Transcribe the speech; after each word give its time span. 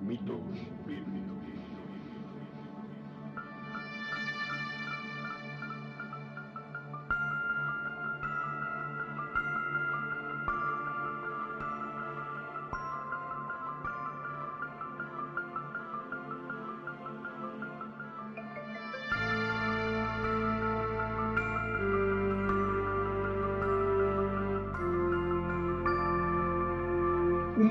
mitos 0.00 0.40
bíblicos. 0.86 1.77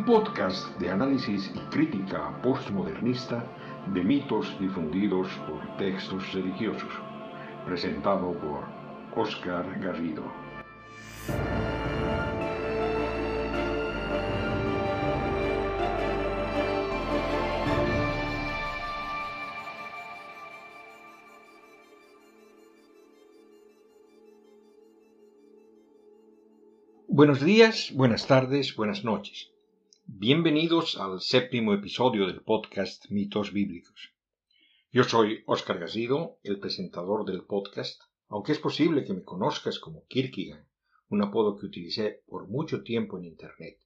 Podcast 0.07 0.65
de 0.79 0.89
análisis 0.89 1.51
y 1.53 1.59
crítica 1.69 2.41
postmodernista 2.41 3.43
de 3.87 4.01
mitos 4.05 4.57
difundidos 4.57 5.27
por 5.45 5.75
textos 5.75 6.31
religiosos, 6.31 6.89
presentado 7.65 8.31
por 8.39 8.63
Oscar 9.21 9.65
Garrido. 9.81 10.23
Buenos 27.09 27.41
días, 27.41 27.91
buenas 27.93 28.25
tardes, 28.25 28.73
buenas 28.73 29.03
noches. 29.03 29.56
Bienvenidos 30.09 30.97
al 30.97 31.19
séptimo 31.19 31.73
episodio 31.73 32.27
del 32.27 32.41
podcast 32.41 33.09
Mitos 33.09 33.51
Bíblicos. 33.51 34.13
Yo 34.89 35.03
soy 35.03 35.43
Óscar 35.45 35.79
Garrido, 35.79 36.39
el 36.43 36.61
presentador 36.61 37.25
del 37.25 37.43
podcast, 37.43 38.01
aunque 38.29 38.53
es 38.53 38.59
posible 38.59 39.03
que 39.03 39.13
me 39.13 39.23
conozcas 39.23 39.79
como 39.79 40.05
Kierkegaard, 40.07 40.65
un 41.09 41.23
apodo 41.23 41.57
que 41.57 41.65
utilicé 41.65 42.23
por 42.25 42.47
mucho 42.47 42.83
tiempo 42.83 43.17
en 43.17 43.25
Internet. 43.25 43.79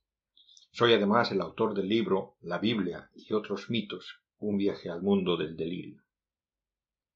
Soy 0.72 0.94
además 0.94 1.32
el 1.32 1.42
autor 1.42 1.74
del 1.74 1.90
libro 1.90 2.36
La 2.42 2.60
Biblia 2.60 3.10
y 3.16 3.34
otros 3.34 3.72
mitos, 3.72 4.22
un 4.38 4.58
viaje 4.58 4.92
al 4.92 5.02
mundo 5.02 5.38
del 5.38 5.58
delirio. 5.58 6.04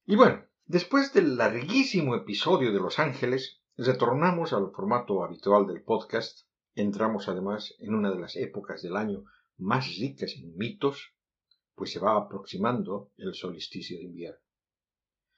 Y 0.07 0.15
bueno, 0.15 0.43
después 0.65 1.13
del 1.13 1.37
larguísimo 1.37 2.15
episodio 2.15 2.73
de 2.73 2.79
Los 2.79 2.97
Ángeles, 2.97 3.61
retornamos 3.77 4.51
al 4.51 4.71
formato 4.71 5.23
habitual 5.23 5.67
del 5.67 5.83
podcast 5.83 6.47
Entramos 6.75 7.29
además 7.29 7.73
en 7.79 7.95
una 7.95 8.11
de 8.11 8.19
las 8.19 8.35
épocas 8.35 8.81
del 8.81 8.97
año 8.97 9.23
más 9.57 9.95
ricas 9.97 10.35
en 10.35 10.57
mitos, 10.57 11.13
pues 11.73 11.91
se 11.91 11.99
va 11.99 12.17
aproximando 12.17 13.11
el 13.17 13.33
solsticio 13.33 13.97
de 13.97 14.03
invierno. 14.03 14.39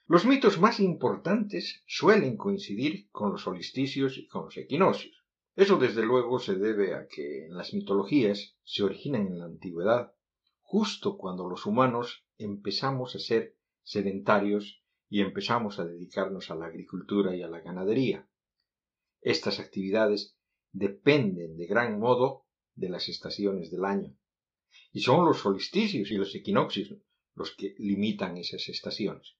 Los 0.06 0.26
mitos 0.26 0.58
más 0.58 0.80
importantes 0.80 1.84
suelen 1.86 2.36
coincidir 2.36 3.08
con 3.10 3.30
los 3.30 3.42
solsticios 3.42 4.18
y 4.18 4.26
con 4.26 4.46
los 4.46 4.56
equinoccios. 4.56 5.24
Eso 5.54 5.76
desde 5.76 6.04
luego 6.04 6.40
se 6.40 6.56
debe 6.56 6.94
a 6.94 7.06
que 7.06 7.46
en 7.46 7.56
las 7.56 7.72
mitologías 7.72 8.56
se 8.64 8.82
originan 8.82 9.26
en 9.26 9.38
la 9.38 9.44
antigüedad, 9.44 10.12
justo 10.62 11.16
cuando 11.18 11.48
los 11.48 11.66
humanos 11.66 12.24
empezamos 12.36 13.14
a 13.14 13.18
ser 13.18 13.56
sedentarios 13.82 14.82
y 15.08 15.20
empezamos 15.20 15.78
a 15.78 15.84
dedicarnos 15.84 16.50
a 16.50 16.56
la 16.56 16.66
agricultura 16.66 17.36
y 17.36 17.42
a 17.42 17.48
la 17.48 17.60
ganadería. 17.60 18.28
Estas 19.20 19.60
actividades 19.60 20.37
dependen 20.72 21.56
de 21.56 21.66
gran 21.66 21.98
modo 21.98 22.46
de 22.74 22.88
las 22.88 23.08
estaciones 23.08 23.70
del 23.70 23.84
año. 23.84 24.16
Y 24.92 25.00
son 25.00 25.24
los 25.24 25.38
solsticios 25.38 26.10
y 26.10 26.16
los 26.16 26.34
equinoccios 26.34 26.94
los 27.34 27.54
que 27.54 27.74
limitan 27.78 28.36
esas 28.36 28.68
estaciones. 28.68 29.36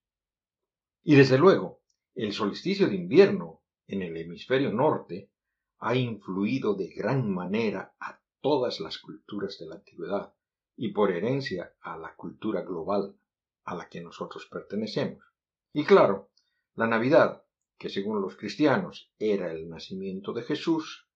Y 1.02 1.16
desde 1.16 1.38
luego, 1.38 1.82
el 2.14 2.32
solsticio 2.32 2.88
de 2.88 2.96
invierno 2.96 3.62
en 3.86 4.02
el 4.02 4.16
hemisferio 4.16 4.72
norte 4.72 5.30
ha 5.78 5.94
influido 5.94 6.74
de 6.74 6.88
gran 6.88 7.32
manera 7.32 7.94
a 8.00 8.20
todas 8.40 8.80
las 8.80 8.98
culturas 8.98 9.58
de 9.58 9.66
la 9.66 9.76
antigüedad 9.76 10.34
y 10.76 10.92
por 10.92 11.10
herencia 11.10 11.74
a 11.80 11.96
la 11.98 12.14
cultura 12.14 12.62
global 12.62 13.16
a 13.64 13.74
la 13.74 13.88
que 13.88 14.00
nosotros 14.00 14.46
pertenecemos. 14.50 15.24
Y 15.72 15.84
claro, 15.84 16.30
la 16.74 16.86
Navidad, 16.86 17.44
que 17.76 17.88
según 17.88 18.20
los 18.22 18.36
cristianos 18.36 19.12
era 19.18 19.52
el 19.52 19.68
nacimiento 19.68 20.32
de 20.32 20.42
Jesús, 20.42 21.07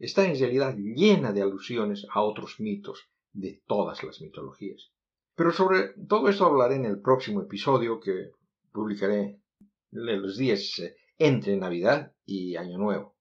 está 0.00 0.24
en 0.24 0.38
realidad 0.38 0.74
llena 0.76 1.32
de 1.32 1.42
alusiones 1.42 2.06
a 2.10 2.22
otros 2.22 2.58
mitos 2.58 3.10
de 3.32 3.62
todas 3.66 4.02
las 4.02 4.20
mitologías. 4.20 4.90
Pero 5.36 5.52
sobre 5.52 5.90
todo 6.08 6.28
esto 6.28 6.46
hablaré 6.46 6.76
en 6.76 6.86
el 6.86 7.00
próximo 7.00 7.42
episodio 7.42 8.00
que 8.00 8.30
publicaré 8.72 9.38
los 9.90 10.36
días 10.36 10.78
eh, 10.78 10.96
entre 11.18 11.56
Navidad 11.56 12.14
y 12.24 12.56
Año 12.56 12.78
Nuevo. 12.78 13.14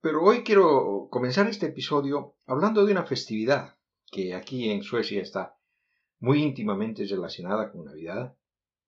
Pero 0.00 0.22
hoy 0.22 0.42
quiero 0.42 1.08
comenzar 1.08 1.46
este 1.46 1.66
episodio 1.66 2.34
hablando 2.46 2.84
de 2.84 2.92
una 2.92 3.04
festividad 3.04 3.76
que 4.10 4.34
aquí 4.34 4.70
en 4.70 4.82
Suecia 4.82 5.22
está 5.22 5.56
muy 6.18 6.42
íntimamente 6.42 7.04
relacionada 7.06 7.70
con 7.70 7.84
Navidad 7.84 8.36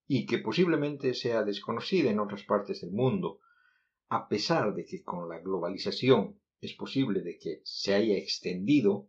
y 0.08 0.26
que 0.26 0.38
posiblemente 0.38 1.14
sea 1.14 1.44
desconocida 1.44 2.10
en 2.10 2.18
otras 2.18 2.42
partes 2.42 2.80
del 2.80 2.90
mundo, 2.90 3.38
a 4.08 4.28
pesar 4.28 4.74
de 4.74 4.84
que 4.84 5.02
con 5.02 5.28
la 5.28 5.38
globalización 5.38 6.40
es 6.66 6.74
posible 6.74 7.20
de 7.20 7.38
que 7.38 7.60
se 7.64 7.94
haya 7.94 8.16
extendido 8.16 9.08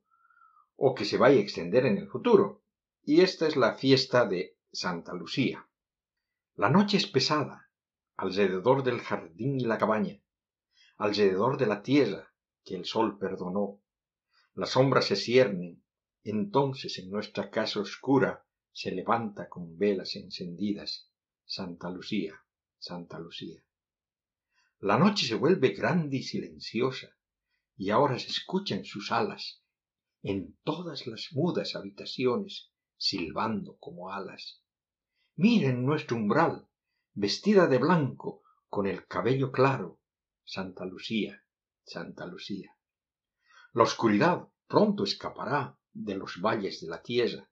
o 0.75 0.93
que 0.93 1.05
se 1.05 1.17
vaya 1.17 1.37
a 1.37 1.41
extender 1.41 1.85
en 1.85 1.97
el 1.97 2.07
futuro. 2.07 2.63
Y 3.03 3.21
esta 3.21 3.47
es 3.47 3.55
la 3.55 3.75
fiesta 3.75 4.25
de 4.25 4.57
Santa 4.71 5.13
Lucía. 5.13 5.67
La 6.55 6.69
noche 6.69 6.97
es 6.97 7.07
pesada, 7.07 7.69
alrededor 8.17 8.83
del 8.83 8.99
jardín 8.99 9.59
y 9.59 9.65
la 9.65 9.77
cabaña, 9.77 10.21
alrededor 10.97 11.57
de 11.57 11.67
la 11.67 11.83
tierra 11.83 12.33
que 12.63 12.75
el 12.75 12.85
sol 12.85 13.17
perdonó. 13.17 13.81
Las 14.53 14.71
sombras 14.71 15.05
se 15.05 15.15
ciernen, 15.15 15.83
entonces 16.23 16.97
en 16.97 17.09
nuestra 17.09 17.49
casa 17.51 17.79
oscura 17.79 18.45
se 18.71 18.91
levanta 18.91 19.47
con 19.47 19.77
velas 19.77 20.15
encendidas 20.15 21.11
Santa 21.45 21.89
Lucía, 21.89 22.33
Santa 22.79 23.19
Lucía. 23.19 23.63
La 24.79 24.97
noche 24.97 25.25
se 25.27 25.35
vuelve 25.35 25.69
grande 25.69 26.17
y 26.17 26.23
silenciosa, 26.23 27.14
y 27.77 27.89
ahora 27.89 28.17
se 28.19 28.27
escuchan 28.27 28.85
sus 28.85 29.11
alas 29.11 29.61
en 30.23 30.57
todas 30.63 31.05
las 31.05 31.29
mudas 31.33 31.75
habitaciones, 31.75 32.71
silbando 32.97 33.77
como 33.77 34.11
alas. 34.11 34.63
Miren 35.35 35.85
nuestro 35.85 36.17
umbral, 36.17 36.67
vestida 37.13 37.67
de 37.67 37.77
blanco, 37.77 38.41
con 38.69 38.87
el 38.87 39.05
cabello 39.05 39.51
claro, 39.51 39.99
Santa 40.43 40.85
Lucía, 40.85 41.43
Santa 41.83 42.25
Lucía. 42.25 42.75
La 43.73 43.83
oscuridad 43.83 44.47
pronto 44.67 45.03
escapará 45.03 45.77
de 45.93 46.15
los 46.15 46.41
valles 46.41 46.81
de 46.81 46.87
la 46.87 47.01
tierra, 47.03 47.49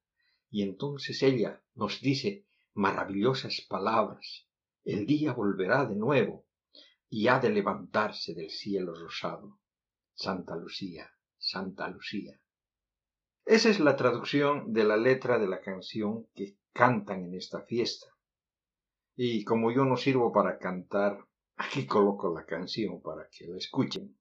y 0.50 0.64
entonces 0.64 1.22
ella 1.22 1.62
nos 1.76 2.02
dice 2.02 2.48
maravillosas 2.74 3.62
palabras. 3.70 4.48
El 4.84 5.06
día 5.06 5.34
volverá 5.34 5.86
de 5.86 5.96
nuevo 5.96 6.46
y 7.10 7.28
ha 7.28 7.40
de 7.40 7.50
levantarse 7.50 8.34
del 8.34 8.50
cielo 8.50 8.94
rosado. 8.96 9.60
Santa 10.16 10.56
Lucía, 10.56 11.10
Santa 11.38 11.88
Lucía. 11.88 12.40
Esa 13.46 13.70
es 13.70 13.80
la 13.80 13.96
traducción 13.96 14.72
de 14.72 14.84
la 14.84 14.96
letra 14.96 15.38
de 15.40 15.48
la 15.48 15.60
canción 15.60 16.28
que 16.34 16.58
cantan 16.72 17.26
en 17.26 17.34
esta 17.34 17.62
fiesta. 17.62 18.08
Y 19.16 19.44
como 19.44 19.72
yo 19.72 19.86
no 19.86 19.98
sirvo 19.98 20.32
para 20.32 20.58
cantar, 20.58 21.18
aquí 21.58 21.86
coloco 21.86 22.34
la 22.34 22.46
canción 22.46 23.02
para 23.02 23.28
que 23.30 23.48
la 23.48 23.58
escuchen. 23.58 24.18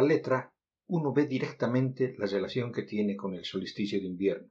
La 0.00 0.06
letra 0.06 0.52
uno 0.86 1.12
ve 1.12 1.26
directamente 1.26 2.14
la 2.16 2.26
relación 2.26 2.72
que 2.72 2.82
tiene 2.82 3.16
con 3.16 3.34
el 3.34 3.44
solsticio 3.44 4.00
de 4.00 4.06
invierno. 4.06 4.50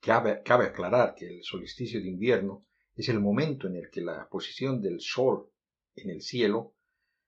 Cabe, 0.00 0.42
cabe 0.44 0.66
aclarar 0.66 1.14
que 1.14 1.26
el 1.26 1.42
solsticio 1.42 2.00
de 2.00 2.08
invierno 2.08 2.66
es 2.94 3.08
el 3.08 3.18
momento 3.18 3.68
en 3.68 3.76
el 3.76 3.90
que 3.90 4.02
la 4.02 4.28
posición 4.28 4.82
del 4.82 5.00
Sol 5.00 5.50
en 5.96 6.10
el 6.10 6.20
cielo 6.20 6.74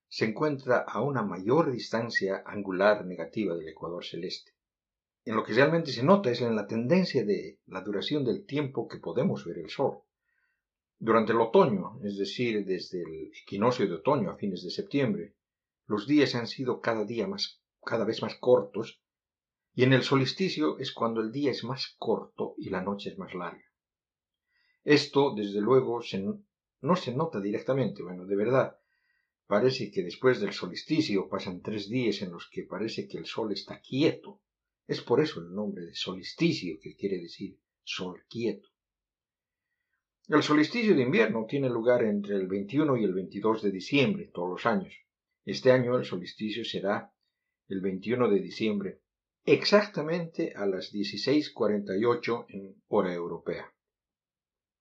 se 0.09 0.27
encuentra 0.27 0.81
a 0.81 1.01
una 1.01 1.23
mayor 1.23 1.73
distancia 1.73 2.43
angular 2.45 3.07
negativa 3.07 3.55
del 3.55 3.69
ecuador 3.69 4.05
celeste. 4.05 4.53
En 5.25 5.35
lo 5.35 5.43
que 5.43 5.55
realmente 5.55 5.91
se 5.91 6.05
nota 6.05 6.31
es 6.31 6.43
en 6.43 6.55
la 6.55 6.67
tendencia 6.67 7.25
de 7.25 7.61
la 7.67 7.81
duración 7.81 8.25
del 8.25 8.45
tiempo 8.45 8.87
que 8.87 8.99
podemos 8.99 9.45
ver 9.47 9.59
el 9.59 9.71
Sol. 9.71 10.03
Durante 10.99 11.33
el 11.33 11.41
otoño, 11.41 11.99
es 12.05 12.19
decir, 12.19 12.65
desde 12.67 13.03
el 13.03 13.33
equinoccio 13.43 13.87
de 13.87 13.95
otoño 13.95 14.31
a 14.31 14.37
fines 14.37 14.63
de 14.63 14.71
septiembre, 14.71 15.35
los 15.87 16.07
días 16.07 16.35
han 16.35 16.47
sido 16.47 16.81
cada 16.81 17.05
día 17.05 17.27
más, 17.27 17.61
cada 17.85 18.05
vez 18.05 18.23
más 18.23 18.37
cortos, 18.37 19.01
y 19.75 19.83
en 19.83 19.93
el 19.93 20.03
solsticio 20.03 20.79
es 20.79 20.93
cuando 20.93 21.21
el 21.21 21.33
día 21.33 21.51
es 21.51 21.65
más 21.65 21.95
corto 21.99 22.55
y 22.59 22.71
la 22.71 22.83
noche 22.83 23.11
es 23.11 23.19
más 23.19 23.35
larga. 23.35 23.65
Esto, 24.85 25.35
desde 25.35 25.61
luego, 25.61 26.01
no 26.81 26.97
se 26.97 27.15
nota 27.15 27.41
directamente, 27.41 28.03
bueno, 28.03 28.25
de 28.27 28.37
verdad, 28.37 28.79
parece 29.47 29.91
que 29.91 30.03
después 30.03 30.41
del 30.41 30.53
solsticio 30.53 31.29
pasan 31.29 31.61
tres 31.61 31.89
días 31.89 32.23
en 32.23 32.31
los 32.31 32.49
que 32.51 32.65
parece 32.65 33.09
que 33.09 33.19
el 33.19 33.27
sol 33.27 33.53
está 33.53 33.81
quieto. 33.81 34.41
Es 34.87 35.01
por 35.01 35.21
eso 35.21 35.41
el 35.41 35.53
nombre 35.53 35.87
de 35.87 35.95
solsticio, 35.95 36.79
que 36.81 36.95
quiere 36.95 37.19
decir 37.19 37.59
sol 37.83 38.25
quieto. 38.29 38.69
El 40.29 40.43
solsticio 40.43 40.95
de 40.95 41.03
invierno 41.03 41.47
tiene 41.47 41.69
lugar 41.69 42.03
entre 42.03 42.37
el 42.37 42.47
21 42.47 42.97
y 42.97 43.05
el 43.05 43.13
22 43.13 43.63
de 43.63 43.71
diciembre 43.71 44.31
todos 44.33 44.51
los 44.51 44.67
años. 44.67 44.95
Este 45.45 45.73
año 45.73 45.97
el 45.99 46.05
solsticio 46.05 46.65
será 46.65 47.13
el 47.69 47.81
21 47.81 48.31
de 48.31 48.41
diciembre, 48.41 49.03
exactamente 49.45 50.55
a 50.57 50.65
las 50.67 50.93
16.48 50.93 52.47
en 52.49 52.83
hora 52.89 53.13
europea. 53.13 53.71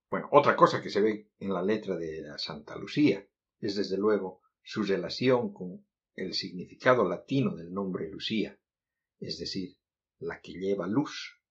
Bueno, 0.09 0.29
otra 0.31 0.55
cosa 0.55 0.81
que 0.81 0.89
se 0.89 1.01
ve 1.01 1.31
en 1.39 1.53
la 1.53 1.63
letra 1.63 1.97
de 1.97 2.21
la 2.21 2.37
Santa 2.37 2.77
Lucía 2.77 3.27
es 3.59 3.75
desde 3.75 3.97
luego 3.97 4.41
su 4.61 4.83
relación 4.83 5.53
con 5.53 5.85
el 6.15 6.33
significado 6.33 7.07
latino 7.07 7.55
del 7.55 7.73
nombre 7.73 8.09
Lucía, 8.09 8.57
es 9.19 9.39
decir, 9.39 9.75
la 10.19 10.39
que 10.39 10.53
lleva 10.53 10.87
luz. 10.87 11.41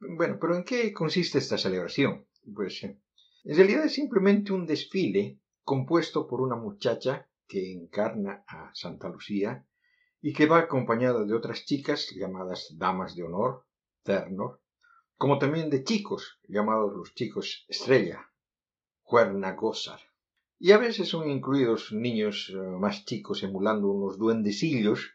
Bueno, 0.00 0.38
pero 0.40 0.56
¿en 0.56 0.64
qué 0.64 0.92
consiste 0.92 1.38
esta 1.38 1.56
celebración? 1.56 2.26
Pues 2.54 2.82
en 2.82 3.00
realidad 3.44 3.84
es 3.84 3.94
simplemente 3.94 4.52
un 4.52 4.66
desfile 4.66 5.40
compuesto 5.62 6.26
por 6.26 6.40
una 6.40 6.56
muchacha 6.56 7.30
que 7.52 7.70
encarna 7.70 8.44
a 8.48 8.70
Santa 8.72 9.10
Lucía 9.10 9.66
y 10.22 10.32
que 10.32 10.46
va 10.46 10.58
acompañada 10.60 11.26
de 11.26 11.34
otras 11.34 11.66
chicas 11.66 12.08
llamadas 12.16 12.60
damas 12.78 13.14
de 13.14 13.24
honor, 13.24 13.66
Ternor, 14.02 14.62
como 15.18 15.38
también 15.38 15.68
de 15.68 15.84
chicos 15.84 16.40
llamados 16.48 16.94
los 16.94 17.14
chicos 17.14 17.66
estrella, 17.68 18.30
Cuerna 19.02 19.52
Gozar. 19.52 20.00
Y 20.58 20.72
a 20.72 20.78
veces 20.78 21.08
son 21.08 21.28
incluidos 21.28 21.92
niños 21.92 22.50
eh, 22.54 22.56
más 22.56 23.04
chicos 23.04 23.42
emulando 23.42 23.88
unos 23.88 24.16
duendecillos 24.16 25.10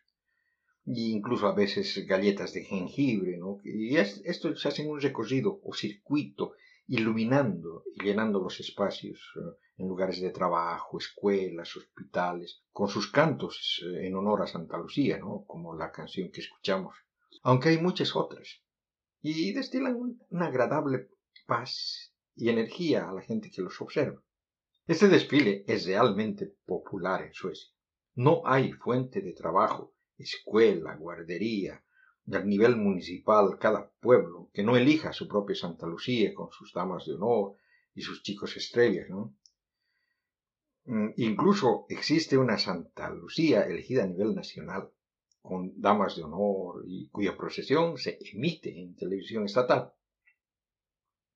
e 0.86 1.10
incluso 1.18 1.48
a 1.48 1.56
veces 1.56 2.06
galletas 2.06 2.54
de 2.54 2.66
jengibre. 2.66 3.40
Y 3.64 3.98
esto 3.98 4.56
se 4.56 4.68
hace 4.68 4.84
en 4.84 4.92
un 4.92 5.02
recorrido 5.02 5.60
o 5.64 5.74
circuito 5.74 6.54
iluminando 6.88 7.84
y 7.96 8.04
llenando 8.04 8.40
los 8.40 8.60
espacios 8.60 9.20
eh, 9.36 9.40
en 9.78 9.88
lugares 9.88 10.22
de 10.22 10.32
trabajo, 10.32 10.98
escuelas, 10.98 11.76
hospitales, 11.76 12.64
con 12.72 12.88
sus 12.88 13.12
cantos 13.12 13.84
eh, 13.86 14.08
en 14.08 14.16
honor 14.16 14.42
a 14.42 14.48
Santa 14.48 14.78
Lucía, 14.78 15.18
¿no? 15.18 15.44
Como 15.46 15.76
la 15.76 15.92
canción 15.92 16.32
que 16.32 16.42
escuchamos. 16.42 16.96
Aunque 17.44 17.70
hay 17.70 17.78
muchas 17.78 18.16
otras. 18.16 18.62
Y 19.22 19.54
destilan 19.54 20.18
una 20.30 20.48
agradable 20.48 21.10
paz 21.46 22.14
y 22.36 22.50
energía 22.50 23.10
a 23.10 23.14
la 23.14 23.22
gente 23.22 23.52
que 23.52 23.62
los 23.62 23.80
observa. 23.82 24.22
Este 24.86 25.10
desfile 25.10 25.66
es 25.68 25.86
realmente 25.86 26.56
popular 26.66 27.22
en 27.24 27.34
Suecia. 27.34 27.70
No 28.16 28.42
hay 28.46 28.72
fuente 28.72 29.22
de 29.22 29.34
trabajo 29.34 29.94
escuela, 30.18 30.96
guardería, 30.96 31.84
del 32.28 32.46
nivel 32.46 32.76
municipal, 32.76 33.58
cada 33.58 33.90
pueblo, 34.02 34.50
que 34.54 34.62
no 34.62 34.76
elija 34.76 35.14
su 35.14 35.30
propia 35.30 35.56
Santa 35.56 35.88
Lucía 35.88 36.34
con 36.34 36.52
sus 36.52 36.74
damas 36.74 37.06
de 37.06 37.14
honor 37.14 37.56
y 37.96 38.02
sus 38.02 38.22
chicos 38.22 38.58
estrellas, 38.58 39.10
¿no? 39.10 39.34
Mm, 40.84 41.12
incluso 41.16 41.86
existe 41.88 42.38
una 42.38 42.58
Santa 42.58 43.10
Lucía 43.10 43.62
elegida 43.62 44.04
a 44.04 44.08
nivel 44.08 44.36
nacional, 44.36 44.92
con 45.42 45.80
damas 45.80 46.18
de 46.18 46.24
honor 46.24 46.84
y 46.86 47.08
cuya 47.08 47.38
procesión 47.38 47.98
se 47.98 48.20
emite 48.34 48.78
en 48.78 48.98
televisión 48.98 49.46
estatal. 49.46 49.94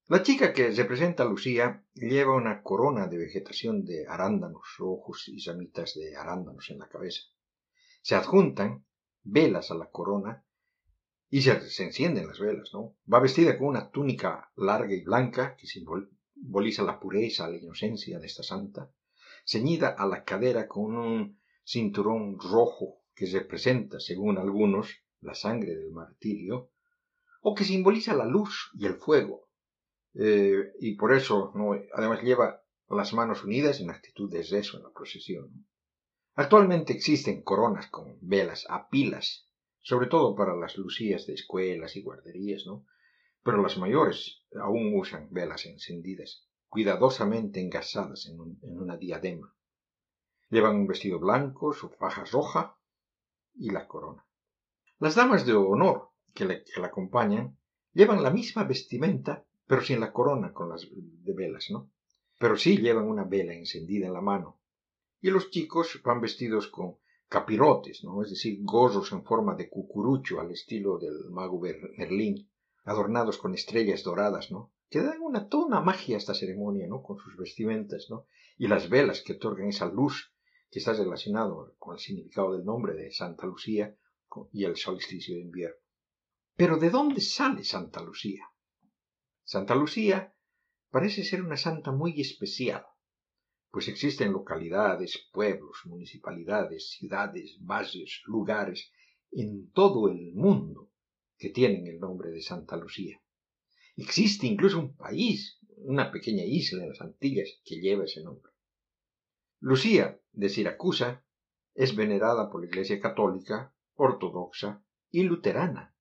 La 0.07 0.21
chica 0.23 0.51
que 0.51 0.71
representa 0.71 1.23
a 1.23 1.25
Lucía 1.25 1.85
lleva 1.93 2.35
una 2.35 2.61
corona 2.61 3.07
de 3.07 3.17
vegetación 3.17 3.85
de 3.85 4.05
arándanos 4.09 4.75
rojos 4.77 5.29
y 5.29 5.41
ramitas 5.45 5.93
de 5.95 6.17
arándanos 6.17 6.69
en 6.69 6.79
la 6.79 6.89
cabeza. 6.89 7.21
Se 8.01 8.15
adjuntan 8.15 8.85
velas 9.23 9.71
a 9.71 9.75
la 9.75 9.89
corona 9.89 10.43
y 11.33 11.41
se, 11.41 11.83
encienden 11.83 12.27
las 12.27 12.39
velas, 12.39 12.71
¿no? 12.73 12.97
Va 13.11 13.21
vestida 13.21 13.57
con 13.57 13.67
una 13.67 13.89
túnica 13.89 14.51
larga 14.57 14.93
y 14.93 15.01
blanca 15.01 15.55
que 15.55 15.65
simboliza 15.65 16.83
la 16.83 16.99
pureza, 16.99 17.47
la 17.47 17.55
inocencia 17.55 18.19
de 18.19 18.27
esta 18.27 18.43
santa, 18.43 18.91
ceñida 19.45 19.95
a 19.97 20.05
la 20.05 20.25
cadera 20.25 20.67
con 20.67 20.97
un 20.97 21.39
cinturón 21.63 22.37
rojo 22.37 23.05
que 23.15 23.27
representa, 23.27 24.01
según 24.01 24.37
algunos, 24.37 24.89
la 25.21 25.33
sangre 25.33 25.73
del 25.73 25.91
martirio, 25.91 26.71
o 27.41 27.55
que 27.55 27.63
simboliza 27.63 28.13
la 28.13 28.25
luz 28.25 28.69
y 28.73 28.85
el 28.85 28.95
fuego. 28.95 29.47
Eh, 30.15 30.73
y 30.81 30.95
por 30.95 31.13
eso, 31.13 31.53
¿no? 31.55 31.71
además, 31.93 32.21
lleva 32.23 32.61
las 32.89 33.13
manos 33.13 33.45
unidas 33.45 33.79
en 33.79 33.89
actitud 33.89 34.29
de 34.29 34.43
rezo 34.43 34.75
en 34.75 34.83
la 34.83 34.91
procesión. 34.91 35.65
Actualmente 36.33 36.91
existen 36.91 37.41
coronas 37.41 37.87
con 37.87 38.17
velas 38.19 38.65
a 38.67 38.89
pilas, 38.89 39.47
sobre 39.81 40.07
todo 40.07 40.35
para 40.35 40.55
las 40.55 40.77
lucías 40.77 41.25
de 41.25 41.33
escuelas 41.33 41.95
y 41.95 42.01
guarderías, 42.01 42.65
¿no? 42.65 42.85
Pero 43.43 43.61
las 43.61 43.77
mayores 43.77 44.43
aún 44.61 44.97
usan 44.97 45.27
velas 45.31 45.65
encendidas, 45.65 46.47
cuidadosamente 46.69 47.59
engasadas 47.59 48.27
en, 48.27 48.39
una 48.61 48.97
diadema. 48.97 49.53
Llevan 50.49 50.75
un 50.75 50.87
vestido 50.87 51.19
blanco, 51.19 51.73
su 51.73 51.89
faja 51.89 52.23
roja 52.25 52.77
y 53.55 53.71
la 53.71 53.87
corona. 53.87 54.25
Las 54.99 55.15
damas 55.15 55.45
de 55.45 55.53
honor 55.53 56.11
que 56.33 56.45
la 56.45 56.87
acompañan 56.87 57.57
llevan 57.93 58.21
la 58.21 58.29
misma 58.29 58.63
vestimenta, 58.63 59.45
pero 59.65 59.81
sin 59.81 59.99
la 59.99 60.13
corona 60.13 60.53
con 60.53 60.69
las 60.69 60.87
de 60.91 61.33
velas, 61.33 61.67
¿no? 61.71 61.91
Pero 62.37 62.55
sí 62.55 62.77
llevan 62.77 63.05
una 63.05 63.23
vela 63.23 63.53
encendida 63.53 64.07
en 64.07 64.13
la 64.13 64.21
mano, 64.21 64.59
y 65.21 65.29
los 65.29 65.49
chicos 65.49 66.01
van 66.03 66.21
vestidos 66.21 66.67
con 66.67 66.97
capirotes, 67.31 68.03
¿no? 68.03 68.21
Es 68.21 68.29
decir, 68.29 68.59
gorros 68.61 69.13
en 69.13 69.23
forma 69.23 69.55
de 69.55 69.69
cucurucho 69.69 70.41
al 70.41 70.51
estilo 70.51 70.99
del 70.99 71.29
mago 71.29 71.61
Merlín, 71.97 72.51
adornados 72.83 73.37
con 73.37 73.53
estrellas 73.53 74.03
doradas, 74.03 74.51
¿no? 74.51 74.73
Que 74.89 75.01
dan 75.01 75.21
una, 75.21 75.47
toda 75.47 75.65
una 75.65 75.79
magia 75.79 76.15
a 76.15 76.17
esta 76.17 76.33
ceremonia, 76.33 76.87
¿no? 76.89 77.01
Con 77.01 77.17
sus 77.19 77.37
vestimentas, 77.37 78.07
¿no? 78.09 78.25
Y 78.57 78.67
las 78.67 78.89
velas 78.89 79.21
que 79.21 79.33
otorgan 79.33 79.69
esa 79.69 79.85
luz 79.85 80.33
que 80.69 80.79
está 80.79 80.91
relacionado 80.91 81.73
con 81.79 81.93
el 81.93 82.01
significado 82.01 82.51
del 82.51 82.65
nombre 82.65 82.95
de 82.95 83.13
Santa 83.13 83.47
Lucía 83.47 83.95
y 84.51 84.65
el 84.65 84.75
solsticio 84.75 85.35
de 85.35 85.41
invierno. 85.41 85.77
Pero 86.57 86.75
¿de 86.75 86.89
dónde 86.89 87.21
sale 87.21 87.63
Santa 87.63 88.01
Lucía? 88.01 88.43
Santa 89.45 89.73
Lucía 89.73 90.35
parece 90.89 91.23
ser 91.23 91.43
una 91.43 91.55
santa 91.55 91.93
muy 91.93 92.19
especial, 92.19 92.85
pues 93.71 93.87
existen 93.87 94.33
localidades, 94.33 95.29
pueblos, 95.31 95.77
municipalidades, 95.85 96.89
ciudades, 96.91 97.57
barrios, 97.61 98.21
lugares 98.25 98.91
en 99.31 99.71
todo 99.71 100.09
el 100.09 100.33
mundo 100.33 100.89
que 101.37 101.49
tienen 101.49 101.87
el 101.87 101.99
nombre 101.99 102.31
de 102.31 102.41
Santa 102.41 102.75
Lucía. 102.75 103.21
Existe 103.95 104.45
incluso 104.45 104.77
un 104.77 104.95
país, 104.95 105.57
una 105.77 106.11
pequeña 106.11 106.43
isla 106.43 106.83
en 106.83 106.89
las 106.89 107.01
Antillas, 107.01 107.61
que 107.63 107.79
lleva 107.79 108.03
ese 108.03 108.21
nombre. 108.23 108.51
Lucía 109.59 110.19
de 110.33 110.49
Siracusa 110.49 111.23
es 111.73 111.95
venerada 111.95 112.49
por 112.49 112.61
la 112.61 112.67
Iglesia 112.67 112.99
católica, 112.99 113.73
ortodoxa 113.95 114.83
y 115.09 115.23
luterana. 115.23 115.95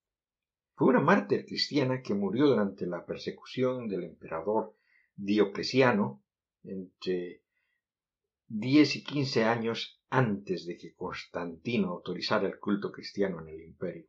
Fue 0.74 0.88
una 0.88 1.00
mártir 1.00 1.44
cristiana 1.46 2.02
que 2.02 2.14
murió 2.14 2.46
durante 2.46 2.86
la 2.86 3.06
persecución 3.06 3.88
del 3.88 4.04
emperador 4.04 4.74
Diocleciano 5.14 6.22
entre 6.64 7.42
10 8.50 8.96
y 8.96 9.04
15 9.04 9.44
años 9.44 10.02
antes 10.10 10.66
de 10.66 10.76
que 10.76 10.92
Constantino 10.94 11.90
autorizara 11.90 12.48
el 12.48 12.58
culto 12.58 12.90
cristiano 12.90 13.40
en 13.40 13.48
el 13.48 13.60
imperio. 13.62 14.06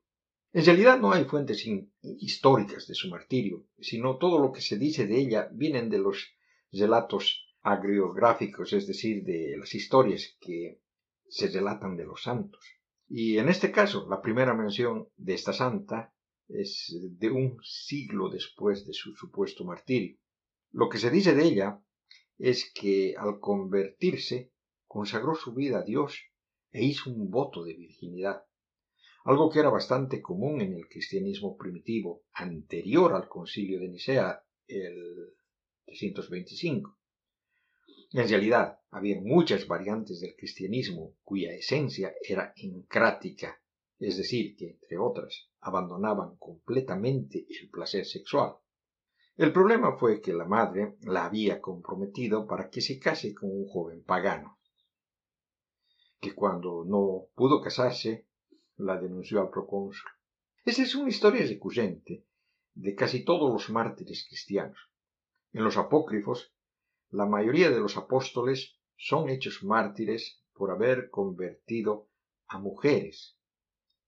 En 0.51 0.65
realidad 0.65 0.99
no 0.99 1.11
hay 1.11 1.25
fuentes 1.25 1.63
históricas 2.01 2.87
de 2.87 2.95
su 2.95 3.07
martirio, 3.07 3.67
sino 3.79 4.17
todo 4.17 4.39
lo 4.39 4.51
que 4.51 4.61
se 4.61 4.77
dice 4.77 5.05
de 5.05 5.19
ella 5.19 5.47
vienen 5.53 5.89
de 5.89 5.99
los 5.99 6.27
relatos 6.71 7.45
agriográficos, 7.61 8.73
es 8.73 8.87
decir, 8.87 9.23
de 9.23 9.55
las 9.57 9.75
historias 9.75 10.35
que 10.39 10.81
se 11.29 11.47
relatan 11.49 11.95
de 11.95 12.05
los 12.05 12.23
santos. 12.23 12.65
Y 13.07 13.37
en 13.37 13.47
este 13.47 13.71
caso, 13.71 14.07
la 14.09 14.21
primera 14.21 14.55
mención 14.55 15.07
de 15.17 15.35
esta 15.35 15.53
santa 15.53 16.13
es 16.47 16.97
de 16.99 17.29
un 17.29 17.59
siglo 17.61 18.29
después 18.29 18.87
de 18.87 18.93
su 18.93 19.13
supuesto 19.15 19.63
martirio. 19.65 20.17
Lo 20.71 20.89
que 20.89 20.97
se 20.97 21.11
dice 21.11 21.35
de 21.35 21.43
ella 21.43 21.79
es 22.41 22.71
que 22.73 23.13
al 23.17 23.39
convertirse 23.39 24.51
consagró 24.87 25.35
su 25.35 25.53
vida 25.53 25.79
a 25.79 25.83
Dios 25.83 26.19
e 26.71 26.83
hizo 26.83 27.11
un 27.11 27.29
voto 27.29 27.63
de 27.63 27.75
virginidad, 27.75 28.43
algo 29.23 29.51
que 29.51 29.59
era 29.59 29.69
bastante 29.69 30.23
común 30.23 30.59
en 30.61 30.73
el 30.73 30.87
cristianismo 30.87 31.55
primitivo 31.55 32.23
anterior 32.33 33.13
al 33.13 33.29
concilio 33.29 33.79
de 33.79 33.89
Nicea, 33.89 34.43
el 34.67 35.35
325. 35.85 36.97
En 38.13 38.27
realidad, 38.27 38.79
había 38.89 39.21
muchas 39.21 39.67
variantes 39.67 40.19
del 40.19 40.35
cristianismo 40.35 41.15
cuya 41.23 41.53
esencia 41.53 42.11
era 42.27 42.53
encrática, 42.55 43.61
es 43.99 44.17
decir, 44.17 44.55
que, 44.55 44.71
entre 44.71 44.97
otras, 44.97 45.51
abandonaban 45.59 46.37
completamente 46.37 47.45
el 47.47 47.69
placer 47.69 48.05
sexual. 48.05 48.55
El 49.37 49.53
problema 49.53 49.97
fue 49.97 50.21
que 50.21 50.33
la 50.33 50.45
madre 50.45 50.97
la 51.01 51.25
había 51.25 51.61
comprometido 51.61 52.45
para 52.45 52.69
que 52.69 52.81
se 52.81 52.99
case 52.99 53.33
con 53.33 53.49
un 53.49 53.67
joven 53.67 54.03
pagano, 54.03 54.59
que 56.19 56.35
cuando 56.35 56.83
no 56.85 57.27
pudo 57.33 57.61
casarse, 57.61 58.27
la 58.77 58.99
denunció 58.99 59.41
al 59.41 59.49
procónsul. 59.49 60.09
Esa 60.65 60.83
es 60.83 60.95
una 60.95 61.09
historia 61.09 61.45
recurrente 61.45 62.25
de 62.73 62.95
casi 62.95 63.23
todos 63.23 63.51
los 63.51 63.69
mártires 63.69 64.25
cristianos. 64.27 64.91
En 65.53 65.63
los 65.63 65.77
apócrifos, 65.77 66.53
la 67.09 67.25
mayoría 67.25 67.69
de 67.69 67.79
los 67.79 67.97
apóstoles 67.97 68.79
son 68.95 69.29
hechos 69.29 69.63
mártires 69.63 70.43
por 70.53 70.71
haber 70.71 71.09
convertido 71.09 72.09
a 72.47 72.59
mujeres 72.59 73.37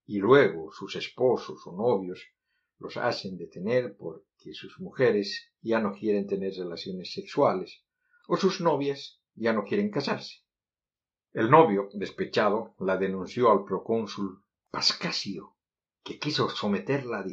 y 0.05 0.19
luego 0.19 0.71
sus 0.71 0.95
esposos 0.95 1.65
o 1.65 1.71
novios 1.71 2.21
los 2.83 2.97
hacen 2.97 3.37
detener 3.37 3.95
porque 3.97 4.53
sus 4.53 4.77
mujeres 4.81 5.49
ya 5.61 5.79
no 5.79 5.93
quieren 5.93 6.27
tener 6.27 6.53
relaciones 6.53 7.13
sexuales 7.13 7.85
o 8.27 8.35
sus 8.35 8.59
novias 8.59 9.21
ya 9.35 9.53
no 9.53 9.63
quieren 9.63 9.89
casarse. 9.89 10.43
El 11.31 11.49
novio, 11.49 11.87
despechado, 11.93 12.75
la 12.79 12.97
denunció 12.97 13.51
al 13.51 13.63
procónsul 13.63 14.43
Pascasio, 14.69 15.55
que 16.03 16.19
quiso 16.19 16.49
someterla 16.49 17.19
a 17.19 17.25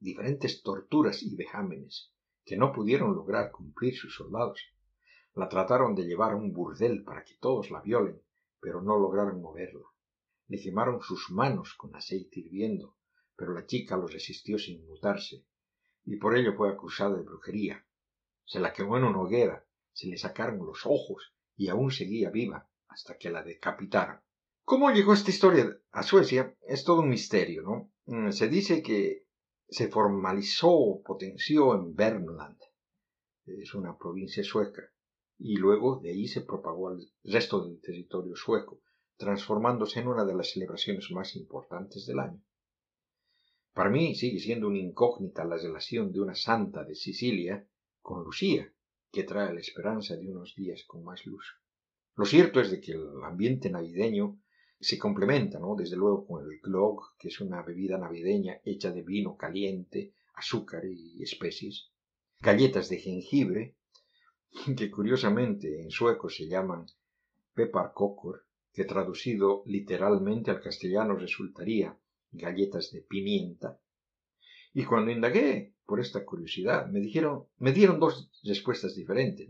diferentes 0.00 0.62
torturas 0.62 1.22
y 1.22 1.36
vejámenes 1.36 2.10
que 2.46 2.56
no 2.56 2.72
pudieron 2.72 3.14
lograr 3.14 3.52
cumplir 3.52 3.94
sus 3.94 4.14
soldados. 4.14 4.60
La 5.34 5.50
trataron 5.50 5.94
de 5.94 6.04
llevar 6.04 6.32
a 6.32 6.36
un 6.36 6.54
burdel 6.54 7.04
para 7.04 7.22
que 7.22 7.34
todos 7.38 7.70
la 7.70 7.82
violen, 7.82 8.22
pero 8.60 8.80
no 8.80 8.98
lograron 8.98 9.42
moverla. 9.42 9.86
Le 10.48 10.58
quemaron 10.58 11.02
sus 11.02 11.30
manos 11.30 11.74
con 11.74 11.94
aceite 11.94 12.40
hirviendo, 12.40 12.96
pero 13.36 13.52
la 13.52 13.66
chica 13.66 13.96
lo 13.96 14.06
resistió 14.06 14.58
sin 14.58 14.86
mutarse, 14.86 15.44
y 16.04 16.16
por 16.16 16.36
ello 16.36 16.54
fue 16.54 16.70
acusada 16.70 17.16
de 17.16 17.22
brujería. 17.22 17.86
Se 18.44 18.60
la 18.60 18.72
quemó 18.72 18.96
en 18.96 19.04
una 19.04 19.20
hoguera, 19.20 19.66
se 19.92 20.08
le 20.08 20.16
sacaron 20.16 20.64
los 20.64 20.86
ojos 20.86 21.34
y 21.56 21.68
aún 21.68 21.90
seguía 21.90 22.30
viva 22.30 22.68
hasta 22.88 23.16
que 23.18 23.30
la 23.30 23.42
decapitaron. 23.42 24.20
¿Cómo 24.64 24.90
llegó 24.90 25.12
esta 25.12 25.30
historia 25.30 25.78
a 25.92 26.02
Suecia? 26.02 26.56
Es 26.62 26.84
todo 26.84 27.00
un 27.00 27.08
misterio, 27.08 27.62
¿no? 27.62 27.92
Mm, 28.06 28.30
se 28.30 28.48
dice 28.48 28.82
que 28.82 29.26
se 29.68 29.88
formalizó 29.88 30.70
o 30.70 31.02
potenció 31.02 31.74
en 31.74 31.94
Värmland, 31.94 32.58
es 33.46 33.74
una 33.74 33.96
provincia 33.96 34.42
sueca, 34.42 34.82
y 35.38 35.56
luego 35.56 36.00
de 36.00 36.10
ahí 36.10 36.26
se 36.26 36.40
propagó 36.40 36.88
al 36.88 37.00
resto 37.22 37.64
del 37.64 37.80
territorio 37.80 38.34
sueco, 38.34 38.80
transformándose 39.16 40.00
en 40.00 40.08
una 40.08 40.24
de 40.24 40.34
las 40.34 40.50
celebraciones 40.50 41.10
más 41.10 41.36
importantes 41.36 42.06
del 42.06 42.18
año. 42.18 42.42
Para 43.76 43.90
mí 43.90 44.14
sigue 44.14 44.40
siendo 44.40 44.68
una 44.68 44.78
incógnita 44.78 45.44
la 45.44 45.58
relación 45.58 46.10
de 46.10 46.20
una 46.20 46.34
santa 46.34 46.82
de 46.82 46.94
Sicilia 46.94 47.68
con 48.00 48.24
Lucía, 48.24 48.72
que 49.12 49.24
trae 49.24 49.52
la 49.52 49.60
esperanza 49.60 50.16
de 50.16 50.30
unos 50.30 50.54
días 50.54 50.84
con 50.86 51.04
más 51.04 51.26
luz. 51.26 51.44
Lo 52.14 52.24
cierto 52.24 52.58
es 52.58 52.70
de 52.70 52.80
que 52.80 52.92
el 52.92 53.22
ambiente 53.22 53.68
navideño 53.68 54.40
se 54.80 54.98
complementa, 54.98 55.58
¿no? 55.58 55.74
Desde 55.76 55.94
luego 55.94 56.26
con 56.26 56.42
el 56.42 56.58
glögg, 56.62 57.18
que 57.18 57.28
es 57.28 57.38
una 57.42 57.60
bebida 57.60 57.98
navideña 57.98 58.62
hecha 58.64 58.90
de 58.92 59.02
vino 59.02 59.36
caliente, 59.36 60.14
azúcar 60.32 60.86
y 60.86 61.22
especies, 61.22 61.90
galletas 62.40 62.88
de 62.88 62.96
jengibre, 62.96 63.76
que 64.74 64.90
curiosamente 64.90 65.82
en 65.82 65.90
sueco 65.90 66.30
se 66.30 66.48
llaman 66.48 66.86
pepparkakor, 67.52 68.46
que 68.72 68.86
traducido 68.86 69.62
literalmente 69.66 70.50
al 70.50 70.62
castellano 70.62 71.14
resultaría 71.14 71.94
galletas 72.36 72.90
de 72.92 73.02
pimienta. 73.02 73.80
Y 74.72 74.84
cuando 74.84 75.10
indagué 75.10 75.74
por 75.86 76.00
esta 76.00 76.24
curiosidad, 76.24 76.86
me 76.88 77.00
dijeron, 77.00 77.46
me 77.58 77.72
dieron 77.72 77.98
dos 77.98 78.30
respuestas 78.44 78.94
diferentes, 78.94 79.48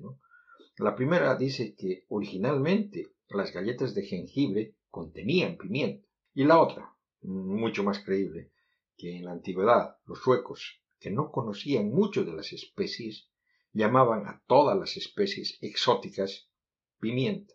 La 0.78 0.94
primera 0.94 1.36
dice 1.36 1.74
que 1.74 2.04
originalmente 2.08 3.08
las 3.28 3.52
galletas 3.52 3.94
de 3.94 4.04
jengibre 4.04 4.74
contenían 4.90 5.56
pimienta. 5.56 6.06
Y 6.34 6.44
la 6.44 6.60
otra, 6.60 6.94
mucho 7.22 7.82
más 7.82 7.98
creíble, 8.00 8.52
que 8.96 9.16
en 9.16 9.24
la 9.24 9.32
antigüedad 9.32 9.96
los 10.06 10.20
suecos, 10.20 10.80
que 11.00 11.10
no 11.10 11.30
conocían 11.30 11.90
mucho 11.90 12.24
de 12.24 12.32
las 12.32 12.52
especies, 12.52 13.28
llamaban 13.72 14.26
a 14.26 14.42
todas 14.46 14.78
las 14.78 14.96
especies 14.96 15.58
exóticas 15.60 16.48
pimienta. 17.00 17.54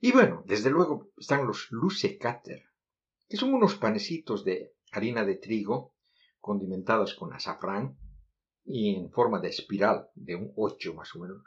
Y 0.00 0.12
bueno, 0.12 0.44
desde 0.46 0.70
luego 0.70 1.10
están 1.16 1.46
los 1.46 1.70
lusekater, 1.70 2.64
que 3.28 3.36
son 3.36 3.54
unos 3.54 3.74
panecitos 3.76 4.44
de 4.44 4.72
harina 4.92 5.24
de 5.24 5.36
trigo 5.36 5.94
condimentados 6.40 7.14
con 7.14 7.32
azafrán 7.32 7.98
y 8.64 8.94
en 8.94 9.10
forma 9.10 9.40
de 9.40 9.48
espiral 9.48 10.08
de 10.14 10.36
un 10.36 10.52
ocho 10.56 10.94
más 10.94 11.14
o 11.14 11.20
menos, 11.20 11.42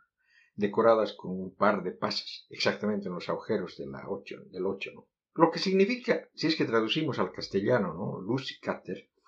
decoradas 0.55 1.13
con 1.13 1.31
un 1.31 1.55
par 1.55 1.83
de 1.83 1.91
pasas, 1.91 2.45
exactamente 2.49 3.07
en 3.07 3.13
los 3.13 3.29
agujeros 3.29 3.77
de 3.77 3.87
la 3.87 4.09
ocho, 4.09 4.37
del 4.51 4.65
ocho, 4.65 4.91
¿no? 4.93 5.07
Lo 5.35 5.51
que 5.51 5.59
significa, 5.59 6.27
si 6.33 6.47
es 6.47 6.55
que 6.55 6.65
traducimos 6.65 7.17
al 7.19 7.31
castellano, 7.31 7.93
¿no? 7.93 8.19
Lucy 8.19 8.55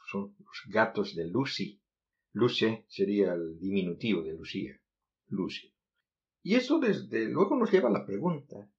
son 0.10 0.36
los 0.40 0.64
gatos 0.68 1.16
de 1.16 1.28
Lucy. 1.28 1.82
Luce 2.34 2.86
sería 2.90 3.34
el 3.34 3.60
diminutivo 3.60 4.22
de 4.24 4.34
Lucía, 4.34 4.82
Lucy. 5.28 5.74
Y 6.44 6.56
eso 6.56 6.80
desde 6.80 7.26
luego 7.26 7.56
nos 7.56 7.72
lleva 7.72 7.90
a 7.90 7.94
la 7.94 8.06
pregunta, 8.06 8.70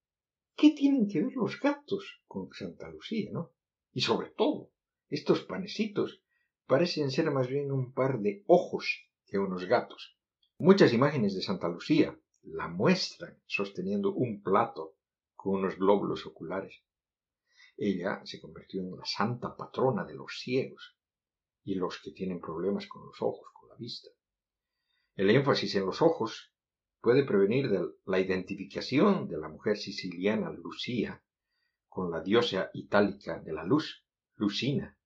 ¿Qué 0.56 0.70
tienen 0.70 1.08
que 1.08 1.22
ver 1.22 1.34
los 1.34 1.58
gatos 1.58 2.22
con 2.26 2.52
Santa 2.52 2.90
Lucía, 2.90 3.30
no? 3.32 3.52
Y 3.92 4.00
sobre 4.00 4.30
todo, 4.30 4.70
estos 5.08 5.42
panecitos 5.42 6.22
parecen 6.66 7.10
ser 7.10 7.30
más 7.30 7.48
bien 7.48 7.70
un 7.70 7.92
par 7.92 8.20
de 8.20 8.42
ojos 8.46 9.06
que 9.26 9.38
unos 9.38 9.66
gatos. 9.66 10.16
Muchas 10.58 10.92
imágenes 10.92 11.34
de 11.34 11.42
Santa 11.42 11.68
Lucía 11.68 12.18
la 12.42 12.68
muestran 12.68 13.38
sosteniendo 13.46 14.12
un 14.12 14.42
plato 14.42 14.96
con 15.34 15.56
unos 15.56 15.76
glóbulos 15.76 16.26
oculares. 16.26 16.82
Ella 17.76 18.20
se 18.24 18.40
convirtió 18.40 18.80
en 18.80 18.96
la 18.96 19.04
santa 19.04 19.56
patrona 19.56 20.04
de 20.04 20.14
los 20.14 20.38
ciegos 20.40 20.96
y 21.64 21.74
los 21.74 22.00
que 22.00 22.12
tienen 22.12 22.40
problemas 22.40 22.86
con 22.86 23.04
los 23.06 23.20
ojos, 23.20 23.48
con 23.52 23.68
la 23.68 23.76
vista. 23.76 24.08
El 25.14 25.30
énfasis 25.30 25.74
en 25.74 25.86
los 25.86 26.00
ojos 26.00 26.52
puede 27.00 27.24
prevenir 27.24 27.68
de 27.68 27.86
la 28.06 28.20
identificación 28.20 29.28
de 29.28 29.38
la 29.38 29.48
mujer 29.48 29.76
siciliana 29.76 30.50
Lucía 30.50 31.22
con 31.92 32.10
la 32.10 32.22
diosa 32.22 32.70
itálica 32.72 33.38
de 33.40 33.52
la 33.52 33.64
luz, 33.64 34.06
Lucina. 34.36 34.98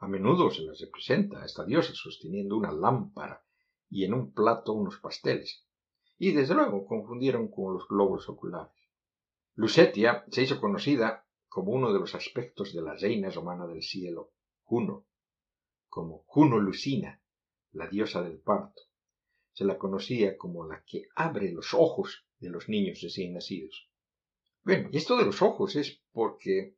A 0.00 0.06
menudo 0.06 0.50
se 0.50 0.62
les 0.62 0.78
representa 0.80 1.40
a 1.40 1.46
esta 1.46 1.64
diosa 1.64 1.92
sosteniendo 1.94 2.56
una 2.58 2.70
lámpara 2.70 3.42
y 3.88 4.04
en 4.04 4.12
un 4.12 4.34
plato 4.34 4.74
unos 4.74 4.98
pasteles, 4.98 5.66
y 6.18 6.32
desde 6.32 6.54
luego 6.54 6.84
confundieron 6.84 7.50
con 7.50 7.72
los 7.72 7.88
globos 7.88 8.28
oculares. 8.28 8.76
Lucetia 9.54 10.24
se 10.30 10.42
hizo 10.42 10.60
conocida 10.60 11.26
como 11.48 11.72
uno 11.72 11.92
de 11.92 11.98
los 11.98 12.14
aspectos 12.14 12.74
de 12.74 12.82
la 12.82 12.94
reina 12.94 13.30
romana 13.30 13.66
del 13.66 13.82
cielo, 13.82 14.32
Juno, 14.62 15.06
como 15.88 16.24
Juno 16.26 16.58
Lucina, 16.58 17.22
la 17.72 17.86
diosa 17.86 18.22
del 18.22 18.38
parto 18.38 18.82
se 19.52 19.64
la 19.64 19.78
conocía 19.78 20.38
como 20.38 20.66
la 20.66 20.82
que 20.84 21.08
abre 21.14 21.52
los 21.52 21.74
ojos 21.74 22.26
de 22.38 22.50
los 22.50 22.68
niños 22.68 23.00
recién 23.02 23.34
nacidos. 23.34 23.89
Bueno, 24.70 24.88
y 24.92 24.98
esto 24.98 25.16
de 25.16 25.24
los 25.24 25.42
ojos 25.42 25.74
es 25.74 26.00
porque 26.12 26.76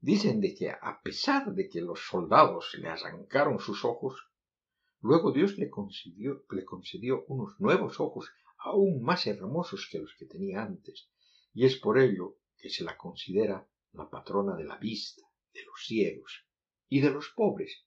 dicen 0.00 0.40
de 0.40 0.56
que 0.56 0.70
a 0.70 1.00
pesar 1.04 1.54
de 1.54 1.68
que 1.68 1.80
los 1.80 2.00
soldados 2.04 2.76
le 2.76 2.88
arrancaron 2.88 3.60
sus 3.60 3.84
ojos, 3.84 4.28
luego 5.02 5.30
Dios 5.30 5.56
le 5.56 5.70
concedió, 5.70 6.44
le 6.50 6.64
concedió 6.64 7.24
unos 7.28 7.60
nuevos 7.60 8.00
ojos 8.00 8.28
aún 8.58 9.04
más 9.04 9.28
hermosos 9.28 9.88
que 9.88 10.00
los 10.00 10.16
que 10.18 10.26
tenía 10.26 10.64
antes, 10.64 11.10
y 11.54 11.64
es 11.64 11.76
por 11.76 12.00
ello 12.00 12.38
que 12.56 12.70
se 12.70 12.82
la 12.82 12.96
considera 12.96 13.64
la 13.92 14.10
patrona 14.10 14.56
de 14.56 14.64
la 14.64 14.76
vista, 14.78 15.22
de 15.54 15.64
los 15.64 15.80
ciegos 15.86 16.44
y 16.88 17.00
de 17.02 17.10
los 17.10 17.28
pobres, 17.28 17.84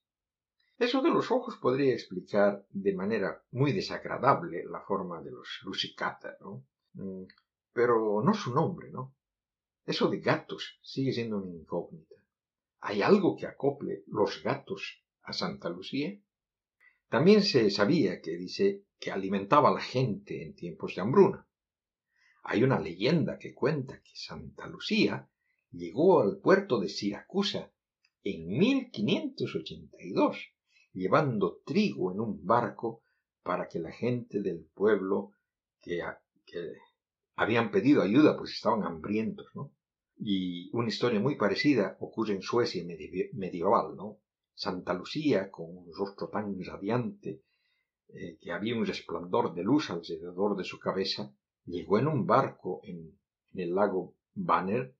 eso 0.78 1.02
de 1.02 1.10
los 1.10 1.30
ojos 1.30 1.58
podría 1.58 1.92
explicar 1.92 2.64
de 2.70 2.94
manera 2.94 3.44
muy 3.50 3.72
desagradable 3.72 4.64
la 4.64 4.80
forma 4.80 5.20
de 5.20 5.30
los 5.30 5.60
Lucicata, 5.64 6.38
¿no? 6.40 6.64
Mm, 6.94 7.24
pero 7.74 8.22
no 8.22 8.32
su 8.32 8.54
nombre, 8.54 8.90
¿no? 8.90 9.14
Eso 9.84 10.08
de 10.08 10.20
gatos 10.20 10.78
sigue 10.82 11.12
siendo 11.12 11.38
una 11.38 11.50
incógnita. 11.50 12.16
¿Hay 12.80 13.02
algo 13.02 13.36
que 13.36 13.46
acople 13.46 14.04
los 14.06 14.42
gatos 14.42 15.02
a 15.22 15.32
Santa 15.32 15.68
Lucía? 15.68 16.18
También 17.08 17.42
se 17.42 17.70
sabía 17.70 18.20
que 18.20 18.36
dice 18.36 18.84
que 18.98 19.10
alimentaba 19.10 19.68
a 19.68 19.74
la 19.74 19.80
gente 19.80 20.42
en 20.42 20.54
tiempos 20.54 20.94
de 20.94 21.02
hambruna. 21.02 21.46
Hay 22.44 22.64
una 22.64 22.80
leyenda 22.80 23.38
que 23.38 23.54
cuenta 23.54 24.02
que 24.02 24.12
Santa 24.14 24.66
Lucía 24.66 25.28
llegó 25.70 26.20
al 26.20 26.38
puerto 26.38 26.80
de 26.80 26.88
Siracusa 26.88 27.72
en 28.24 28.46
1582, 28.46 30.52
llevando 30.92 31.60
trigo 31.64 32.12
en 32.12 32.20
un 32.20 32.46
barco 32.46 33.02
para 33.42 33.68
que 33.68 33.78
la 33.78 33.92
gente 33.92 34.40
del 34.40 34.64
pueblo 34.74 35.32
que, 35.80 36.02
habían 37.36 37.70
pedido 37.70 38.02
ayuda, 38.02 38.36
pues 38.36 38.52
estaban 38.52 38.84
hambrientos, 38.84 39.46
¿no? 39.54 39.72
Y 40.16 40.70
una 40.72 40.88
historia 40.88 41.20
muy 41.20 41.36
parecida 41.36 41.96
ocurre 42.00 42.34
en 42.34 42.42
Suecia 42.42 42.84
medieval, 43.32 43.96
¿no? 43.96 44.18
Santa 44.54 44.94
Lucía, 44.94 45.50
con 45.50 45.76
un 45.76 45.90
rostro 45.92 46.28
tan 46.28 46.62
radiante, 46.62 47.42
eh, 48.08 48.38
que 48.40 48.52
había 48.52 48.76
un 48.76 48.86
resplandor 48.86 49.54
de 49.54 49.62
luz 49.62 49.90
alrededor 49.90 50.56
de 50.56 50.64
su 50.64 50.78
cabeza, 50.78 51.34
llegó 51.64 51.98
en 51.98 52.06
un 52.06 52.26
barco 52.26 52.80
en, 52.84 53.18
el 53.54 53.74
lago 53.74 54.14
Banner 54.34 54.94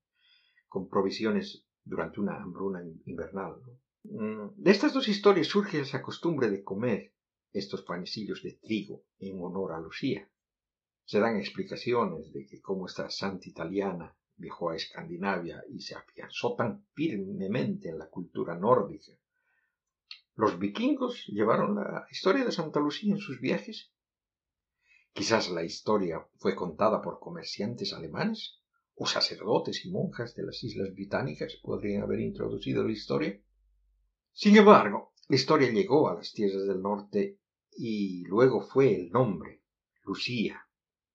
con 0.68 0.88
provisiones 0.88 1.66
durante 1.84 2.20
una 2.20 2.42
hambruna 2.42 2.82
invernal. 3.04 3.56
Mm, 4.04 4.54
de 4.56 4.70
estas 4.70 4.94
dos 4.94 5.08
historias 5.08 5.46
surge 5.46 5.80
esa 5.80 6.02
costumbre 6.02 6.50
de 6.50 6.62
comer 6.62 7.12
estos 7.52 7.82
panecillos 7.82 8.42
de 8.42 8.58
trigo 8.62 9.04
en 9.18 9.38
honor 9.40 9.72
a 9.72 9.80
Lucía. 9.80 10.28
Se 11.04 11.20
dan 11.20 11.36
explicaciones 11.36 12.32
de 12.32 12.46
que 12.46 12.60
cómo 12.60 12.86
esta 12.86 13.10
santa 13.10 13.48
italiana 13.48 14.16
viajó 14.36 14.70
a 14.70 14.76
Escandinavia 14.76 15.62
y 15.68 15.80
se 15.80 15.94
afianzó 15.94 16.54
tan 16.54 16.86
firmemente 16.94 17.88
en 17.88 17.98
la 17.98 18.08
cultura 18.08 18.56
nórdica. 18.56 19.12
Los 20.34 20.58
vikingos 20.58 21.26
llevaron 21.26 21.74
la 21.74 22.06
historia 22.10 22.44
de 22.44 22.52
Santa 22.52 22.80
Lucía 22.80 23.12
en 23.12 23.20
sus 23.20 23.40
viajes. 23.40 23.92
Quizás 25.12 25.50
la 25.50 25.62
historia 25.62 26.26
fue 26.38 26.54
contada 26.56 27.02
por 27.02 27.20
comerciantes 27.20 27.92
alemanes 27.92 28.62
o 28.94 29.06
sacerdotes 29.06 29.84
y 29.84 29.90
monjas 29.90 30.34
de 30.34 30.44
las 30.44 30.62
islas 30.64 30.92
británicas 30.92 31.56
podrían 31.62 32.02
haber 32.02 32.20
introducido 32.20 32.82
la 32.82 32.92
historia. 32.92 33.40
Sin 34.32 34.56
embargo, 34.56 35.12
la 35.28 35.36
historia 35.36 35.70
llegó 35.70 36.08
a 36.08 36.14
las 36.14 36.32
tierras 36.32 36.66
del 36.66 36.80
norte 36.80 37.38
y 37.76 38.24
luego 38.24 38.62
fue 38.62 38.94
el 38.94 39.10
nombre, 39.10 39.62
Lucía, 40.04 40.61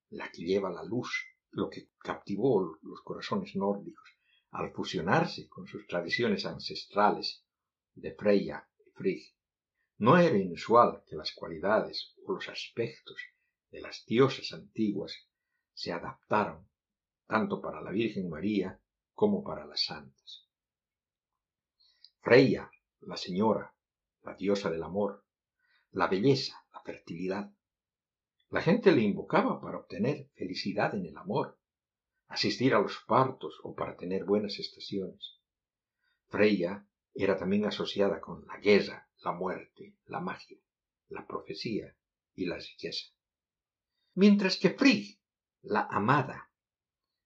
la 0.10 0.32
que 0.32 0.44
lleva 0.44 0.70
la 0.70 0.84
luz, 0.84 1.10
lo 1.52 1.70
que 1.70 1.90
captivó 2.00 2.78
los 2.82 3.02
corazones 3.02 3.56
nórdicos 3.56 4.10
al 4.52 4.72
fusionarse 4.72 5.48
con 5.48 5.68
sus 5.68 5.86
tradiciones 5.88 6.46
ancestrales 6.46 7.44
de 7.94 8.14
Freya 8.16 8.68
y 8.86 8.92
Frigg. 8.92 9.34
No 9.98 10.18
era 10.18 10.38
inusual 10.38 11.04
que 11.08 11.16
las 11.16 11.34
cualidades 11.34 12.14
o 12.26 12.34
los 12.34 12.48
aspectos 12.50 13.18
de 13.72 13.82
las 13.82 14.06
diosas 14.06 14.52
antiguas 14.54 15.14
se 15.74 15.92
adaptaron 15.92 16.68
tanto 17.26 17.62
para 17.62 17.82
la 17.82 17.92
Virgen 17.92 18.30
María 18.30 18.80
como 19.14 19.44
para 19.44 19.66
las 19.66 19.84
santas. 19.84 20.48
Freya, 22.22 22.72
la 23.02 23.18
señora, 23.18 23.76
la 24.24 24.36
diosa 24.36 24.70
del 24.70 24.84
amor, 24.84 25.26
la 25.92 26.08
belleza, 26.08 26.66
la 26.74 26.82
fertilidad. 26.82 27.52
La 28.50 28.62
gente 28.62 28.94
le 28.94 29.02
invocaba 29.02 29.60
para 29.60 29.80
obtener 29.80 30.30
felicidad 30.36 30.96
en 30.96 31.06
el 31.06 31.18
amor, 31.18 31.60
asistir 32.30 32.74
a 32.74 32.80
los 32.80 33.04
partos 33.06 33.60
o 33.64 33.76
para 33.76 33.98
tener 33.98 34.24
buenas 34.24 34.58
estaciones. 34.58 35.42
Freya 36.28 36.88
era 37.14 37.38
también 37.38 37.66
asociada 37.66 38.22
con 38.22 38.46
la 38.46 38.58
guerra, 38.58 39.10
la 39.24 39.34
muerte, 39.34 39.98
la 40.06 40.22
magia, 40.22 40.58
la 41.10 41.28
profecía 41.28 41.94
y 42.36 42.46
la 42.46 42.58
riqueza. 42.58 43.08
Mientras 44.14 44.58
que 44.58 44.70
Frigg, 44.70 45.20
la 45.64 45.88
amada, 45.92 46.50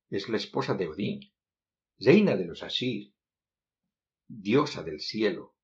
es 0.09 0.27
la 0.27 0.37
esposa 0.37 0.73
de 0.73 0.87
Odín, 0.87 1.33
reina 1.99 2.35
de 2.35 2.45
los 2.45 2.63
Asir, 2.63 3.13
diosa 4.27 4.81
del 4.81 4.99
cielo. 4.99 5.55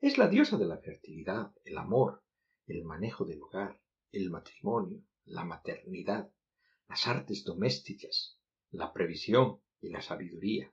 Es 0.00 0.16
la 0.16 0.28
diosa 0.28 0.56
de 0.56 0.66
la 0.66 0.78
fertilidad, 0.78 1.52
el 1.64 1.76
amor, 1.76 2.24
el 2.66 2.84
manejo 2.84 3.24
del 3.26 3.42
hogar, 3.42 3.81
el 4.12 4.30
matrimonio, 4.30 5.02
la 5.24 5.44
maternidad, 5.44 6.30
las 6.88 7.06
artes 7.06 7.44
domésticas, 7.44 8.38
la 8.70 8.92
previsión 8.92 9.60
y 9.80 9.88
la 9.88 10.02
sabiduría. 10.02 10.72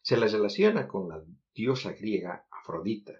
Se 0.00 0.16
la 0.16 0.26
relaciona 0.26 0.88
con 0.88 1.08
la 1.08 1.22
diosa 1.54 1.92
griega 1.92 2.46
Afrodita. 2.50 3.12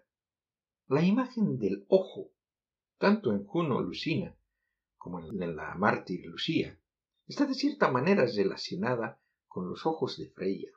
La 0.88 1.02
imagen 1.02 1.58
del 1.58 1.84
ojo, 1.88 2.32
tanto 2.98 3.32
en 3.32 3.44
Juno 3.44 3.80
Lucina 3.80 4.36
como 4.96 5.20
en 5.20 5.56
la 5.56 5.74
mártir 5.74 6.26
Lucía, 6.26 6.80
está 7.26 7.46
de 7.46 7.54
cierta 7.54 7.90
manera 7.90 8.24
relacionada 8.26 9.20
con 9.46 9.68
los 9.68 9.86
ojos 9.86 10.16
de 10.16 10.30
Freya, 10.30 10.70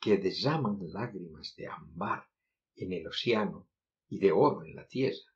que 0.00 0.18
derraman 0.18 0.78
lágrimas 0.92 1.54
de 1.56 1.68
ámbar 1.68 2.28
en 2.76 2.92
el 2.92 3.06
océano 3.06 3.68
y 4.08 4.18
de 4.18 4.32
oro 4.32 4.64
en 4.64 4.74
la 4.74 4.86
tierra. 4.86 5.32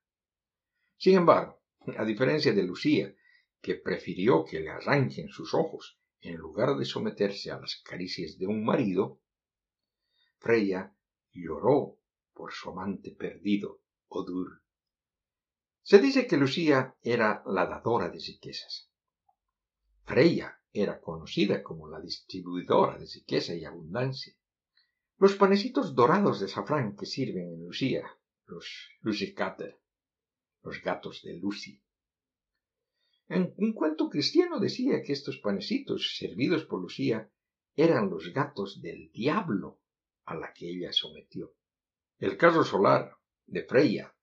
Sin 0.97 1.17
embargo, 1.17 1.62
a 1.97 2.05
diferencia 2.05 2.53
de 2.53 2.63
Lucía, 2.63 3.15
que 3.61 3.75
prefirió 3.75 4.45
que 4.45 4.61
le 4.61 4.71
arranquen 4.71 5.29
sus 5.29 5.55
ojos 5.55 5.99
en 6.21 6.37
lugar 6.37 6.77
de 6.77 6.85
someterse 6.85 7.51
a 7.51 7.59
las 7.59 7.77
caricias 7.85 8.39
de 8.39 8.47
un 8.47 8.65
marido, 8.65 9.21
Freya 10.39 10.95
lloró 11.33 11.99
por 12.33 12.53
su 12.53 12.71
amante 12.71 13.13
perdido, 13.13 13.81
Odur. 14.09 14.63
Se 15.83 15.99
dice 15.99 16.27
que 16.27 16.37
Lucía 16.37 16.97
era 17.03 17.43
la 17.47 17.67
dadora 17.67 18.09
de 18.09 18.19
riquezas. 18.19 18.91
Freya 20.05 20.61
era 20.73 21.01
conocida 21.01 21.63
como 21.63 21.89
la 21.89 22.01
distribuidora 22.01 22.99
de 22.99 23.07
riqueza 23.07 23.55
y 23.55 23.65
abundancia. 23.65 24.35
Los 25.19 25.35
panecitos 25.37 25.95
dorados 25.95 26.41
de 26.41 26.49
safrán 26.49 26.97
que 26.97 27.07
sirven 27.07 27.53
en 27.53 27.65
Lucía, 27.65 28.05
los 28.47 28.91
los 30.63 30.81
gatos 30.83 31.23
de 31.23 31.35
Lucy. 31.35 31.83
En 33.29 33.55
un 33.57 33.73
cuento 33.73 34.09
cristiano 34.09 34.61
decía 34.61 35.03
que 35.03 35.13
estos 35.13 35.39
panecitos 35.39 36.17
servidos 36.17 36.65
por 36.65 36.81
Lucía 36.81 37.31
eran 37.75 38.11
los 38.11 38.33
gatos 38.33 38.83
del 38.83 39.11
diablo 39.13 39.81
a 40.25 40.35
la 40.35 40.53
que 40.53 40.69
ella 40.69 40.93
sometió. 40.93 41.55
El 42.19 42.37
carro 42.37 42.65
solar 42.65 43.17
de 43.47 43.65
Freya 43.65 44.15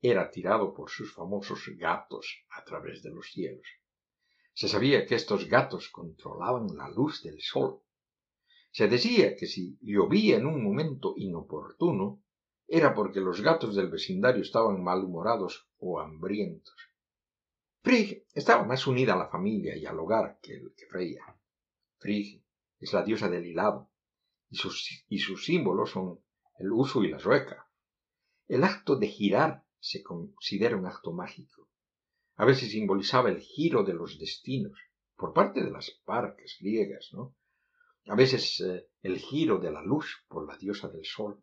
era 0.00 0.30
tirado 0.30 0.74
por 0.74 0.90
sus 0.90 1.12
famosos 1.14 1.70
gatos 1.76 2.44
a 2.50 2.64
través 2.64 3.02
de 3.02 3.10
los 3.10 3.32
cielos. 3.32 3.66
Se 4.52 4.68
sabía 4.68 5.06
que 5.06 5.14
estos 5.14 5.48
gatos 5.48 5.88
controlaban 5.88 6.76
la 6.76 6.88
luz 6.90 7.22
del 7.22 7.40
sol. 7.40 7.80
Se 8.70 8.86
decía 8.86 9.34
que 9.36 9.46
si 9.46 9.78
llovía 9.80 10.36
en 10.36 10.46
un 10.46 10.62
momento 10.62 11.14
inoportuno, 11.16 12.23
era 12.66 12.94
porque 12.94 13.20
los 13.20 13.40
gatos 13.40 13.76
del 13.76 13.90
vecindario 13.90 14.42
estaban 14.42 14.82
malhumorados 14.82 15.68
o 15.78 16.00
hambrientos. 16.00 16.74
Frigg 17.82 18.26
estaba 18.34 18.64
más 18.64 18.86
unida 18.86 19.14
a 19.14 19.18
la 19.18 19.28
familia 19.28 19.76
y 19.76 19.84
al 19.86 19.98
hogar 19.98 20.38
que, 20.42 20.62
que 20.76 20.86
Freya. 20.86 21.24
Frigg 21.98 22.42
es 22.80 22.92
la 22.92 23.02
diosa 23.02 23.28
del 23.28 23.46
hilado, 23.46 23.90
y 24.50 24.56
sus, 24.56 25.04
y 25.08 25.18
sus 25.18 25.44
símbolos 25.44 25.90
son 25.90 26.20
el 26.58 26.72
uso 26.72 27.02
y 27.02 27.10
la 27.10 27.18
rueca. 27.18 27.68
El 28.46 28.64
acto 28.64 28.96
de 28.96 29.08
girar 29.08 29.64
se 29.80 30.02
considera 30.02 30.76
un 30.76 30.86
acto 30.86 31.12
mágico 31.12 31.68
a 32.36 32.44
veces 32.44 32.72
simbolizaba 32.72 33.30
el 33.30 33.40
giro 33.40 33.84
de 33.84 33.94
los 33.94 34.18
destinos 34.18 34.78
por 35.16 35.32
parte 35.32 35.62
de 35.62 35.70
las 35.70 35.90
parcas 36.04 36.56
griegas, 36.60 37.10
¿no? 37.12 37.36
A 38.06 38.16
veces 38.16 38.60
eh, 38.60 38.88
el 39.02 39.18
giro 39.18 39.58
de 39.58 39.70
la 39.70 39.82
luz 39.82 40.24
por 40.28 40.46
la 40.46 40.56
diosa 40.56 40.88
del 40.88 41.04
sol. 41.04 41.40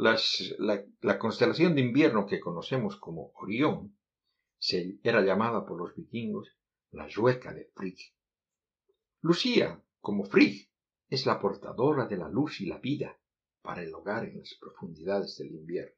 La, 0.00 1.18
constelación 1.18 1.74
de 1.74 1.82
invierno 1.82 2.26
que 2.26 2.40
conocemos 2.40 2.96
como 2.96 3.32
Orión 3.34 3.96
se, 4.58 4.98
era 5.02 5.22
llamada 5.22 5.66
por 5.66 5.78
los 5.78 5.94
vikingos 5.94 6.48
la 6.90 7.08
rueca 7.08 7.52
de 7.52 7.70
Frigg. 7.74 7.98
Lucía, 9.22 9.82
como 10.00 10.24
Frigg, 10.24 10.68
es 11.08 11.26
la 11.26 11.38
portadora 11.38 12.06
de 12.06 12.16
la 12.16 12.28
luz 12.28 12.60
y 12.60 12.66
la 12.66 12.78
vida 12.78 13.18
para 13.62 13.82
el 13.82 13.94
hogar 13.94 14.24
en 14.24 14.38
las 14.38 14.54
profundidades 14.60 15.36
del 15.38 15.52
invierno. 15.54 15.94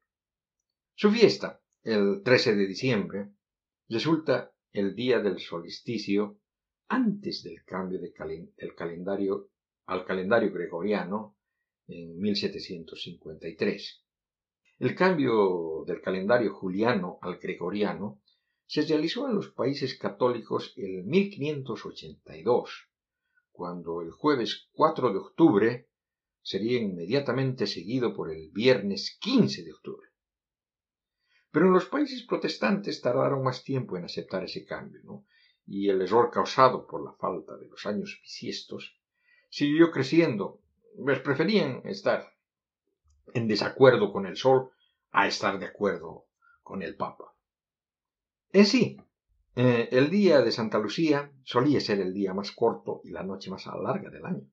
Su 0.94 1.10
fiesta, 1.10 1.62
el 1.82 2.22
13 2.22 2.56
de 2.56 2.66
diciembre, 2.66 3.32
Resulta 3.92 4.54
el 4.72 4.94
día 4.94 5.18
del 5.20 5.38
solsticio 5.38 6.38
antes 6.88 7.42
del 7.42 7.62
cambio 7.62 8.00
del 8.00 8.74
calendario 8.74 9.50
al 9.84 10.06
calendario 10.06 10.50
gregoriano 10.50 11.36
en 11.92 12.18
1753. 12.18 14.04
El 14.78 14.94
cambio 14.94 15.84
del 15.86 16.00
calendario 16.00 16.54
juliano 16.54 17.18
al 17.22 17.38
gregoriano 17.38 18.20
se 18.66 18.82
realizó 18.82 19.28
en 19.28 19.34
los 19.34 19.50
países 19.50 19.98
católicos 19.98 20.72
en 20.76 21.06
1582, 21.06 22.88
cuando 23.50 24.00
el 24.00 24.10
jueves 24.10 24.68
4 24.72 25.12
de 25.12 25.18
octubre 25.18 25.88
sería 26.40 26.80
inmediatamente 26.80 27.66
seguido 27.66 28.14
por 28.14 28.32
el 28.32 28.50
viernes 28.50 29.18
15 29.20 29.62
de 29.62 29.72
octubre. 29.72 30.08
Pero 31.50 31.66
en 31.66 31.74
los 31.74 31.84
países 31.84 32.22
protestantes 32.22 33.02
tardaron 33.02 33.44
más 33.44 33.62
tiempo 33.62 33.98
en 33.98 34.04
aceptar 34.04 34.42
ese 34.42 34.64
cambio, 34.64 35.24
y 35.66 35.90
el 35.90 36.00
error 36.00 36.30
causado 36.30 36.86
por 36.86 37.04
la 37.04 37.12
falta 37.12 37.56
de 37.58 37.68
los 37.68 37.84
años 37.86 38.18
bisiestos 38.22 38.98
siguió 39.50 39.90
creciendo, 39.90 40.61
pues 40.96 41.20
preferían 41.20 41.82
estar 41.84 42.32
en 43.34 43.48
desacuerdo 43.48 44.12
con 44.12 44.26
el 44.26 44.36
sol 44.36 44.70
a 45.10 45.26
estar 45.26 45.58
de 45.58 45.66
acuerdo 45.66 46.26
con 46.62 46.82
el 46.82 46.96
Papa. 46.96 47.34
En 48.52 48.66
sí, 48.66 48.98
eh, 49.54 49.88
el 49.92 50.10
día 50.10 50.40
de 50.40 50.52
Santa 50.52 50.78
Lucía 50.78 51.32
solía 51.44 51.80
ser 51.80 52.00
el 52.00 52.14
día 52.14 52.34
más 52.34 52.52
corto 52.52 53.00
y 53.04 53.10
la 53.10 53.22
noche 53.22 53.50
más 53.50 53.66
larga 53.66 54.10
del 54.10 54.24
año. 54.24 54.46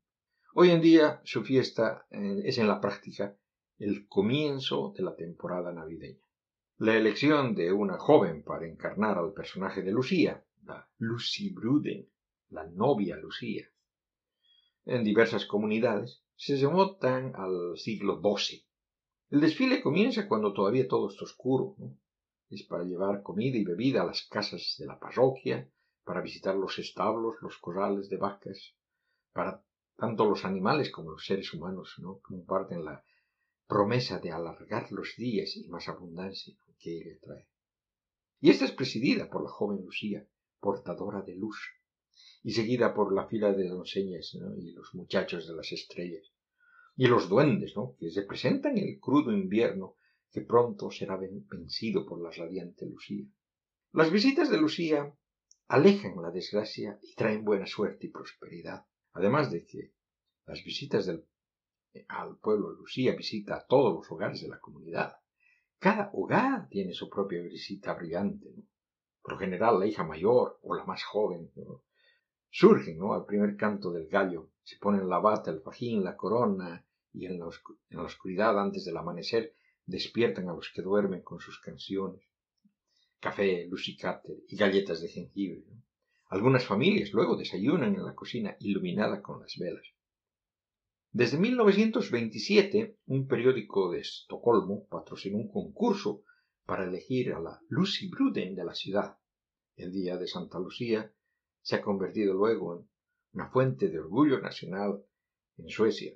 Hoy 0.56 0.72
en 0.72 0.82
día 0.82 1.22
su 1.24 1.44
fiesta 1.44 2.06
eh, 2.10 2.42
es 2.44 2.58
en 2.58 2.68
la 2.68 2.82
práctica 2.82 3.36
el 3.78 4.08
comienzo 4.08 4.94
de 4.96 5.04
la 5.04 5.16
temporada 5.16 5.72
navideña. 5.72 6.20
La 6.78 6.96
elección 6.96 7.56
de 7.56 7.72
una 7.72 7.98
joven 7.98 8.44
para 8.44 8.68
encarnar 8.68 9.18
al 9.18 9.34
personaje 9.34 9.82
de 9.82 9.92
Lucía, 9.92 10.44
la 10.64 10.90
Lucy 10.98 11.54
Bruden, 11.54 12.10
la 12.50 12.66
novia 12.66 13.16
Lucía, 13.18 13.70
en 14.86 15.04
diversas 15.04 15.46
comunidades 15.46 16.24
se 16.40 16.56
remontan 16.56 17.34
al 17.36 17.78
siglo 17.78 18.22
XII. 18.22 18.66
El 19.30 19.42
desfile 19.42 19.82
comienza 19.82 20.26
cuando 20.26 20.54
todavía 20.54 20.88
todo 20.88 21.10
está 21.10 21.26
oscuro. 21.26 21.76
Es 22.50 22.64
para 22.64 22.86
llevar 22.86 23.24
comida 23.24 23.58
y 23.58 23.66
bebida 23.66 24.04
a 24.04 24.06
las 24.06 24.26
casas 24.26 24.76
de 24.80 24.86
la 24.86 24.98
parroquia, 24.98 25.70
para 26.06 26.22
visitar 26.22 26.56
los 26.56 26.80
establos, 26.80 27.36
los 27.42 27.58
corrales 27.58 28.10
de 28.10 28.16
vacas, 28.16 28.74
para 29.34 29.62
tanto 29.98 30.30
los 30.30 30.46
animales 30.46 30.92
como 30.92 31.12
los 31.12 31.26
seres 31.26 31.54
humanos 31.54 31.96
¿no? 32.00 32.20
comparten 32.20 32.86
la 32.86 33.04
promesa 33.68 34.20
de 34.20 34.32
alargar 34.32 34.90
los 34.94 35.16
días 35.18 35.58
y 35.58 35.68
más 35.68 35.90
abundancia 35.90 36.56
que 36.80 37.02
ella 37.02 37.20
trae. 37.22 37.50
Y 38.40 38.50
esta 38.50 38.64
es 38.64 38.72
presidida 38.72 39.30
por 39.30 39.44
la 39.44 39.50
joven 39.50 39.84
Lucía, 39.84 40.26
portadora 40.62 41.22
de 41.22 41.36
luz, 41.36 41.60
y 42.44 42.52
seguida 42.52 42.94
por 42.94 43.14
la 43.14 43.28
fila 43.28 43.54
de 43.54 43.68
doncellas 43.68 44.34
y 44.58 44.72
los 44.72 44.94
muchachos 44.96 45.48
de 45.48 45.56
las 45.56 45.72
estrellas, 45.72 46.32
y 46.96 47.08
los 47.08 47.30
duendes, 47.30 47.76
¿no? 47.76 47.96
que 48.00 48.10
representan 48.16 48.78
el 48.78 49.00
crudo 49.00 49.32
invierno 49.32 49.96
que 50.32 50.42
pronto 50.42 50.92
será 50.92 51.18
vencido 51.18 52.06
por 52.06 52.22
la 52.22 52.30
radiante 52.32 52.86
Lucía. 52.86 53.26
Las 53.92 54.12
visitas 54.12 54.50
de 54.50 54.58
Lucía 54.58 55.16
alejan 55.68 56.22
la 56.22 56.32
desgracia 56.32 57.00
y 57.02 57.16
traen 57.16 57.44
buena 57.44 57.66
suerte 57.66 58.08
y 58.08 58.12
prosperidad, 58.12 58.86
además 59.14 59.52
de 59.52 59.66
que 59.66 59.94
las 60.46 60.64
visitas 60.64 61.06
del, 61.06 61.26
al 62.08 62.38
pueblo 62.38 62.72
Lucía 62.72 63.16
visita 63.16 63.56
a 63.56 63.66
todos 63.66 63.94
los 63.94 64.12
hogares 64.12 64.42
de 64.42 64.48
la 64.48 64.60
comunidad. 64.60 65.18
Cada 65.80 66.12
hogar 66.14 66.68
tiene 66.70 66.94
su 66.94 67.10
propia 67.10 67.42
visita 67.42 67.94
brillante, 67.94 68.54
por 69.22 69.34
lo 69.34 69.40
general 69.40 69.80
la 69.80 69.88
hija 69.88 70.04
mayor 70.04 70.60
o 70.62 70.76
la 70.76 70.86
más 70.86 71.04
joven, 71.04 71.52
surgen 72.52 72.98
¿no? 72.98 73.14
al 73.14 73.26
primer 73.26 73.56
canto 73.56 73.92
del 73.92 74.08
gallo, 74.08 74.52
se 74.64 74.78
ponen 74.78 75.10
la 75.10 75.20
bata, 75.20 75.52
el 75.52 75.62
fajín, 75.62 76.04
la 76.04 76.16
corona, 76.16 76.86
y 77.14 77.26
en 77.26 77.40
la, 77.40 77.48
oscuridad 78.04 78.60
antes 78.60 78.86
del 78.86 78.98
amanecer 78.98 79.54
despiertan 79.86 80.50
a 80.50 80.54
los 80.54 80.72
que 80.74 80.82
duermen 80.82 81.22
con 81.22 81.40
sus 81.40 81.60
canciones, 81.60 82.22
café, 83.20 83.66
lucicater 83.68 84.38
y 84.48 84.56
galletas 84.56 85.02
de 85.02 85.10
jengibre. 85.10 85.64
Algunas 86.28 86.66
familias 86.66 87.12
luego 87.12 87.36
desayunan 87.36 87.96
en 87.96 88.06
la 88.06 88.14
cocina 88.14 88.56
iluminada 88.60 89.22
con 89.22 89.42
las 89.42 89.58
velas. 89.58 89.86
Desde 91.12 91.40
1927, 91.40 93.00
un 93.08 93.28
periódico 93.28 93.92
de 93.92 94.02
Estocolmo 94.02 94.86
patrocinó 94.86 95.38
un 95.38 95.52
concurso 95.52 96.22
para 96.66 96.84
elegir 96.84 97.34
a 97.34 97.40
la 97.40 97.60
Lucy 97.68 98.08
Bruden 98.10 98.54
de 98.54 98.64
la 98.64 98.76
ciudad. 98.76 99.18
El 99.76 99.92
día 99.92 100.18
de 100.18 100.28
Santa 100.28 100.60
Lucía 100.60 101.12
se 101.62 101.76
ha 101.76 101.82
convertido 101.82 102.34
luego 102.34 102.78
en 102.78 102.90
una 103.34 103.50
fuente 103.50 103.90
de 103.90 104.00
orgullo 104.00 104.40
nacional 104.40 105.04
en 105.58 105.70
Suecia. 105.70 106.14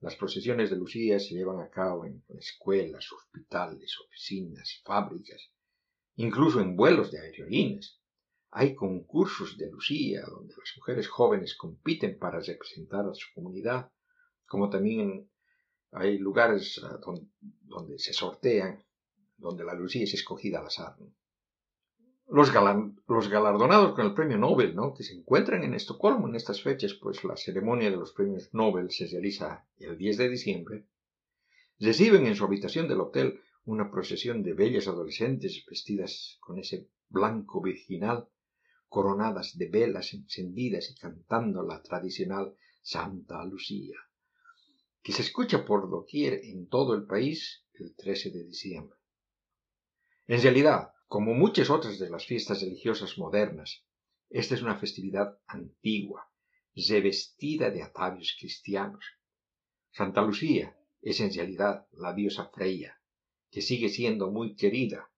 Las 0.00 0.16
procesiones 0.16 0.70
de 0.70 0.76
Lucía 0.76 1.18
se 1.18 1.34
llevan 1.34 1.60
a 1.60 1.70
cabo 1.70 2.04
en 2.04 2.24
escuelas, 2.38 3.06
hospitales, 3.12 3.96
oficinas, 4.06 4.82
fábricas, 4.84 5.50
incluso 6.16 6.60
en 6.60 6.76
vuelos 6.76 7.10
de 7.10 7.20
aerolíneas. 7.20 8.00
Hay 8.50 8.74
concursos 8.74 9.56
de 9.56 9.70
Lucía 9.70 10.22
donde 10.26 10.54
las 10.56 10.72
mujeres 10.76 11.08
jóvenes 11.08 11.56
compiten 11.56 12.18
para 12.18 12.40
representar 12.40 13.06
a 13.08 13.14
su 13.14 13.26
comunidad, 13.34 13.90
como 14.46 14.68
también 14.68 15.30
hay 15.92 16.18
lugares 16.18 16.80
ah, 16.82 16.98
donde, 17.62 17.98
se 17.98 18.12
sortean, 18.12 18.84
donde 19.36 19.64
la 19.64 19.74
Lucía 19.74 20.04
es 20.04 20.14
escogida 20.14 20.60
al 20.60 20.66
azar 20.66 20.96
los, 22.32 22.50
galardonados 23.28 23.94
con 23.94 24.06
el 24.06 24.14
premio 24.14 24.38
Nobel, 24.38 24.74
¿no? 24.74 24.94
que 24.94 25.04
se 25.04 25.12
encuentran 25.12 25.64
en 25.64 25.74
Estocolmo 25.74 26.28
en 26.28 26.34
estas 26.34 26.62
fechas, 26.62 26.94
pues 26.94 27.22
la 27.24 27.36
ceremonia 27.36 27.90
de 27.90 27.96
los 27.98 28.12
premios 28.12 28.48
Nobel 28.54 28.90
se 28.90 29.06
realiza 29.06 29.66
el 29.76 29.98
10 29.98 30.16
de 30.16 30.28
diciembre, 30.30 30.86
reciben 31.78 32.26
en 32.26 32.34
su 32.34 32.44
habitación 32.44 32.88
del 32.88 33.02
hotel 33.02 33.38
una 33.66 33.90
procesión 33.90 34.42
de 34.42 34.54
bellas 34.54 34.88
adolescentes 34.88 35.62
vestidas 35.68 36.38
con 36.40 36.58
ese 36.58 36.88
blanco 37.10 37.60
virginal, 37.60 38.26
coronadas 38.88 39.58
de 39.58 39.68
velas 39.68 40.14
encendidas 40.14 40.90
y 40.90 40.94
cantando 40.94 41.62
la 41.62 41.82
tradicional 41.82 42.56
Santa 42.80 43.44
Lucía, 43.44 43.96
que 45.02 45.12
se 45.12 45.20
escucha 45.20 45.66
por 45.66 45.90
doquier 45.90 46.40
en 46.44 46.66
todo 46.66 46.94
el 46.94 47.04
país 47.04 47.66
el 47.74 47.94
13 47.94 48.30
de 48.30 48.44
diciembre. 48.44 48.98
En 50.26 50.40
realidad, 50.40 50.92
como 51.12 51.34
muchas 51.34 51.68
otras 51.68 51.98
de 51.98 52.08
las 52.08 52.24
fiestas 52.24 52.62
religiosas 52.62 53.18
modernas, 53.18 53.84
esta 54.30 54.54
es 54.54 54.62
una 54.62 54.78
festividad 54.78 55.38
antigua, 55.46 56.26
revestida 56.74 57.70
de 57.70 57.82
atavios 57.82 58.34
cristianos. 58.40 59.04
Santa 59.90 60.22
Lucía 60.22 60.74
es 61.02 61.20
en 61.20 61.30
realidad 61.30 61.86
la 61.92 62.14
diosa 62.14 62.48
Freya, 62.48 62.98
que 63.50 63.60
sigue 63.60 63.90
siendo 63.90 64.30
muy 64.30 64.56
querida 64.56 65.12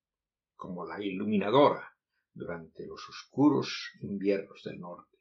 como 0.57 0.85
la 0.85 1.01
iluminadora 1.01 1.97
durante 2.33 2.85
los 2.89 3.09
oscuros 3.09 3.93
inviernos 4.01 4.65
del 4.65 4.81
norte. 4.81 5.17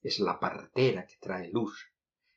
Es 0.00 0.20
la 0.20 0.38
partera 0.38 1.08
que 1.08 1.16
trae 1.20 1.50
luz. 1.50 1.90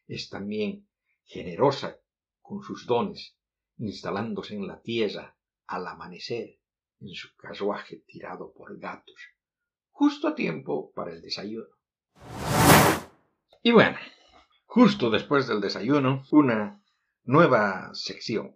Es 0.07 0.29
también 0.29 0.89
generosa 1.25 1.99
con 2.41 2.63
sus 2.63 2.87
dones, 2.87 3.37
instalándose 3.77 4.55
en 4.55 4.65
la 4.65 4.81
tierra 4.81 5.37
al 5.67 5.85
amanecer 5.85 6.57
en 6.99 7.13
su 7.13 7.35
carruaje 7.35 8.03
tirado 8.07 8.53
por 8.53 8.77
gatos, 8.79 9.15
justo 9.91 10.27
a 10.27 10.35
tiempo 10.35 10.91
para 10.93 11.11
el 11.11 11.21
desayuno. 11.21 11.67
Y 13.63 13.71
bueno, 13.71 13.97
justo 14.65 15.09
después 15.09 15.47
del 15.47 15.61
desayuno, 15.61 16.23
una 16.31 16.81
nueva 17.23 17.89
sección, 17.93 18.55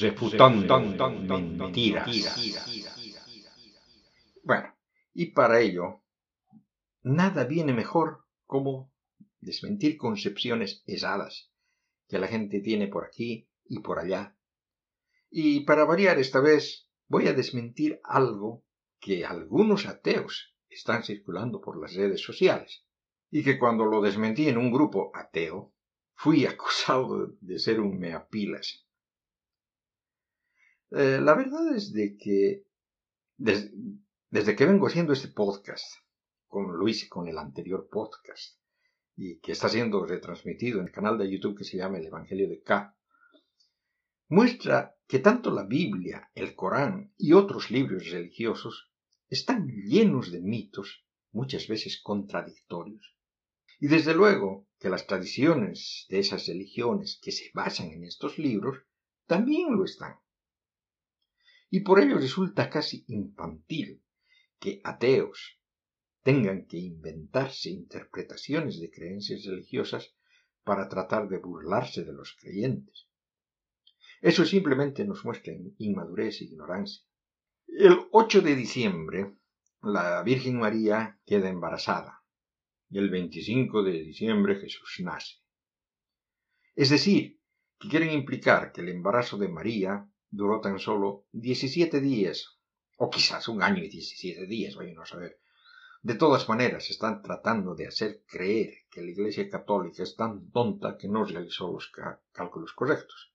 refutando 0.00 0.78
mentiras. 0.80 2.08
Bueno, 4.42 4.74
y 5.14 5.26
para 5.26 5.60
ello, 5.60 6.02
nada 7.02 7.44
viene 7.44 7.72
mejor 7.72 8.24
como 8.44 8.92
desmentir 9.40 9.96
concepciones 9.96 10.82
esadas 10.86 11.50
que 12.08 12.18
la 12.18 12.28
gente 12.28 12.60
tiene 12.60 12.88
por 12.88 13.06
aquí 13.06 13.48
y 13.64 13.80
por 13.80 13.98
allá. 13.98 14.36
Y 15.30 15.60
para 15.60 15.84
variar 15.84 16.18
esta 16.18 16.40
vez, 16.40 16.88
voy 17.12 17.28
a 17.28 17.34
desmentir 17.34 18.00
algo 18.04 18.64
que 18.98 19.26
algunos 19.26 19.84
ateos 19.84 20.56
están 20.70 21.04
circulando 21.04 21.60
por 21.60 21.78
las 21.78 21.92
redes 21.94 22.22
sociales 22.22 22.86
y 23.30 23.44
que 23.44 23.58
cuando 23.58 23.84
lo 23.84 24.00
desmentí 24.00 24.48
en 24.48 24.56
un 24.56 24.72
grupo 24.72 25.12
ateo 25.14 25.74
fui 26.14 26.46
acusado 26.52 27.36
de 27.38 27.58
ser 27.58 27.80
un 27.80 27.98
meapilas. 27.98 28.86
Eh, 30.90 31.20
la 31.20 31.34
verdad 31.34 31.76
es 31.76 31.92
de 31.92 32.16
que 32.16 32.64
desde 33.36 34.56
que 34.56 34.64
vengo 34.64 34.86
haciendo 34.86 35.12
este 35.12 35.28
podcast, 35.28 35.84
lo 36.50 36.88
hice 36.88 37.10
con 37.10 37.28
el 37.28 37.36
anterior 37.36 37.90
podcast, 37.90 38.58
y 39.16 39.38
que 39.40 39.52
está 39.52 39.68
siendo 39.68 40.06
retransmitido 40.06 40.80
en 40.80 40.86
el 40.86 40.92
canal 40.92 41.18
de 41.18 41.30
YouTube 41.30 41.58
que 41.58 41.64
se 41.64 41.76
llama 41.76 41.98
El 41.98 42.06
Evangelio 42.06 42.48
de 42.48 42.62
K, 42.62 42.96
muestra 44.28 44.96
que 45.12 45.18
tanto 45.18 45.50
la 45.50 45.64
Biblia, 45.64 46.30
el 46.34 46.54
Corán 46.54 47.12
y 47.18 47.34
otros 47.34 47.70
libros 47.70 48.08
religiosos 48.08 48.90
están 49.28 49.68
llenos 49.68 50.32
de 50.32 50.40
mitos, 50.40 51.04
muchas 51.32 51.68
veces 51.68 52.00
contradictorios. 52.02 53.14
Y 53.78 53.88
desde 53.88 54.14
luego 54.14 54.70
que 54.78 54.88
las 54.88 55.06
tradiciones 55.06 56.06
de 56.08 56.20
esas 56.20 56.46
religiones 56.46 57.20
que 57.22 57.30
se 57.30 57.50
basan 57.52 57.90
en 57.90 58.04
estos 58.04 58.38
libros 58.38 58.78
también 59.26 59.76
lo 59.76 59.84
están. 59.84 60.16
Y 61.68 61.80
por 61.80 62.00
ello 62.00 62.16
resulta 62.16 62.70
casi 62.70 63.04
infantil 63.08 64.02
que 64.58 64.80
ateos 64.82 65.60
tengan 66.22 66.64
que 66.64 66.78
inventarse 66.78 67.68
interpretaciones 67.68 68.80
de 68.80 68.90
creencias 68.90 69.44
religiosas 69.44 70.14
para 70.64 70.88
tratar 70.88 71.28
de 71.28 71.36
burlarse 71.36 72.02
de 72.02 72.14
los 72.14 72.34
creyentes. 72.40 73.11
Eso 74.22 74.44
simplemente 74.44 75.04
nos 75.04 75.24
muestra 75.24 75.52
inmadurez 75.78 76.40
e 76.40 76.44
ignorancia. 76.44 77.02
El 77.66 77.94
8 78.12 78.40
de 78.40 78.54
diciembre, 78.54 79.34
la 79.82 80.22
Virgen 80.22 80.60
María 80.60 81.18
queda 81.26 81.48
embarazada 81.48 82.22
y 82.88 82.98
el 82.98 83.10
25 83.10 83.82
de 83.82 83.92
diciembre 84.04 84.60
Jesús 84.60 85.00
nace. 85.00 85.38
Es 86.76 86.90
decir, 86.90 87.40
que 87.80 87.88
quieren 87.88 88.12
implicar 88.12 88.70
que 88.70 88.82
el 88.82 88.90
embarazo 88.90 89.38
de 89.38 89.48
María 89.48 90.08
duró 90.30 90.60
tan 90.60 90.78
solo 90.78 91.26
17 91.32 92.00
días, 92.00 92.60
o 92.98 93.10
quizás 93.10 93.48
un 93.48 93.60
año 93.60 93.82
y 93.82 93.88
17 93.88 94.46
días, 94.46 94.76
vayan 94.76 95.00
a 95.00 95.06
saber. 95.06 95.40
De 96.00 96.14
todas 96.14 96.48
maneras, 96.48 96.90
están 96.90 97.22
tratando 97.22 97.74
de 97.74 97.88
hacer 97.88 98.22
creer 98.28 98.84
que 98.88 99.02
la 99.02 99.10
Iglesia 99.10 99.50
Católica 99.50 100.04
es 100.04 100.14
tan 100.14 100.50
tonta 100.52 100.96
que 100.96 101.08
no 101.08 101.24
realizó 101.24 101.72
los 101.72 101.90
cálculos 102.30 102.72
correctos. 102.72 103.31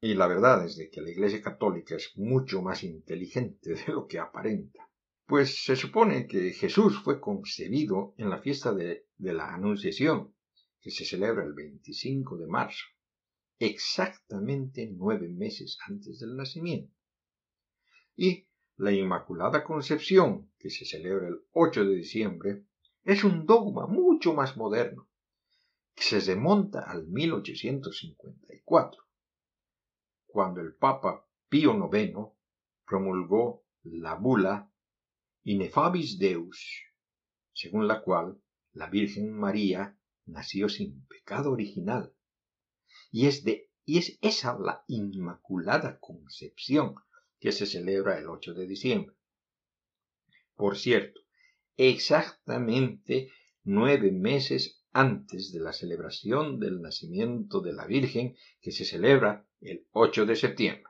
Y 0.00 0.14
la 0.14 0.28
verdad 0.28 0.64
es 0.64 0.76
de 0.76 0.90
que 0.90 1.00
la 1.00 1.10
Iglesia 1.10 1.42
Católica 1.42 1.96
es 1.96 2.16
mucho 2.16 2.62
más 2.62 2.84
inteligente 2.84 3.74
de 3.74 3.92
lo 3.92 4.06
que 4.06 4.20
aparenta. 4.20 4.88
Pues 5.26 5.64
se 5.64 5.74
supone 5.74 6.28
que 6.28 6.52
Jesús 6.52 7.02
fue 7.02 7.20
concebido 7.20 8.14
en 8.16 8.30
la 8.30 8.38
fiesta 8.38 8.72
de, 8.72 9.08
la 9.18 9.52
Anunciación, 9.52 10.32
que 10.80 10.92
se 10.92 11.04
celebra 11.04 11.44
el 11.44 11.52
25 11.52 12.38
de 12.38 12.46
marzo, 12.46 12.84
exactamente 13.58 14.88
nueve 14.88 15.28
meses 15.28 15.76
antes 15.84 16.20
del 16.20 16.36
nacimiento. 16.36 16.94
Y 18.14 18.46
la 18.76 18.92
Inmaculada 18.92 19.64
Concepción, 19.64 20.52
que 20.60 20.70
se 20.70 20.84
celebra 20.84 21.26
el 21.26 21.40
8 21.50 21.84
de 21.84 21.96
diciembre, 21.96 22.62
es 23.02 23.24
un 23.24 23.46
dogma 23.46 23.88
mucho 23.88 24.32
más 24.32 24.56
moderno, 24.56 25.08
que 25.96 26.04
se 26.04 26.20
remonta 26.20 26.88
al 26.88 27.08
1854 27.08 29.07
cuando 30.38 30.60
el 30.60 30.72
Papa 30.72 31.26
Pío 31.48 31.72
IX 31.92 32.14
promulgó 32.86 33.64
la 33.82 34.14
bula 34.14 34.72
Inefabis 35.42 36.16
Deus, 36.16 36.84
según 37.52 37.88
la 37.88 38.02
cual 38.02 38.40
la 38.72 38.88
Virgen 38.88 39.32
María 39.32 39.98
nació 40.26 40.68
sin 40.68 41.04
pecado 41.08 41.50
original. 41.50 42.14
Y 43.10 43.26
es, 43.26 43.42
esa 44.22 44.56
la 44.60 44.84
Inmaculada 44.86 45.98
Concepción 45.98 46.94
que 47.40 47.50
se 47.50 47.66
celebra 47.66 48.16
el 48.16 48.28
8 48.28 48.54
de 48.54 48.68
diciembre. 48.68 49.16
Por 50.54 50.78
cierto, 50.78 51.20
exactamente 51.76 53.32
nueve 53.64 54.12
meses 54.12 54.77
antes 54.92 55.52
de 55.52 55.60
la 55.60 55.72
celebración 55.72 56.58
del 56.58 56.80
nacimiento 56.80 57.60
de 57.60 57.72
la 57.72 57.86
Virgen 57.86 58.34
que 58.60 58.72
se 58.72 58.84
celebra 58.84 59.46
el 59.60 59.86
8 59.92 60.26
de 60.26 60.36
septiembre. 60.36 60.84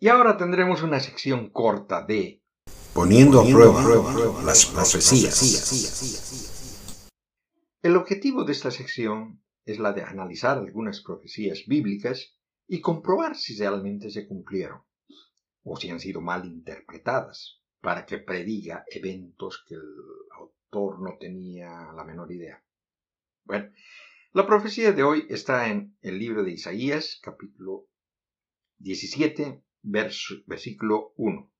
Y 0.00 0.08
ahora 0.08 0.36
tendremos 0.36 0.82
una 0.82 1.00
sección 1.00 1.50
corta 1.50 2.04
de 2.04 2.42
Poniendo, 2.94 3.40
a 3.40 3.44
prueba, 3.44 4.42
las 4.44 4.66
profecías. 4.66 5.40
El 7.82 7.96
objetivo 7.96 8.44
de 8.44 8.52
esta 8.52 8.70
sección 8.70 9.42
es 9.64 9.78
la 9.78 9.92
de 9.92 10.02
analizar 10.02 10.58
algunas 10.58 11.00
profecías 11.02 11.64
bíblicas 11.66 12.34
y 12.66 12.80
comprobar 12.80 13.36
si 13.36 13.56
realmente 13.56 14.10
se 14.10 14.26
cumplieron 14.26 14.82
o 15.62 15.76
si 15.76 15.90
han 15.90 16.00
sido 16.00 16.20
mal 16.20 16.44
interpretadas 16.44 17.60
para 17.80 18.04
que 18.04 18.18
prediga 18.18 18.84
eventos 18.90 19.64
que 19.66 19.74
el 19.74 19.82
autor 20.36 20.57
no 20.72 21.16
tenía 21.18 21.92
la 21.94 22.04
menor 22.04 22.30
idea. 22.30 22.62
Bueno, 23.44 23.70
la 24.32 24.46
profecía 24.46 24.92
de 24.92 25.02
hoy 25.02 25.26
está 25.30 25.68
en 25.68 25.96
el 26.02 26.18
libro 26.18 26.44
de 26.44 26.52
Isaías, 26.52 27.18
capítulo 27.22 27.86
17, 28.78 29.62
versículo 29.82 31.14
1. 31.16 31.50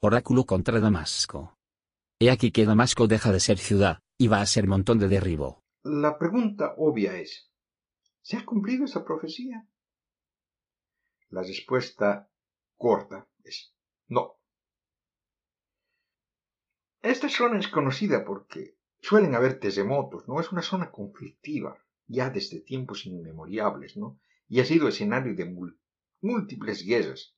Oráculo 0.00 0.44
contra 0.44 0.78
Damasco. 0.78 1.58
He 2.20 2.30
aquí 2.30 2.52
que 2.52 2.64
Damasco 2.64 3.08
deja 3.08 3.32
de 3.32 3.40
ser 3.40 3.58
ciudad, 3.58 3.98
y 4.16 4.28
va 4.28 4.40
a 4.40 4.46
ser 4.46 4.66
montón 4.66 4.98
de 4.98 5.08
derribo. 5.08 5.64
La 5.82 6.18
pregunta 6.18 6.74
obvia 6.76 7.16
es, 7.18 7.50
¿se 8.22 8.36
ha 8.36 8.44
cumplido 8.44 8.84
esa 8.84 9.04
profecía? 9.04 9.66
La 11.30 11.42
respuesta 11.42 12.30
corta 12.76 13.28
es 13.42 13.74
no. 14.06 14.37
Esta 17.02 17.28
zona 17.28 17.60
es 17.60 17.68
conocida 17.68 18.24
porque 18.24 18.76
suelen 19.00 19.34
haber 19.36 19.60
terremotos, 19.60 20.26
¿no? 20.26 20.40
Es 20.40 20.50
una 20.50 20.62
zona 20.62 20.90
conflictiva, 20.90 21.78
ya 22.08 22.28
desde 22.30 22.60
tiempos 22.60 23.06
inmemoriales, 23.06 23.96
¿no? 23.96 24.18
Y 24.48 24.60
ha 24.60 24.64
sido 24.64 24.88
escenario 24.88 25.36
de 25.36 25.54
múltiples 26.20 26.84
guerras. 26.84 27.36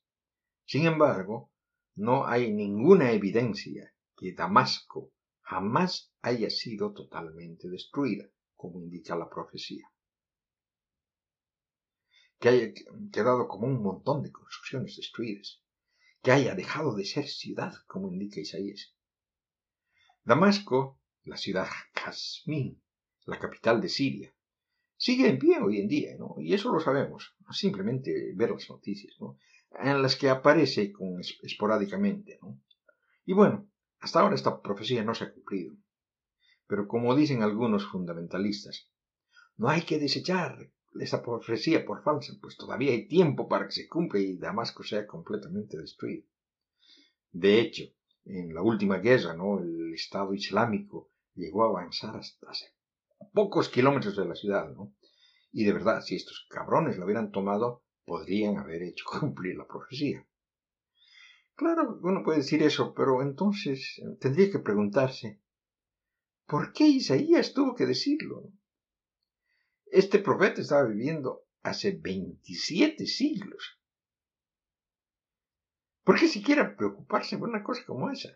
Sin 0.65 0.87
embargo, 0.87 1.51
no 1.95 2.25
hay 2.25 2.51
ninguna 2.51 3.11
evidencia 3.11 3.93
que 4.15 4.33
Damasco 4.33 5.11
jamás 5.41 6.11
haya 6.21 6.49
sido 6.49 6.93
totalmente 6.93 7.69
destruida, 7.69 8.25
como 8.55 8.79
indica 8.79 9.15
la 9.15 9.29
profecía. 9.29 9.85
Que 12.39 12.49
haya 12.49 12.73
quedado 13.11 13.47
como 13.47 13.67
un 13.67 13.83
montón 13.83 14.23
de 14.23 14.31
construcciones 14.31 14.95
destruidas, 14.97 15.61
que 16.23 16.31
haya 16.31 16.55
dejado 16.55 16.95
de 16.95 17.05
ser 17.05 17.27
ciudad, 17.27 17.73
como 17.85 18.07
indica 18.07 18.39
Isaías. 18.39 18.95
Damasco 20.23 20.99
la 21.23 21.35
ciudad 21.35 21.67
Jazmín, 21.95 22.79
la 23.25 23.39
capital 23.39 23.81
de 23.81 23.89
Siria. 23.89 24.31
Sigue 24.95 25.27
en 25.27 25.39
pie 25.39 25.59
hoy 25.59 25.79
en 25.79 25.87
día, 25.87 26.15
¿no? 26.19 26.35
Y 26.37 26.53
eso 26.53 26.71
lo 26.71 26.79
sabemos, 26.79 27.35
simplemente 27.49 28.33
ver 28.35 28.51
las 28.51 28.69
noticias, 28.69 29.15
¿no? 29.19 29.39
En 29.71 30.01
las 30.01 30.15
que 30.15 30.29
aparece 30.29 30.91
con, 30.91 31.19
esporádicamente, 31.41 32.37
¿no? 32.41 32.61
Y 33.25 33.33
bueno, 33.33 33.67
hasta 33.99 34.19
ahora 34.19 34.35
esta 34.35 34.61
profecía 34.61 35.03
no 35.03 35.15
se 35.15 35.23
ha 35.23 35.33
cumplido. 35.33 35.75
Pero 36.67 36.87
como 36.87 37.15
dicen 37.15 37.41
algunos 37.41 37.87
fundamentalistas, 37.87 38.91
no 39.57 39.69
hay 39.69 39.81
que 39.81 39.97
desechar 39.97 40.71
esa 40.99 41.23
profecía 41.23 41.83
por 41.83 42.03
falsa, 42.03 42.33
pues 42.39 42.57
todavía 42.57 42.91
hay 42.91 43.07
tiempo 43.07 43.47
para 43.47 43.65
que 43.65 43.71
se 43.71 43.87
cumpla 43.87 44.19
y 44.19 44.37
Damasco 44.37 44.83
sea 44.83 45.07
completamente 45.07 45.77
destruido. 45.77 46.27
De 47.31 47.59
hecho, 47.59 47.85
en 48.25 48.53
la 48.53 48.61
última 48.61 48.97
guerra, 48.97 49.33
¿no? 49.33 49.59
El 49.59 49.93
Estado 49.93 50.33
Islámico 50.33 51.09
llegó 51.35 51.63
a 51.63 51.69
avanzar 51.69 52.15
hasta 52.15 52.47
pocos 53.33 53.69
kilómetros 53.69 54.15
de 54.15 54.25
la 54.25 54.35
ciudad, 54.35 54.69
¿no? 54.69 54.93
Y 55.51 55.65
de 55.65 55.73
verdad, 55.73 56.01
si 56.01 56.15
estos 56.15 56.47
cabrones 56.49 56.97
lo 56.97 57.05
hubieran 57.05 57.31
tomado, 57.31 57.83
podrían 58.05 58.57
haber 58.57 58.83
hecho 58.83 59.05
cumplir 59.19 59.57
la 59.57 59.67
profecía. 59.67 60.25
Claro, 61.55 61.99
uno 62.01 62.23
puede 62.23 62.39
decir 62.39 62.63
eso, 62.63 62.93
pero 62.93 63.21
entonces 63.21 63.99
eh, 63.99 64.17
tendría 64.19 64.51
que 64.51 64.59
preguntarse, 64.59 65.41
¿por 66.47 66.73
qué 66.73 66.87
Isaías 66.87 67.53
tuvo 67.53 67.75
que 67.75 67.85
decirlo? 67.85 68.51
Este 69.85 70.19
profeta 70.19 70.61
estaba 70.61 70.87
viviendo 70.87 71.45
hace 71.61 71.91
27 71.91 73.05
siglos. 73.05 73.80
¿Por 76.03 76.19
qué 76.19 76.27
siquiera 76.27 76.75
preocuparse 76.75 77.37
por 77.37 77.49
una 77.49 77.63
cosa 77.63 77.83
como 77.85 78.09
esa? 78.09 78.29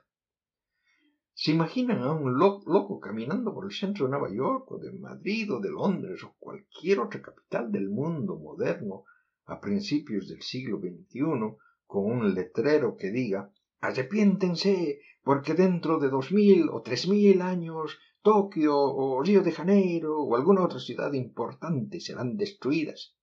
¿Se 1.34 1.52
imaginan 1.52 2.02
a 2.04 2.14
un 2.14 2.38
loco 2.38 3.00
caminando 3.00 3.54
por 3.54 3.66
el 3.66 3.72
centro 3.72 4.06
de 4.06 4.12
Nueva 4.12 4.32
York 4.32 4.72
o 4.72 4.78
de 4.78 4.92
Madrid 4.92 5.52
o 5.52 5.60
de 5.60 5.72
Londres 5.72 6.24
o 6.24 6.36
cualquier 6.40 7.00
otra 7.00 7.22
capital 7.22 7.72
del 7.72 7.90
mundo 7.90 8.38
moderno 8.38 9.04
a 9.46 9.60
principios 9.60 10.28
del 10.28 10.42
siglo 10.42 10.80
XXI 10.80 11.58
con 11.86 12.06
un 12.06 12.34
letrero 12.34 12.96
que 12.96 13.12
diga 13.12 13.52
arrepiéntense 13.82 15.02
porque 15.24 15.56
dentro 15.56 16.00
de 16.00 16.10
dos 16.10 16.32
mil 16.32 16.70
o 16.70 16.82
tres 16.82 17.08
mil 17.08 17.42
años 17.42 17.98
Tokio 18.22 18.76
o 18.76 19.22
Río 19.22 19.44
de 19.44 19.52
Janeiro 19.52 20.24
o 20.24 20.36
alguna 20.36 20.64
otra 20.64 20.80
ciudad 20.80 21.14
importante 21.14 22.00
serán 22.00 22.38
destruidas? 22.38 23.16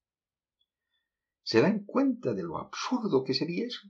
¿Se 1.43 1.61
dan 1.61 1.85
cuenta 1.85 2.35
de 2.35 2.45
lo 2.45 2.59
absurdo 2.59 3.25
que 3.25 3.35
sería 3.35 3.67
eso? 3.67 3.89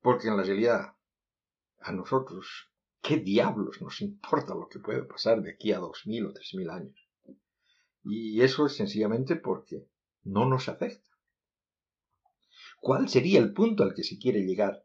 Porque 0.00 0.28
en 0.28 0.36
la 0.36 0.42
realidad 0.42 0.96
a 1.80 1.92
nosotros 1.92 2.68
¿Qué 3.00 3.16
diablos 3.16 3.80
nos 3.80 4.00
importa 4.02 4.54
lo 4.54 4.68
que 4.68 4.80
puede 4.80 5.02
pasar 5.02 5.40
de 5.40 5.52
aquí 5.52 5.72
a 5.72 5.78
dos 5.78 6.06
mil 6.06 6.26
o 6.26 6.32
tres 6.32 6.52
mil 6.54 6.68
años? 6.68 7.08
Y 8.04 8.42
eso 8.42 8.66
es 8.66 8.76
sencillamente 8.76 9.36
porque 9.36 9.86
no 10.24 10.46
nos 10.46 10.68
afecta. 10.68 11.08
¿Cuál 12.80 13.08
sería 13.08 13.38
el 13.38 13.54
punto 13.54 13.82
al 13.82 13.94
que 13.94 14.02
se 14.02 14.18
quiere 14.18 14.42
llegar? 14.42 14.84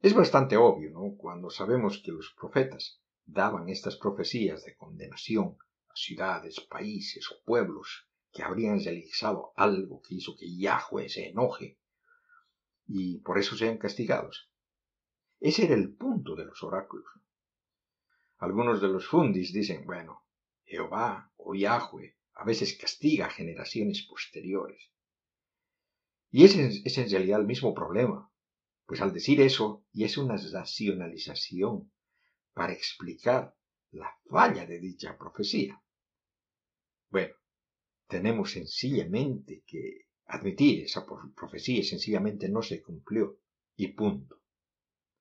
Es 0.00 0.14
bastante 0.14 0.56
obvio, 0.56 0.90
¿no? 0.90 1.16
Cuando 1.16 1.50
sabemos 1.50 2.00
que 2.04 2.12
los 2.12 2.32
profetas 2.38 3.00
daban 3.24 3.68
estas 3.68 3.96
profecías 3.96 4.64
de 4.64 4.76
condenación 4.76 5.56
a 5.88 5.96
ciudades, 5.96 6.60
países 6.60 7.28
o 7.30 7.42
pueblos 7.44 8.06
que 8.32 8.42
habrían 8.42 8.78
realizado 8.78 9.52
algo 9.56 10.02
que 10.02 10.14
hizo 10.16 10.36
que 10.36 10.56
Yahweh 10.56 11.08
se 11.08 11.30
enoje 11.30 11.78
y 12.86 13.18
por 13.18 13.38
eso 13.38 13.56
sean 13.56 13.78
castigados. 13.78 14.50
Ese 15.40 15.64
era 15.64 15.74
el 15.74 15.94
punto 15.94 16.34
de 16.34 16.44
los 16.44 16.62
oráculos. 16.62 17.06
Algunos 18.38 18.80
de 18.80 18.88
los 18.88 19.06
fundis 19.06 19.52
dicen, 19.52 19.84
bueno, 19.84 20.24
Jehová 20.64 21.32
o 21.36 21.54
Yahweh 21.54 22.16
a 22.34 22.44
veces 22.44 22.76
castiga 22.78 23.26
a 23.26 23.30
generaciones 23.30 24.06
posteriores. 24.08 24.90
Y 26.30 26.44
ese 26.44 26.82
es 26.84 26.98
en 26.98 27.08
realidad 27.08 27.40
el 27.40 27.46
mismo 27.46 27.74
problema, 27.74 28.30
pues 28.86 29.00
al 29.00 29.12
decir 29.12 29.40
eso, 29.40 29.84
y 29.92 30.04
es 30.04 30.18
una 30.18 30.36
racionalización 30.36 31.92
para 32.52 32.72
explicar 32.72 33.56
la 33.92 34.12
falla 34.28 34.66
de 34.66 34.80
dicha 34.80 35.16
profecía. 35.16 35.80
Bueno, 37.10 37.34
tenemos 38.08 38.50
sencillamente 38.50 39.62
que 39.66 40.03
admitir 40.26 40.84
esa 40.84 41.06
profecía 41.36 41.82
sencillamente 41.82 42.48
no 42.48 42.62
se 42.62 42.82
cumplió 42.82 43.38
y 43.76 43.88
punto. 43.88 44.40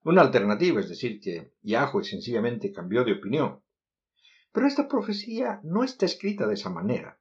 Una 0.04 0.22
alternativa 0.22 0.80
es 0.82 0.89
decir 0.89 1.20
que 1.20 1.54
Yahweh 1.62 2.04
sencillamente 2.04 2.72
cambió 2.72 3.04
de 3.04 3.13
opinión. 3.13 3.62
Pero 4.52 4.68
esta 4.68 4.88
profecía 4.88 5.62
no 5.63 5.84
está 5.84 6.06
escrita 6.06 6.46
de 6.48 6.56
esa 6.56 6.70
manera. 6.70 7.20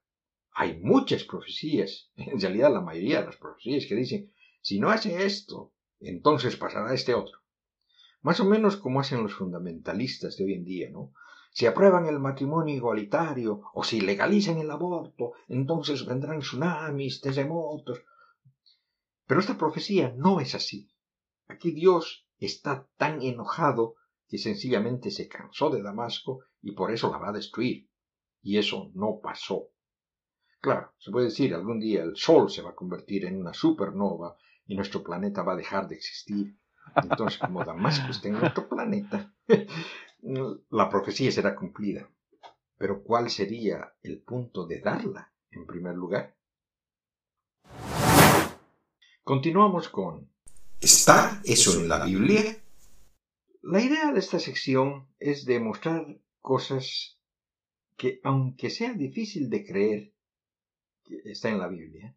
Hay 0.55 0.79
muchas 0.81 1.25
profecías, 1.25 2.11
en 2.17 2.41
realidad 2.41 2.73
la 2.73 2.81
mayoría 2.81 3.21
de 3.21 3.27
las 3.27 3.37
profecías 3.37 3.87
que 3.87 3.95
dicen, 3.95 4.33
si 4.61 4.79
no 4.79 4.91
hace 4.91 5.25
esto, 5.25 5.73
entonces 6.01 6.57
pasará 6.57 6.93
este 6.93 7.15
otro. 7.15 7.39
Más 8.21 8.39
o 8.41 8.45
menos 8.45 8.77
como 8.77 9.01
hacen 9.01 9.23
los 9.23 9.35
fundamentalistas 9.35 10.37
de 10.37 10.45
hoy 10.45 10.55
en 10.55 10.65
día, 10.65 10.91
¿no? 10.91 11.13
Si 11.53 11.67
aprueban 11.67 12.07
el 12.07 12.19
matrimonio 12.19 12.75
igualitario 12.75 13.63
o 13.75 13.85
si 13.85 14.01
legalizan 14.01 14.59
el 14.59 14.71
aborto, 14.71 15.33
entonces 15.49 16.07
vendrán 16.07 16.41
tsunamis, 16.41 17.21
terremotos. 17.21 18.03
Pero 19.27 19.41
esta 19.41 19.59
profecía 19.59 20.15
no 20.17 20.41
es 20.41 20.55
así. 20.55 20.91
Aquí 21.49 21.71
Dios 21.73 22.27
está 22.39 22.89
tan 22.97 23.21
enojado 23.21 23.97
que 24.29 24.39
sencillamente 24.39 25.11
se 25.11 25.29
cansó 25.29 25.69
de 25.69 25.83
Damasco 25.83 26.41
y 26.63 26.73
por 26.73 26.91
eso 26.91 27.11
la 27.11 27.19
va 27.19 27.29
a 27.29 27.33
destruir. 27.33 27.91
Y 28.41 28.57
eso 28.57 28.91
no 28.95 29.21
pasó. 29.23 29.69
Claro, 30.61 30.95
se 30.99 31.11
puede 31.11 31.27
decir, 31.27 31.55
algún 31.55 31.81
día 31.81 32.03
el 32.03 32.17
Sol 32.17 32.51
se 32.51 32.63
va 32.63 32.71
a 32.71 32.75
convertir 32.75 33.27
en 33.27 33.39
una 33.39 33.53
supernova 33.53 34.37
y 34.65 34.75
nuestro 34.75 35.03
planeta 35.03 35.43
va 35.43 35.53
a 35.53 35.57
dejar 35.57 35.87
de 35.87 35.97
existir. 35.97 36.57
Entonces, 36.97 37.39
como 37.39 37.65
Damasco 37.65 38.11
está 38.11 38.29
en 38.29 38.41
nuestro 38.41 38.69
planeta, 38.69 39.35
la 40.23 40.89
profecía 40.89 41.31
será 41.31 41.55
cumplida. 41.55 42.09
Pero 42.79 43.03
¿cuál 43.03 43.31
sería 43.31 43.95
el 44.03 44.21
punto 44.23 44.67
de 44.67 44.81
darla 44.81 45.33
en 45.51 45.67
primer 45.67 45.95
lugar? 45.95 46.37
Continuamos 49.23 49.89
con 49.89 50.33
¿Está 50.81 51.41
eso 51.45 51.81
en 51.81 51.89
la 51.89 52.05
Biblia? 52.05 52.61
La 53.63 53.81
idea 53.81 54.13
de 54.13 54.19
esta 54.19 54.41
sección 54.41 55.07
es 55.21 55.45
demostrar 55.45 56.19
cosas 56.41 57.21
que, 57.97 58.21
aunque 58.25 58.69
sea 58.69 58.93
difícil 58.93 59.49
de 59.49 59.65
creer, 59.65 60.13
que 61.05 61.21
está 61.25 61.51
en 61.51 61.61
la 61.61 61.69
Biblia, 61.69 62.17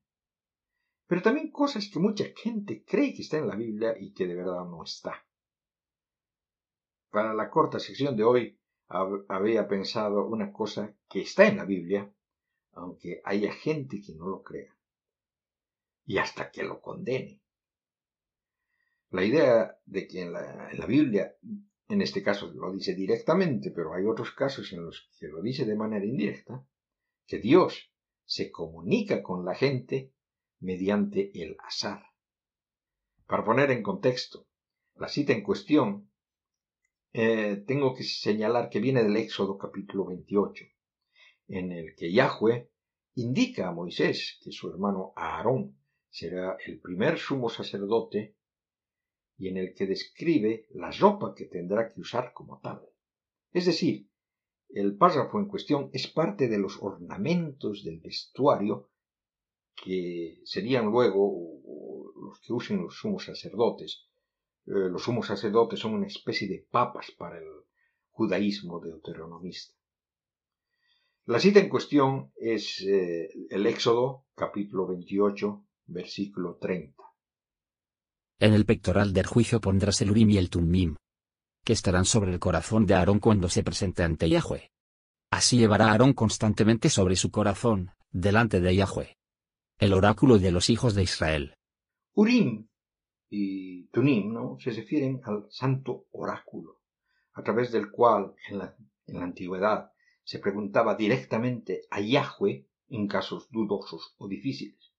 pero 1.06 1.22
también 1.22 1.52
cosas 1.52 1.88
que 1.90 2.00
mucha 2.00 2.26
gente 2.36 2.84
cree 2.84 3.14
que 3.14 3.22
está 3.22 3.38
en 3.38 3.48
la 3.48 3.56
Biblia 3.56 3.96
y 4.00 4.14
que 4.14 4.26
de 4.26 4.34
verdad 4.34 4.66
no 4.66 4.84
está. 4.84 5.25
Para 7.16 7.34
la 7.34 7.50
corta 7.50 7.80
sección 7.80 8.18
de 8.18 8.26
hoy 8.26 8.60
había 8.90 9.70
pensado 9.70 10.28
una 10.28 10.52
cosa 10.52 10.94
que 11.08 11.22
está 11.22 11.48
en 11.48 11.56
la 11.56 11.64
Biblia, 11.64 12.14
aunque 12.74 13.22
haya 13.24 13.54
gente 13.54 14.02
que 14.06 14.14
no 14.16 14.28
lo 14.28 14.44
crea, 14.44 14.76
y 16.06 16.18
hasta 16.18 16.52
que 16.52 16.64
lo 16.64 16.82
condene. 16.82 17.42
La 19.12 19.24
idea 19.24 19.80
de 19.86 20.08
que 20.10 20.24
en 20.24 20.34
la, 20.34 20.86
Biblia, 20.86 21.38
en 21.88 22.02
este 22.02 22.22
caso 22.22 22.52
lo 22.52 22.74
dice 22.74 22.94
directamente, 22.94 23.72
pero 23.72 23.94
hay 23.94 24.04
otros 24.04 24.32
casos 24.32 24.74
en 24.74 24.84
los 24.84 25.10
que 25.18 25.30
lo 25.30 25.42
dice 25.42 25.64
de 25.64 25.76
manera 25.78 26.04
indirecta, 26.04 26.68
que 27.26 27.40
Dios 27.40 27.94
se 28.26 28.52
comunica 28.52 29.24
con 29.24 29.46
la 29.46 29.56
gente 29.56 30.12
mediante 30.60 31.32
el 31.42 31.56
azar. 31.64 32.08
Para 33.26 33.46
poner 33.46 33.72
en 33.72 33.84
contexto 33.84 34.50
la 34.96 35.08
cita 35.08 35.32
en 35.32 35.44
cuestión, 35.44 36.10
eh, 37.18 37.64
tengo 37.66 37.96
que 37.96 38.04
señalar 38.04 38.70
que 38.70 38.82
viene 38.82 39.02
del 39.02 39.16
Éxodo 39.16 39.58
capítulo 39.58 40.06
28, 40.08 40.66
en 41.48 41.72
el 41.72 41.96
que 41.96 42.12
Yahweh 42.12 42.70
indica 43.14 43.70
a 43.70 43.72
Moisés 43.72 44.38
que 44.44 44.52
su 44.52 44.70
hermano 44.70 45.14
Aarón 45.16 45.78
será 46.10 46.58
el 46.66 46.82
primer 46.82 47.18
sumo 47.18 47.48
sacerdote 47.50 48.36
y 49.38 49.48
en 49.48 49.56
el 49.56 49.74
que 49.74 49.88
describe 49.88 50.68
la 50.72 50.92
ropa 50.92 51.34
que 51.34 51.46
tendrá 51.46 51.88
que 51.88 52.02
usar 52.02 52.34
como 52.34 52.60
tal. 52.60 52.82
Es 53.54 53.66
decir, 53.66 54.10
el 54.68 54.98
párrafo 54.98 55.40
en 55.40 55.48
cuestión 55.48 55.90
es 55.94 56.08
parte 56.08 56.50
de 56.50 56.58
los 56.58 56.84
ornamentos 56.84 57.86
del 57.86 58.02
vestuario 58.02 58.90
que 59.74 60.42
serían 60.44 60.88
luego 60.88 61.62
los 62.28 62.42
que 62.42 62.52
usen 62.52 62.82
los 62.82 62.98
sumos 62.98 63.24
sacerdotes. 63.24 64.06
Eh, 64.68 64.90
los 64.90 65.04
sumos 65.04 65.28
sacerdotes 65.28 65.80
son 65.80 65.94
una 65.94 66.08
especie 66.08 66.48
de 66.48 66.66
papas 66.70 67.12
para 67.18 67.38
el 67.38 67.48
judaísmo 68.10 68.80
deuteronomista. 68.80 69.76
La 71.26 71.40
cita 71.40 71.60
en 71.60 71.70
cuestión 71.70 72.32
es 72.36 72.82
eh, 72.82 73.30
el 73.50 73.66
Éxodo 73.66 74.26
capítulo 74.36 74.88
28 74.88 75.66
versículo 75.88 76.58
30. 76.58 76.96
En 78.40 78.54
el 78.54 78.66
pectoral 78.66 79.14
del 79.14 79.26
juicio 79.28 79.62
pondrás 79.62 80.02
el 80.02 80.12
Urim 80.12 80.32
y 80.32 80.38
el 80.38 80.50
Tumim, 80.50 80.96
que 81.64 81.74
estarán 81.74 82.06
sobre 82.06 82.32
el 82.32 82.40
corazón 82.40 82.86
de 82.86 82.96
Aarón 82.96 83.20
cuando 83.20 83.50
se 83.50 83.64
presente 83.64 84.04
ante 84.04 84.30
Yahweh. 84.30 84.72
Así 85.32 85.58
llevará 85.58 85.92
Aarón 85.92 86.14
constantemente 86.14 86.90
sobre 86.90 87.16
su 87.16 87.32
corazón, 87.32 87.92
delante 88.12 88.62
de 88.62 88.76
Yahweh. 88.76 89.18
El 89.80 89.94
oráculo 89.94 90.38
de 90.38 90.52
los 90.52 90.70
hijos 90.70 90.96
de 90.96 91.04
Israel. 91.04 91.56
Urim 92.14 92.68
y 93.38 93.90
se 94.60 94.72
refieren 94.72 95.20
al 95.26 95.48
santo 95.50 96.06
oráculo, 96.12 96.80
a 97.34 97.44
través 97.44 97.72
del 97.72 97.92
cual 97.92 98.34
en 98.48 98.60
la, 98.60 98.76
en 99.08 99.20
la 99.20 99.26
antigüedad 99.26 99.92
se 100.24 100.40
preguntaba 100.40 100.96
directamente 100.96 101.82
a 101.90 102.00
Yahweh 102.00 102.66
en 102.90 103.08
casos 103.08 103.50
dudosos 103.52 104.16
o 104.18 104.30
difíciles. 104.30 104.94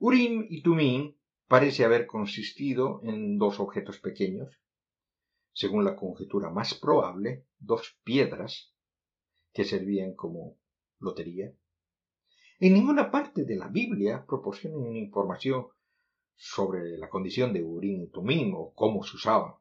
Urim 0.00 0.46
y 0.50 0.62
Tumim 0.62 1.14
parece 1.46 1.84
haber 1.84 2.06
consistido 2.06 3.00
en 3.04 3.38
dos 3.38 3.60
objetos 3.60 4.00
pequeños, 4.00 4.60
según 5.52 5.84
la 5.84 5.94
conjetura 5.94 6.50
más 6.50 6.74
probable, 6.74 7.46
dos 7.58 7.96
piedras 8.02 8.74
que 9.52 9.64
servían 9.64 10.14
como 10.14 10.56
lotería. 10.98 11.52
En 12.58 12.72
ninguna 12.72 13.12
parte 13.12 13.44
de 13.44 13.56
la 13.56 13.68
Biblia 13.68 14.24
proporcionan 14.26 14.96
información 14.96 15.68
sobre 16.36 16.98
la 16.98 17.08
condición 17.08 17.52
de 17.52 17.62
Urim 17.62 18.02
y 18.02 18.08
Tumim 18.08 18.54
o 18.54 18.72
cómo 18.74 19.04
se 19.04 19.16
usaban. 19.16 19.54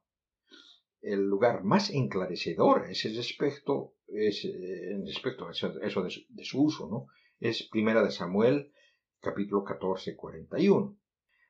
El 1.01 1.27
lugar 1.27 1.63
más 1.63 1.89
enclarecedor 1.89 2.85
en 2.85 2.91
ese 2.91 3.09
respecto 3.09 3.95
es 4.07 4.45
en 4.45 5.05
respecto 5.05 5.47
a 5.47 5.51
eso, 5.51 5.69
de, 6.03 6.43
su, 6.43 6.63
uso, 6.63 6.87
¿no? 6.87 7.07
Es 7.39 7.63
Primera 7.63 8.03
de 8.03 8.11
Samuel, 8.11 8.71
capítulo 9.19 9.63
14, 9.63 10.15
41. 10.15 10.97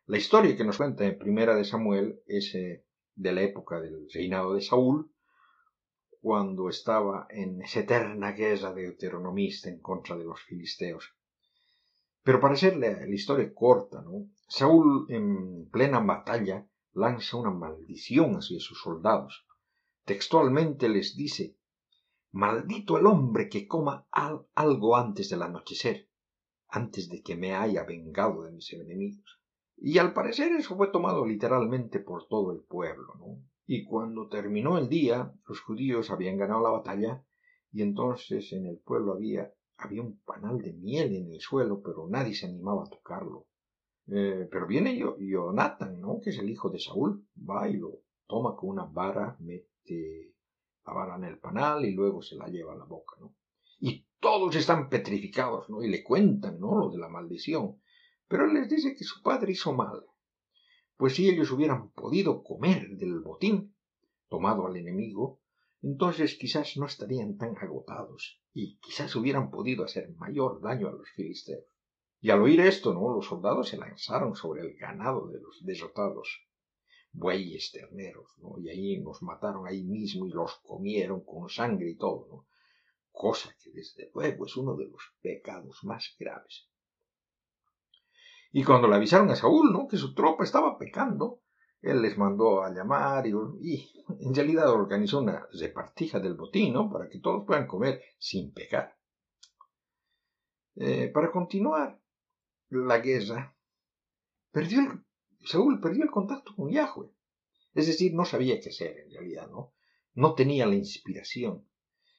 La 0.07 0.17
historia 0.17 0.55
que 0.55 0.63
nos 0.63 0.77
cuenta 0.77 1.05
en 1.05 1.17
Primera 1.17 1.55
de 1.55 1.65
Samuel 1.65 2.21
es 2.25 2.55
eh, 2.55 2.83
de 3.15 3.31
la 3.31 3.41
época 3.41 3.79
del 3.79 4.07
reinado 4.11 4.53
de 4.53 4.61
Saúl, 4.61 5.11
cuando 6.21 6.69
estaba 6.69 7.27
en 7.29 7.61
esa 7.61 7.81
eterna 7.81 8.31
guerra 8.31 8.73
deuteronomista 8.73 9.69
en 9.69 9.79
contra 9.81 10.17
de 10.17 10.23
los 10.23 10.41
filisteos. 10.41 11.13
Pero 12.23 12.39
para 12.39 12.55
ser 12.55 12.77
la, 12.77 13.07
historia 13.07 13.53
corta. 13.53 14.03
Saúl 14.47 15.05
en 15.09 15.69
plena 15.69 15.99
batalla 15.99 16.67
lanza 16.93 17.37
una 17.37 17.51
maldición 17.51 18.35
hacia 18.35 18.59
sus 18.59 18.79
soldados. 18.81 19.45
Textualmente 20.05 20.89
les 20.89 21.15
dice, 21.15 21.57
Maldito 22.31 22.97
el 22.97 23.05
hombre 23.05 23.47
que 23.47 23.67
coma 23.67 24.07
algo 24.55 24.95
antes 24.95 25.29
del 25.29 25.43
anochecer, 25.43 26.09
antes 26.67 27.09
de 27.09 27.21
que 27.21 27.35
me 27.35 27.53
haya 27.53 27.83
vengado 27.83 28.43
de 28.43 28.51
mis 28.51 28.73
enemigos. 28.73 29.39
Y 29.77 29.97
al 29.97 30.13
parecer 30.13 30.51
eso 30.53 30.75
fue 30.75 30.87
tomado 30.87 31.25
literalmente 31.25 31.99
por 31.99 32.27
todo 32.27 32.51
el 32.51 32.61
pueblo. 32.61 33.13
Y 33.65 33.83
cuando 33.83 34.29
terminó 34.29 34.77
el 34.77 34.89
día, 34.89 35.33
los 35.47 35.61
judíos 35.61 36.09
habían 36.09 36.37
ganado 36.37 36.63
la 36.63 36.71
batalla 36.71 37.23
y 37.71 37.81
entonces 37.81 38.51
en 38.53 38.65
el 38.65 38.77
pueblo 38.79 39.13
había, 39.13 39.53
había 39.77 40.01
un 40.01 40.19
panal 40.19 40.59
de 40.59 40.73
miel 40.73 41.15
en 41.15 41.31
el 41.31 41.41
suelo, 41.41 41.81
pero 41.81 42.07
nadie 42.07 42.33
se 42.33 42.45
animaba 42.45 42.83
a 42.83 42.89
tocarlo. 42.89 43.47
Eh, 44.07 44.47
pero 44.51 44.67
viene 44.67 44.97
Jonathan, 44.97 45.99
¿no? 45.99 46.19
Que 46.21 46.31
es 46.31 46.39
el 46.39 46.49
hijo 46.49 46.69
de 46.69 46.79
Saúl, 46.79 47.25
va 47.37 47.69
y 47.69 47.77
lo 47.77 48.01
toma 48.27 48.55
con 48.55 48.69
una 48.69 48.85
vara, 48.85 49.37
mete 49.39 50.33
la 50.85 50.93
vara 50.93 51.15
en 51.15 51.23
el 51.23 51.39
panal 51.39 51.85
y 51.85 51.93
luego 51.93 52.21
se 52.21 52.35
la 52.35 52.47
lleva 52.47 52.73
a 52.73 52.77
la 52.77 52.85
boca, 52.85 53.15
¿no? 53.19 53.35
Y 53.79 54.05
todos 54.19 54.55
están 54.55 54.89
petrificados, 54.89 55.69
¿no? 55.69 55.83
Y 55.83 55.89
le 55.89 56.03
cuentan, 56.03 56.59
¿no? 56.59 56.77
Lo 56.77 56.89
de 56.89 56.97
la 56.97 57.09
maldición. 57.09 57.81
Pero 58.27 58.47
les 58.47 58.69
dice 58.69 58.95
que 58.95 59.03
su 59.03 59.21
padre 59.21 59.51
hizo 59.51 59.73
mal, 59.73 60.05
pues 60.97 61.15
si 61.15 61.29
ellos 61.29 61.51
hubieran 61.51 61.91
podido 61.91 62.43
comer 62.43 62.95
del 62.97 63.19
botín 63.19 63.75
tomado 64.29 64.67
al 64.67 64.77
enemigo, 64.77 65.41
entonces 65.83 66.37
quizás 66.39 66.77
no 66.77 66.85
estarían 66.85 67.37
tan 67.37 67.57
agotados 67.57 68.41
y 68.53 68.77
quizás 68.77 69.13
hubieran 69.17 69.51
podido 69.51 69.83
hacer 69.83 70.15
mayor 70.15 70.61
daño 70.61 70.87
a 70.87 70.93
los 70.93 71.09
filisteos. 71.09 71.65
Y 72.21 72.29
al 72.29 72.41
oír 72.41 72.61
esto, 72.61 72.93
¿no? 72.93 73.13
Los 73.13 73.25
soldados 73.25 73.67
se 73.67 73.77
lanzaron 73.77 74.33
sobre 74.33 74.61
el 74.61 74.77
ganado 74.77 75.27
de 75.27 75.41
los 75.41 75.61
derrotados, 75.65 76.47
bueyes, 77.11 77.71
terneros, 77.73 78.31
¿no? 78.37 78.57
Y 78.59 78.69
ahí 78.69 79.01
nos 79.01 79.21
mataron 79.21 79.67
ahí 79.67 79.83
mismo 79.83 80.25
y 80.25 80.31
los 80.31 80.55
comieron 80.63 81.21
con 81.25 81.49
sangre 81.49 81.89
y 81.89 81.97
todo, 81.97 82.27
¿no? 82.29 82.47
Cosa 83.11 83.53
que 83.61 83.69
desde 83.71 84.09
luego 84.13 84.45
es 84.45 84.55
uno 84.55 84.77
de 84.77 84.87
los 84.87 85.01
pecados 85.21 85.83
más 85.83 86.15
graves. 86.17 86.69
Y 88.53 88.63
cuando 88.63 88.87
le 88.87 88.95
avisaron 88.95 89.29
a 89.31 89.35
Saúl, 89.35 89.73
¿no? 89.73 89.85
Que 89.87 89.97
su 89.97 90.13
tropa 90.13 90.45
estaba 90.45 90.77
pecando, 90.77 91.41
él 91.83 92.01
les 92.01 92.17
mandó 92.17 92.63
a 92.63 92.73
llamar 92.73 93.27
y, 93.27 93.33
en 94.19 94.33
realidad 94.33 94.71
organizó 94.71 95.19
una 95.19 95.45
repartija 95.51 96.19
del 96.19 96.35
botín, 96.35 96.73
¿no? 96.73 96.89
Para 96.89 97.09
que 97.09 97.19
todos 97.19 97.45
puedan 97.45 97.67
comer 97.67 98.01
sin 98.17 98.53
pecar. 98.53 98.97
Eh, 100.75 101.09
para 101.13 101.29
continuar, 101.29 101.99
la 102.69 102.99
guerra, 102.99 103.55
perdió 104.51 105.03
Saúl 105.43 105.81
perdió 105.81 106.05
el 106.05 106.11
contacto 106.11 106.55
con 106.55 106.71
Yahweh. 106.71 107.09
Es 107.73 107.87
decir, 107.87 108.13
no 108.13 108.23
sabía 108.23 108.61
qué 108.61 108.69
hacer 108.69 108.97
en 108.99 109.11
realidad, 109.11 109.49
¿no? 109.49 109.73
No 110.13 110.35
tenía 110.35 110.65
la 110.65 110.75
inspiración. 110.75 111.67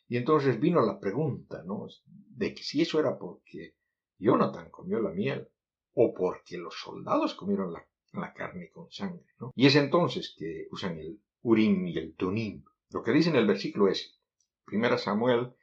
Y 0.09 0.19
entonces 0.19 0.61
vino 0.61 0.85
la 0.85 1.01
pregunta, 1.01 1.63
¿no? 1.65 1.87
De 2.07 2.55
que 2.55 2.63
si 2.63 2.83
eso 2.83 3.01
era 3.01 3.19
porque 3.19 3.77
Jonathan 4.19 4.69
comió 4.71 5.01
la 5.01 5.11
miel 5.11 5.49
o 5.95 6.13
porque 6.13 6.59
los 6.59 6.75
soldados 6.75 7.35
comieron 7.35 7.73
la, 7.73 7.89
la 8.21 8.33
carne 8.33 8.71
con 8.71 8.91
sangre, 8.91 9.27
¿no? 9.39 9.53
Y 9.55 9.67
es 9.67 9.77
entonces 9.77 10.35
que 10.37 10.67
usan 10.71 10.99
el 10.99 11.21
Urim 11.43 11.87
y 11.87 11.99
el 11.99 12.15
Tunim. 12.15 12.65
Lo 12.91 13.03
que 13.03 13.13
dice 13.13 13.31
en 13.31 13.37
el 13.37 13.47
versículo 13.47 13.89
es, 13.89 14.19
1 14.67 14.99
Samuel, 14.99 15.55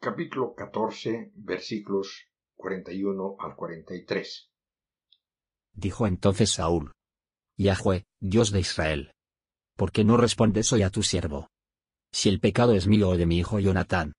capítulo 0.00 0.54
14, 0.54 1.32
versículos 1.34 2.26
41 2.56 3.36
al 3.38 3.56
43. 3.56 4.50
Dijo 5.72 6.06
entonces 6.06 6.50
Saúl. 6.50 6.92
Yahweh, 7.56 8.04
Dios 8.20 8.50
de 8.50 8.60
Israel. 8.60 9.12
¿Por 9.76 9.92
qué 9.92 10.04
no 10.04 10.16
respondes 10.16 10.72
hoy 10.72 10.82
a 10.82 10.90
tu 10.90 11.02
siervo? 11.02 11.48
Si 12.12 12.28
el 12.28 12.40
pecado 12.40 12.72
es 12.74 12.86
mío 12.86 13.10
o 13.10 13.16
de 13.16 13.26
mi 13.26 13.38
hijo 13.38 13.58
Jonatán. 13.58 14.12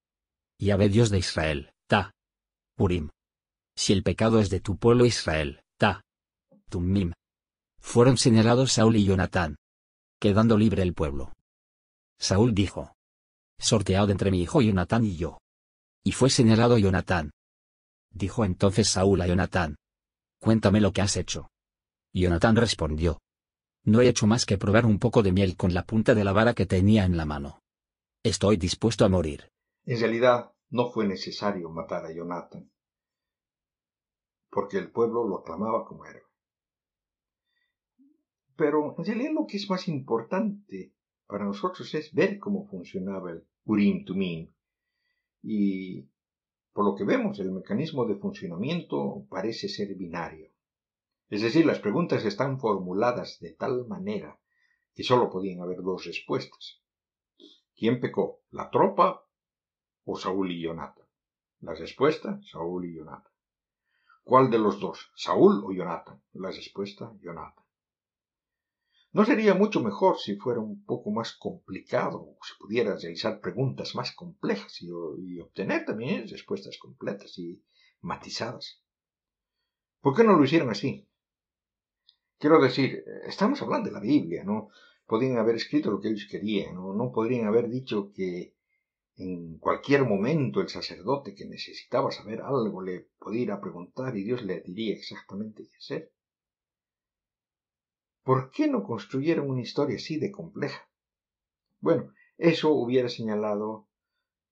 Yahweh 0.59 0.89
Dios 0.89 1.09
de 1.09 1.20
Israel, 1.20 1.72
ta. 1.88 2.11
Purim. 2.76 3.09
Si 3.76 3.93
el 3.93 4.03
pecado 4.03 4.39
es 4.39 4.49
de 4.49 4.59
tu 4.59 4.78
pueblo 4.78 5.05
Israel, 5.05 5.61
ta. 5.78 6.01
Tumim. 6.70 7.13
Fueron 7.89 8.17
señalados 8.17 8.73
Saúl 8.73 8.97
y 8.97 9.05
Jonatán. 9.05 9.55
Quedando 10.19 10.57
libre 10.57 10.83
el 10.83 10.93
pueblo. 10.93 11.31
Saúl 12.19 12.53
dijo. 12.53 12.91
Sorteado 13.57 14.11
entre 14.11 14.29
mi 14.29 14.41
hijo 14.41 14.61
Jonatán 14.61 15.05
y 15.05 15.15
yo. 15.15 15.38
Y 16.03 16.11
fue 16.11 16.29
señalado 16.29 16.77
Jonatán. 16.77 17.31
Dijo 18.11 18.43
entonces 18.43 18.89
Saúl 18.89 19.21
a 19.21 19.27
Jonatán. 19.27 19.77
Cuéntame 20.41 20.81
lo 20.81 20.91
que 20.91 21.01
has 21.01 21.15
hecho. 21.15 21.47
Jonatán 22.13 22.57
respondió. 22.57 23.19
No 23.85 24.01
he 24.01 24.09
hecho 24.09 24.27
más 24.27 24.45
que 24.45 24.57
probar 24.57 24.85
un 24.85 24.99
poco 24.99 25.23
de 25.23 25.31
miel 25.31 25.55
con 25.55 25.73
la 25.73 25.85
punta 25.85 26.13
de 26.13 26.25
la 26.25 26.33
vara 26.33 26.53
que 26.53 26.65
tenía 26.65 27.05
en 27.05 27.15
la 27.15 27.25
mano. 27.25 27.61
Estoy 28.21 28.57
dispuesto 28.57 29.05
a 29.05 29.09
morir. 29.09 29.49
En 29.85 29.97
realidad, 29.97 30.51
no 30.71 30.91
fue 30.91 31.07
necesario 31.07 31.69
matar 31.69 32.05
a 32.05 32.13
Jonathan, 32.13 32.69
porque 34.49 34.77
el 34.77 34.91
pueblo 34.91 35.25
lo 35.25 35.39
aclamaba 35.39 35.85
como 35.85 36.05
héroe. 36.05 36.26
Pero 38.57 38.95
en 38.97 39.05
realidad 39.05 39.31
lo 39.33 39.45
que 39.47 39.57
es 39.57 39.69
más 39.69 39.87
importante 39.87 40.93
para 41.27 41.45
nosotros 41.45 41.93
es 41.93 42.13
ver 42.13 42.39
cómo 42.39 42.65
funcionaba 42.65 43.31
el 43.31 43.45
Urim 43.65 44.03
Tumim 44.03 44.51
y 45.43 46.09
por 46.73 46.85
lo 46.85 46.95
que 46.95 47.05
vemos, 47.05 47.39
el 47.39 47.51
mecanismo 47.51 48.05
de 48.05 48.15
funcionamiento 48.15 49.25
parece 49.29 49.67
ser 49.67 49.95
binario. 49.95 50.51
Es 51.29 51.41
decir, 51.41 51.65
las 51.65 51.79
preguntas 51.79 52.23
están 52.25 52.59
formuladas 52.59 53.39
de 53.39 53.51
tal 53.53 53.87
manera 53.87 54.39
que 54.93 55.03
sólo 55.03 55.29
podían 55.29 55.61
haber 55.61 55.81
dos 55.81 56.05
respuestas. 56.05 56.81
¿Quién 57.75 57.99
pecó? 57.99 58.41
¿La 58.51 58.69
tropa 58.69 59.23
o 60.05 60.17
Saúl 60.17 60.51
y 60.51 60.61
Jonathan? 60.61 61.07
La 61.61 61.73
respuesta, 61.73 62.39
Saúl 62.43 62.85
y 62.85 62.95
Jonathan. 62.95 63.33
¿Cuál 64.23 64.49
de 64.49 64.59
los 64.59 64.79
dos? 64.79 65.11
¿Saúl 65.15 65.63
o 65.63 65.71
Jonathan? 65.71 66.21
La 66.33 66.49
respuesta, 66.49 67.11
Jonathan. 67.21 67.66
¿No 69.13 69.25
sería 69.25 69.53
mucho 69.53 69.81
mejor 69.81 70.17
si 70.17 70.35
fuera 70.35 70.59
un 70.59 70.83
poco 70.83 71.11
más 71.11 71.33
complicado, 71.33 72.19
o 72.21 72.37
se 72.43 72.53
pudiera 72.59 72.95
realizar 72.95 73.39
preguntas 73.39 73.95
más 73.95 74.11
complejas 74.11 74.81
y, 74.81 75.39
obtener 75.39 75.85
también 75.85 76.27
respuestas 76.27 76.77
completas 76.77 77.37
y 77.39 77.63
matizadas? 78.01 78.83
¿Por 80.01 80.15
qué 80.15 80.23
no 80.23 80.37
lo 80.37 80.43
hicieron 80.43 80.69
así? 80.69 81.07
Quiero 82.37 82.61
decir, 82.61 83.03
estamos 83.25 83.61
hablando 83.61 83.89
de 83.89 83.93
la 83.93 83.99
Biblia, 83.99 84.43
¿no? 84.43 84.69
Podrían 85.07 85.37
haber 85.37 85.55
escrito 85.55 85.89
lo 85.89 85.99
que 85.99 86.09
ellos 86.09 86.27
querían, 86.29 86.75
¿no? 86.75 86.93
No 86.93 87.11
podrían 87.11 87.47
haber 87.47 87.69
dicho 87.69 88.11
que 88.13 88.53
en 89.15 89.57
cualquier 89.57 90.03
momento 90.03 90.61
el 90.61 90.69
sacerdote 90.69 91.33
que 91.33 91.45
necesitaba 91.45 92.11
saber 92.11 92.41
algo 92.41 92.83
le 92.83 93.07
podía 93.17 93.41
ir 93.41 93.51
a 93.51 93.61
preguntar 93.61 94.15
y 94.15 94.23
Dios 94.23 94.43
le 94.43 94.61
diría 94.61 94.93
exactamente 94.93 95.67
qué 95.67 95.77
hacer. 95.77 96.11
¿Por 98.28 98.51
qué 98.51 98.67
no 98.67 98.84
construyeron 98.84 99.49
una 99.49 99.61
historia 99.61 99.95
así 99.95 100.19
de 100.19 100.34
compleja? 100.34 100.91
Bueno, 101.80 102.11
eso 102.38 102.73
hubiera 102.73 103.07
señalado 103.07 103.88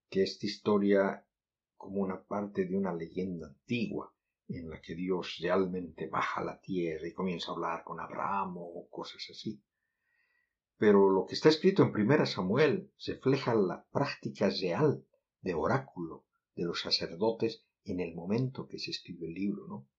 que 0.10 0.24
esta 0.24 0.46
historia 0.46 1.28
como 1.76 2.00
una 2.00 2.24
parte 2.24 2.64
de 2.64 2.78
una 2.78 2.94
leyenda 2.94 3.48
antigua 3.48 4.16
en 4.48 4.70
la 4.70 4.80
que 4.80 4.96
Dios 4.96 5.40
realmente 5.42 6.08
baja 6.08 6.40
a 6.40 6.46
la 6.46 6.62
tierra 6.62 7.06
y 7.06 7.12
comienza 7.12 7.52
a 7.52 7.56
hablar 7.56 7.84
con 7.84 8.00
Abraham 8.00 8.56
o 8.60 8.88
cosas 8.90 9.28
así. 9.30 9.62
Pero 10.78 11.10
lo 11.10 11.26
que 11.26 11.34
está 11.34 11.50
escrito 11.50 11.84
en 11.84 11.92
Primera 11.92 12.26
Samuel 12.26 12.94
refleja 13.06 13.54
la 13.56 13.86
práctica 13.92 14.50
real 14.50 15.06
de 15.42 15.54
oráculo 15.54 16.24
de 16.56 16.64
los 16.64 16.80
sacerdotes 16.80 17.66
en 17.84 18.00
el 18.00 18.16
momento 18.16 18.70
que 18.70 18.80
se 18.80 18.92
escribe 18.92 19.28
el 19.28 19.34
libro, 19.34 19.68
¿no? 19.68 19.90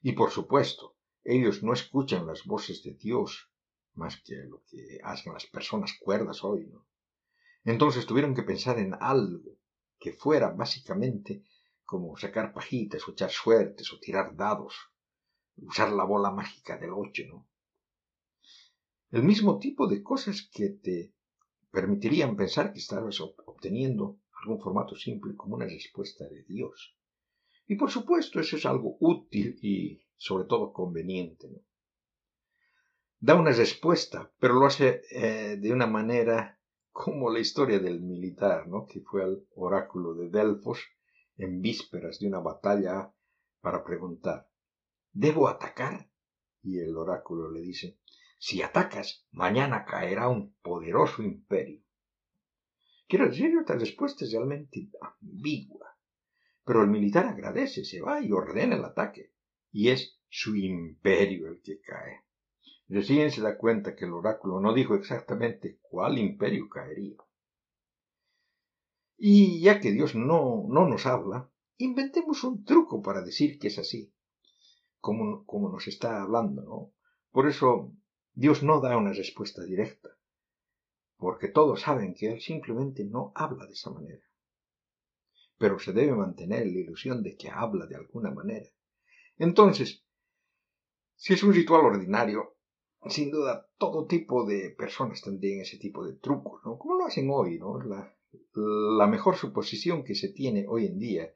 Y 0.00 0.12
por 0.12 0.30
supuesto, 0.30 0.96
ellos 1.30 1.62
no 1.62 1.74
escuchan 1.74 2.26
las 2.26 2.44
voces 2.44 2.82
de 2.82 2.94
Dios 2.94 3.50
más 3.92 4.16
que 4.22 4.34
lo 4.44 4.62
que 4.64 4.98
hacen 5.02 5.34
las 5.34 5.44
personas 5.44 5.92
cuerdas 6.00 6.42
hoy, 6.42 6.66
¿no? 6.66 6.86
Entonces 7.64 8.06
tuvieron 8.06 8.34
que 8.34 8.44
pensar 8.44 8.78
en 8.78 8.94
algo 8.98 9.58
que 9.98 10.14
fuera 10.14 10.50
básicamente 10.50 11.44
como 11.84 12.16
sacar 12.16 12.54
pajitas 12.54 13.06
o 13.06 13.12
echar 13.12 13.30
suertes 13.30 13.92
o 13.92 13.98
tirar 13.98 14.36
dados, 14.36 14.74
usar 15.56 15.92
la 15.92 16.04
bola 16.04 16.30
mágica 16.30 16.78
del 16.78 16.92
ocho, 16.94 17.24
¿no? 17.28 17.46
El 19.10 19.22
mismo 19.22 19.58
tipo 19.58 19.86
de 19.86 20.02
cosas 20.02 20.48
que 20.50 20.70
te 20.70 21.12
permitirían 21.70 22.36
pensar 22.36 22.72
que 22.72 22.78
estabas 22.78 23.20
obteniendo 23.20 24.18
algún 24.40 24.60
formato 24.60 24.96
simple 24.96 25.36
como 25.36 25.56
una 25.56 25.66
respuesta 25.66 26.26
de 26.26 26.42
Dios. 26.44 26.96
Y 27.66 27.76
por 27.76 27.90
supuesto 27.90 28.40
eso 28.40 28.56
es 28.56 28.64
algo 28.64 28.96
útil 29.00 29.58
y 29.60 30.07
sobre 30.18 30.44
todo 30.44 30.72
conveniente. 30.72 31.48
Da 33.20 33.34
una 33.34 33.52
respuesta, 33.52 34.32
pero 34.38 34.54
lo 34.54 34.66
hace 34.66 35.02
eh, 35.10 35.56
de 35.56 35.72
una 35.72 35.86
manera 35.86 36.60
como 36.92 37.30
la 37.30 37.38
historia 37.38 37.78
del 37.78 38.00
militar, 38.00 38.66
¿no? 38.66 38.86
que 38.86 39.00
fue 39.00 39.22
al 39.22 39.46
oráculo 39.54 40.14
de 40.14 40.28
Delfos 40.28 40.80
en 41.36 41.60
vísperas 41.60 42.18
de 42.18 42.26
una 42.26 42.40
batalla 42.40 43.12
para 43.60 43.84
preguntar, 43.84 44.48
¿debo 45.12 45.48
atacar? 45.48 46.10
Y 46.62 46.80
el 46.80 46.96
oráculo 46.96 47.50
le 47.50 47.60
dice, 47.60 47.98
si 48.38 48.62
atacas, 48.62 49.26
mañana 49.30 49.84
caerá 49.84 50.28
un 50.28 50.54
poderoso 50.60 51.22
imperio. 51.22 51.82
Quiero 53.06 53.26
decir, 53.26 53.52
esta 53.58 53.74
respuesta 53.74 54.24
es 54.24 54.32
realmente 54.32 54.90
ambigua, 55.00 55.96
pero 56.64 56.82
el 56.82 56.88
militar 56.88 57.26
agradece, 57.26 57.84
se 57.84 58.00
va 58.00 58.20
y 58.20 58.32
ordena 58.32 58.76
el 58.76 58.84
ataque 58.84 59.32
y 59.70 59.90
es 59.90 60.18
su 60.28 60.56
imperio 60.56 61.48
el 61.48 61.60
que 61.62 61.80
cae. 61.80 62.24
Recién 62.88 63.30
se 63.30 63.42
da 63.42 63.58
cuenta 63.58 63.94
que 63.94 64.06
el 64.06 64.12
oráculo 64.12 64.60
no 64.60 64.72
dijo 64.72 64.94
exactamente 64.94 65.78
cuál 65.82 66.18
imperio 66.18 66.68
caería. 66.68 67.16
Y 69.16 69.60
ya 69.60 69.80
que 69.80 69.92
Dios 69.92 70.14
no, 70.14 70.64
no 70.68 70.88
nos 70.88 71.04
habla, 71.04 71.50
inventemos 71.76 72.44
un 72.44 72.64
truco 72.64 73.02
para 73.02 73.22
decir 73.22 73.58
que 73.58 73.68
es 73.68 73.78
así, 73.78 74.14
como, 75.00 75.44
como 75.44 75.70
nos 75.70 75.86
está 75.86 76.22
hablando, 76.22 76.62
¿no? 76.62 76.92
Por 77.30 77.48
eso 77.48 77.92
Dios 78.32 78.62
no 78.62 78.80
da 78.80 78.96
una 78.96 79.12
respuesta 79.12 79.64
directa, 79.64 80.08
porque 81.16 81.48
todos 81.48 81.82
saben 81.82 82.14
que 82.14 82.32
Él 82.32 82.40
simplemente 82.40 83.04
no 83.04 83.32
habla 83.34 83.66
de 83.66 83.72
esa 83.72 83.90
manera. 83.90 84.22
Pero 85.58 85.78
se 85.78 85.92
debe 85.92 86.14
mantener 86.14 86.66
la 86.66 86.78
ilusión 86.78 87.22
de 87.22 87.36
que 87.36 87.50
habla 87.50 87.86
de 87.86 87.96
alguna 87.96 88.30
manera. 88.30 88.70
Entonces, 89.38 90.04
si 91.14 91.34
es 91.34 91.42
un 91.42 91.54
ritual 91.54 91.84
ordinario, 91.84 92.56
sin 93.06 93.30
duda, 93.30 93.68
todo 93.78 94.06
tipo 94.06 94.44
de 94.44 94.70
personas 94.70 95.22
tendrían 95.22 95.60
ese 95.60 95.78
tipo 95.78 96.04
de 96.04 96.14
trucos, 96.14 96.60
¿no? 96.64 96.78
Como 96.78 96.94
lo 96.96 97.06
hacen 97.06 97.28
hoy, 97.30 97.58
¿no? 97.58 97.78
La, 98.54 99.06
mejor 99.06 99.36
suposición 99.36 100.04
que 100.04 100.14
se 100.14 100.28
tiene 100.28 100.66
hoy 100.68 100.86
en 100.86 100.98
día 100.98 101.32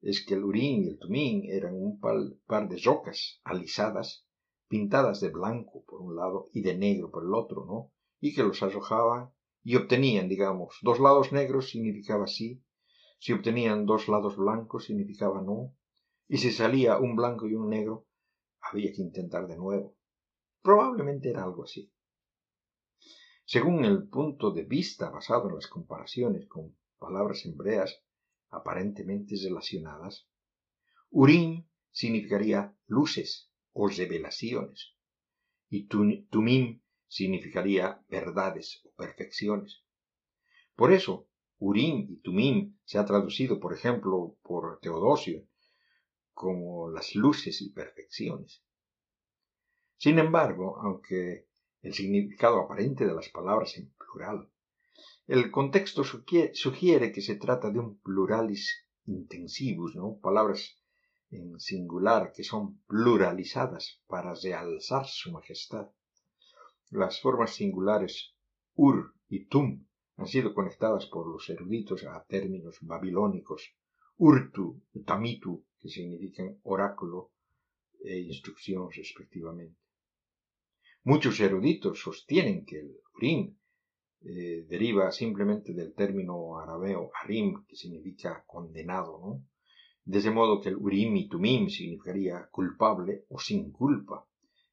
es 0.00 0.24
que 0.24 0.34
el 0.34 0.44
Urín 0.44 0.84
y 0.84 0.88
el 0.88 0.98
Tumín 0.98 1.44
eran 1.44 1.74
un 1.74 2.00
par 2.00 2.68
de 2.68 2.78
rocas 2.82 3.40
alisadas, 3.44 4.26
pintadas 4.68 5.20
de 5.20 5.28
blanco 5.28 5.84
por 5.84 6.00
un 6.00 6.16
lado 6.16 6.48
y 6.52 6.62
de 6.62 6.76
negro 6.76 7.10
por 7.10 7.24
el 7.24 7.34
otro, 7.34 7.66
¿no? 7.66 7.92
Y 8.20 8.34
que 8.34 8.42
los 8.42 8.62
arrojaban 8.62 9.30
y 9.62 9.76
obtenían, 9.76 10.28
digamos, 10.28 10.78
dos 10.82 10.98
lados 10.98 11.32
negros 11.32 11.70
significaba 11.70 12.26
sí, 12.26 12.62
si 13.18 13.32
obtenían 13.32 13.86
dos 13.86 14.08
lados 14.08 14.36
blancos 14.36 14.86
significaba 14.86 15.40
no, 15.42 15.74
y 16.28 16.38
si 16.38 16.50
salía 16.50 16.98
un 16.98 17.16
blanco 17.16 17.46
y 17.48 17.54
un 17.54 17.68
negro, 17.68 18.06
había 18.60 18.92
que 18.92 19.02
intentar 19.02 19.46
de 19.46 19.56
nuevo. 19.56 19.96
Probablemente 20.62 21.30
era 21.30 21.44
algo 21.44 21.64
así. 21.64 21.92
Según 23.44 23.84
el 23.84 24.08
punto 24.08 24.50
de 24.50 24.64
vista 24.64 25.10
basado 25.10 25.48
en 25.48 25.56
las 25.56 25.66
comparaciones 25.66 26.46
con 26.48 26.76
palabras 26.98 27.44
hebreas 27.44 28.02
aparentemente 28.50 29.34
relacionadas, 29.42 30.26
Urim 31.10 31.66
significaría 31.90 32.74
luces 32.86 33.50
o 33.72 33.88
revelaciones, 33.88 34.94
y 35.68 35.86
Tumim 35.86 36.80
significaría 37.06 38.02
verdades 38.08 38.80
o 38.84 38.94
perfecciones. 38.94 39.82
Por 40.74 40.92
eso, 40.92 41.28
Urim 41.58 42.06
y 42.08 42.16
Tumim 42.20 42.78
se 42.84 42.98
ha 42.98 43.04
traducido, 43.04 43.60
por 43.60 43.74
ejemplo, 43.74 44.36
por 44.42 44.80
Teodosio 44.80 45.46
como 46.34 46.90
las 46.90 47.14
luces 47.14 47.62
y 47.62 47.70
perfecciones. 47.70 48.62
Sin 49.96 50.18
embargo, 50.18 50.76
aunque 50.82 51.46
el 51.82 51.94
significado 51.94 52.60
aparente 52.60 53.06
de 53.06 53.14
las 53.14 53.28
palabras 53.28 53.76
en 53.78 53.90
plural, 53.92 54.50
el 55.26 55.50
contexto 55.50 56.04
sugiere 56.04 57.12
que 57.12 57.22
se 57.22 57.36
trata 57.36 57.70
de 57.70 57.78
un 57.78 57.98
pluralis 58.00 58.86
intensivus, 59.06 59.94
¿no? 59.94 60.18
palabras 60.20 60.78
en 61.30 61.58
singular 61.58 62.32
que 62.32 62.44
son 62.44 62.80
pluralizadas 62.86 64.00
para 64.06 64.34
realzar 64.34 65.06
su 65.06 65.32
majestad. 65.32 65.88
Las 66.90 67.20
formas 67.20 67.54
singulares 67.54 68.34
ur 68.74 69.14
y 69.28 69.46
tum 69.46 69.86
han 70.16 70.26
sido 70.26 70.54
conectadas 70.54 71.06
por 71.06 71.26
los 71.26 71.48
eruditos 71.48 72.04
a 72.04 72.24
términos 72.24 72.78
babilónicos 72.82 73.74
urtu 74.16 74.82
tamitu, 75.04 75.64
que 75.84 75.90
significan 75.90 76.48
oráculo 76.62 77.18
e 78.00 78.14
instrucción 78.32 78.88
respectivamente. 78.90 79.78
Muchos 81.02 81.38
eruditos 81.40 82.00
sostienen 82.00 82.64
que 82.64 82.78
el 82.80 82.90
Urim 83.16 83.54
eh, 84.22 84.64
deriva 84.66 85.12
simplemente 85.12 85.74
del 85.74 85.92
término 85.92 86.58
arameo 86.58 87.10
arim, 87.22 87.66
que 87.68 87.76
significa 87.76 88.30
condenado, 88.46 89.12
¿no? 89.24 89.30
De 90.06 90.20
ese 90.20 90.30
modo 90.30 90.58
que 90.62 90.70
el 90.70 90.76
Urim 90.76 91.14
y 91.16 91.28
Tumim 91.28 91.68
significaría 91.68 92.48
culpable 92.50 93.26
o 93.28 93.38
sin 93.38 93.70
culpa, 93.70 94.26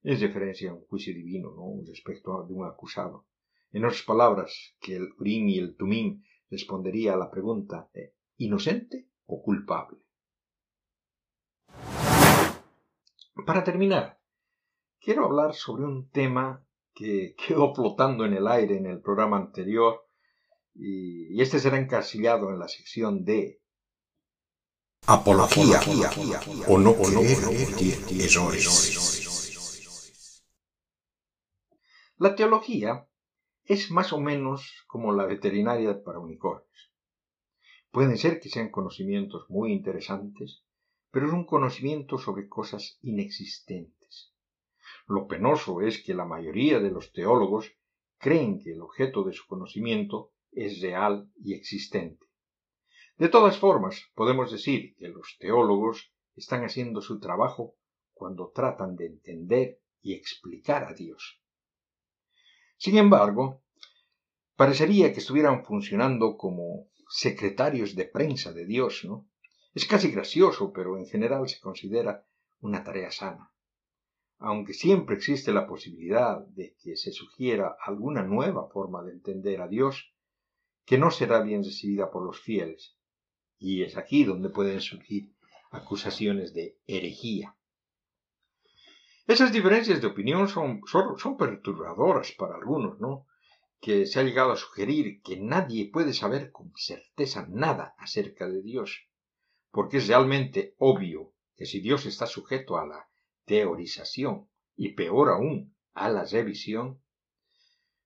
en 0.04 0.18
referencia 0.18 0.72
a 0.72 0.76
un 0.76 0.86
juicio 0.86 1.14
divino, 1.14 1.50
¿no? 1.54 1.66
Respecto 1.86 2.46
de 2.48 2.54
un 2.54 2.66
acusado. 2.66 3.28
En 3.74 3.84
otras 3.84 4.04
palabras, 4.04 4.52
que 4.80 4.96
el 4.96 5.10
Urim 5.20 5.50
y 5.50 5.58
el 5.58 5.76
Tumim 5.76 6.24
respondería 6.50 7.16
a 7.16 7.18
la 7.18 7.30
pregunta 7.30 7.90
¿eh, 7.94 8.14
¿inocente 8.38 9.10
o 9.26 9.44
culpable? 9.44 10.00
Para 13.46 13.64
terminar, 13.64 14.20
quiero 15.00 15.26
hablar 15.26 15.54
sobre 15.54 15.86
un 15.86 16.10
tema 16.10 16.66
que 16.94 17.36
quedó 17.48 17.74
flotando 17.74 18.26
en 18.26 18.34
el 18.34 18.48
aire 18.48 18.78
en 18.78 18.86
el 18.86 19.02
programa 19.02 19.38
anterior 19.38 20.08
y, 20.74 21.42
este 21.42 21.60
será 21.60 21.78
encasillado 21.78 22.50
en 22.50 22.60
la 22.60 22.68
sección 22.68 23.26
de 23.26 23.62
Apología, 25.08 25.80
o 26.68 26.78
no 26.78 26.92
o 26.92 27.10
no 27.10 27.22
La 32.18 32.36
teología 32.36 33.08
es 33.64 33.90
más 33.90 34.14
o 34.14 34.20
menos 34.20 34.86
como 34.88 35.12
la 35.12 35.26
veterinaria 35.26 36.04
para 36.04 36.20
unicornios. 36.20 36.94
Pueden 37.90 38.16
ser 38.18 38.40
que 38.40 38.50
sean 38.50 38.70
conocimientos 38.70 39.50
muy 39.50 39.74
interesantes, 39.74 40.64
pero 41.12 41.28
es 41.28 41.34
un 41.34 41.46
conocimiento 41.46 42.18
sobre 42.18 42.48
cosas 42.48 42.98
inexistentes. 43.02 44.34
Lo 45.08 45.28
penoso 45.28 45.82
es 45.82 46.02
que 46.02 46.14
la 46.14 46.26
mayoría 46.26 46.80
de 46.80 46.90
los 46.90 47.12
teólogos 47.12 47.72
creen 48.18 48.60
que 48.60 48.72
el 48.72 48.82
objeto 48.82 49.24
de 49.24 49.34
su 49.34 49.46
conocimiento 49.46 50.32
es 50.52 50.82
real 50.82 51.30
y 51.44 51.54
existente. 51.54 52.26
De 53.18 53.30
todas 53.30 53.58
formas, 53.58 54.10
podemos 54.16 54.52
decir 54.52 54.96
que 54.96 55.10
los 55.10 55.38
teólogos 55.40 56.14
están 56.36 56.64
haciendo 56.64 57.02
su 57.02 57.20
trabajo 57.20 57.76
cuando 58.14 58.52
tratan 58.52 58.96
de 58.96 59.08
entender 59.08 59.80
y 60.02 60.14
explicar 60.14 60.86
a 60.86 60.94
Dios. 60.94 61.42
Sin 62.78 62.98
embargo, 62.98 63.62
parecería 64.56 65.14
que 65.14 65.20
estuvieran 65.20 65.66
funcionando 65.66 66.38
como 66.38 66.88
secretarios 67.10 67.96
de 67.96 68.06
prensa 68.06 68.54
de 68.54 68.66
Dios, 68.66 69.04
¿no? 69.04 69.28
Es 69.74 69.86
casi 69.86 70.12
gracioso, 70.12 70.74
pero 70.74 70.98
en 70.98 71.06
general 71.06 71.48
se 71.48 71.62
considera 71.62 72.26
una 72.60 72.84
tarea 72.84 73.10
sana. 73.10 73.54
Aunque 74.38 74.74
siempre 74.74 75.16
existe 75.16 75.54
la 75.54 75.66
posibilidad 75.66 76.46
de 76.48 76.76
que 76.82 76.98
se 76.98 77.14
sugiera 77.14 77.78
alguna 77.86 78.24
nueva 78.24 78.68
forma 78.70 79.02
de 79.04 79.12
entender 79.12 79.62
a 79.62 79.70
Dios, 79.70 80.14
que 80.86 80.98
no 80.98 81.10
será 81.10 81.42
bien 81.42 81.64
recibida 81.64 82.12
por 82.12 82.26
los 82.26 82.42
fieles. 82.42 82.98
Y 83.60 83.84
es 83.84 83.96
aquí 83.96 84.26
donde 84.26 84.50
pueden 84.50 84.82
surgir 84.82 85.32
acusaciones 85.72 86.54
de 86.54 86.78
herejía. 86.86 87.56
Esas 89.26 89.54
diferencias 89.54 90.02
de 90.02 90.08
opinión 90.08 90.50
son, 90.50 90.82
son, 90.86 91.38
perturbadoras 91.38 92.34
para 92.34 92.56
algunos, 92.56 93.00
¿no? 93.00 93.26
Que 93.80 94.06
se 94.06 94.20
ha 94.20 94.24
llegado 94.24 94.52
a 94.52 94.58
sugerir 94.58 95.22
que 95.22 95.40
nadie 95.40 95.90
puede 95.90 96.14
saber 96.14 96.52
con 96.52 96.74
certeza 96.76 97.48
nada 97.48 97.96
acerca 97.98 98.50
de 98.50 98.62
Dios 98.62 99.11
porque 99.72 99.98
es 99.98 100.08
realmente 100.08 100.76
obvio 100.78 101.34
que 101.56 101.66
si 101.66 101.80
Dios 101.80 102.06
está 102.06 102.28
sujeto 102.28 102.78
a 102.78 102.86
la 102.86 103.10
teorización 103.46 104.50
y 104.76 104.94
peor 104.94 105.30
aún 105.30 105.76
a 105.94 106.10
la 106.10 106.26
revisión, 106.26 107.02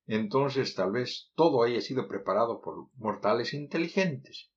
entonces 0.07 0.75
tal 0.75 0.91
vez 0.91 1.31
todo 1.35 1.63
haya 1.63 1.81
sido 1.81 2.07
preparado 2.07 2.61
por 2.61 2.89
mortales 2.95 3.53
inteligentes, 3.53 4.51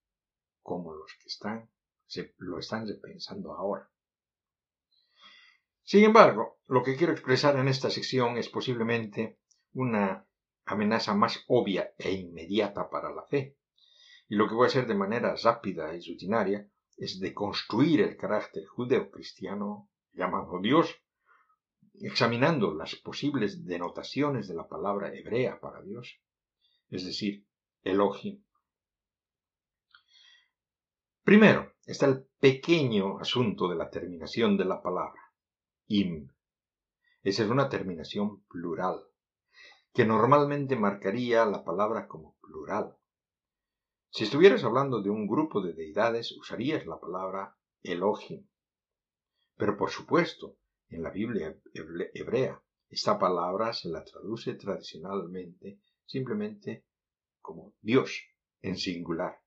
como 0.62 0.94
los 0.94 1.10
que 1.22 1.28
están, 1.28 1.70
se, 2.06 2.34
lo 2.38 2.58
están 2.58 2.86
pensando 3.02 3.54
ahora. 3.54 3.90
Sin 5.82 6.04
embargo, 6.04 6.58
lo 6.66 6.82
que 6.82 6.96
quiero 6.96 7.14
expresar 7.14 7.56
en 7.56 7.68
esta 7.68 7.88
sección 7.88 8.36
es 8.36 8.50
posiblemente 8.50 9.38
una 9.72 10.26
amenaza 10.66 11.14
más 11.14 11.44
obvia 11.46 11.94
e 11.96 12.12
inmediata 12.12 12.90
para 12.90 13.10
la 13.10 13.22
fe, 13.22 13.56
y 14.28 14.34
lo 14.34 14.46
que 14.46 14.54
voy 14.54 14.64
a 14.64 14.68
hacer 14.68 14.86
de 14.86 14.94
manera 14.94 15.34
rápida 15.42 15.94
y 15.94 16.06
rutinaria 16.06 16.68
es 16.98 17.20
de 17.20 17.32
construir 17.32 18.00
el 18.00 18.16
carácter 18.16 18.66
judeocristiano 18.66 19.88
llamado 20.12 20.60
Dios, 20.60 20.94
examinando 22.00 22.74
las 22.74 22.96
posibles 22.96 23.64
denotaciones 23.64 24.48
de 24.48 24.54
la 24.54 24.68
palabra 24.68 25.14
hebrea 25.14 25.60
para 25.60 25.80
Dios, 25.80 26.20
es 26.90 27.04
decir, 27.04 27.46
Elohim. 27.82 28.42
Primero 31.22 31.72
está 31.86 32.06
el 32.06 32.26
pequeño 32.40 33.18
asunto 33.18 33.68
de 33.68 33.76
la 33.76 33.90
terminación 33.90 34.56
de 34.56 34.64
la 34.64 34.82
palabra, 34.82 35.20
im. 35.86 36.28
Esa 37.22 37.44
es 37.44 37.50
una 37.50 37.68
terminación 37.68 38.42
plural, 38.44 39.04
que 39.92 40.04
normalmente 40.04 40.74
marcaría 40.74 41.44
la 41.46 41.64
palabra 41.64 42.08
como 42.08 42.36
plural. 42.40 42.97
Si 44.10 44.24
estuvieras 44.24 44.64
hablando 44.64 45.02
de 45.02 45.10
un 45.10 45.26
grupo 45.26 45.60
de 45.60 45.74
deidades, 45.74 46.32
usarías 46.32 46.86
la 46.86 46.98
palabra 46.98 47.56
Elohim. 47.82 48.46
Pero 49.56 49.76
por 49.76 49.90
supuesto, 49.90 50.56
en 50.88 51.02
la 51.02 51.10
Biblia 51.10 51.60
hebrea, 52.14 52.62
esta 52.88 53.18
palabra 53.18 53.74
se 53.74 53.88
la 53.90 54.02
traduce 54.04 54.54
tradicionalmente 54.54 55.80
simplemente 56.06 56.86
como 57.40 57.74
Dios 57.82 58.22
en 58.62 58.76
singular. 58.76 59.40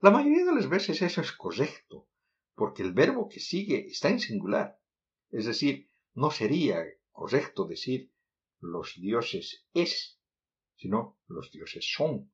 La 0.00 0.10
mayoría 0.10 0.44
de 0.44 0.54
las 0.54 0.68
veces 0.68 1.00
eso 1.02 1.20
es 1.20 1.32
correcto, 1.32 2.08
porque 2.54 2.82
el 2.82 2.92
verbo 2.92 3.28
que 3.28 3.38
sigue 3.38 3.86
está 3.86 4.08
en 4.08 4.18
singular. 4.18 4.80
Es 5.30 5.44
decir, 5.44 5.90
no 6.14 6.30
sería 6.30 6.84
correcto 7.12 7.66
decir 7.66 8.12
los 8.60 8.94
dioses 8.96 9.66
es, 9.72 10.18
sino 10.76 11.18
los 11.28 11.52
dioses 11.52 11.86
son. 11.94 12.32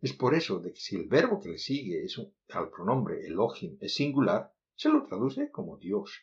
Es 0.00 0.12
por 0.12 0.34
eso 0.34 0.60
de 0.60 0.72
que 0.72 0.80
si 0.80 0.96
el 0.96 1.08
verbo 1.08 1.40
que 1.40 1.50
le 1.50 1.58
sigue 1.58 2.06
al 2.50 2.70
pronombre 2.70 3.26
Elohim 3.26 3.76
es 3.80 3.94
singular, 3.94 4.52
se 4.76 4.88
lo 4.88 5.02
traduce 5.04 5.50
como 5.50 5.76
Dios. 5.76 6.22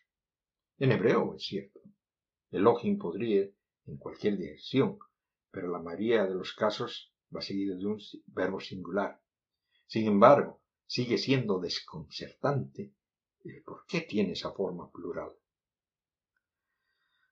En 0.78 0.92
hebreo 0.94 1.36
es 1.36 1.44
cierto. 1.44 1.82
Elohim 2.52 2.98
podría 2.98 3.50
en 3.86 3.98
cualquier 3.98 4.38
dirección, 4.38 4.98
pero 5.52 5.70
la 5.70 5.80
mayoría 5.80 6.26
de 6.26 6.36
los 6.36 6.54
casos 6.54 7.14
va 7.36 7.42
seguido 7.42 7.78
de 7.78 7.86
un 7.86 8.00
verbo 8.28 8.60
singular. 8.60 9.22
Sin 9.88 10.08
embargo, 10.08 10.62
sigue 10.86 11.18
siendo 11.18 11.60
desconcertante 11.60 12.94
el 13.44 13.62
por 13.64 13.86
qué 13.86 14.02
tiene 14.02 14.34
esa 14.34 14.52
forma 14.54 14.90
plural. 14.92 15.32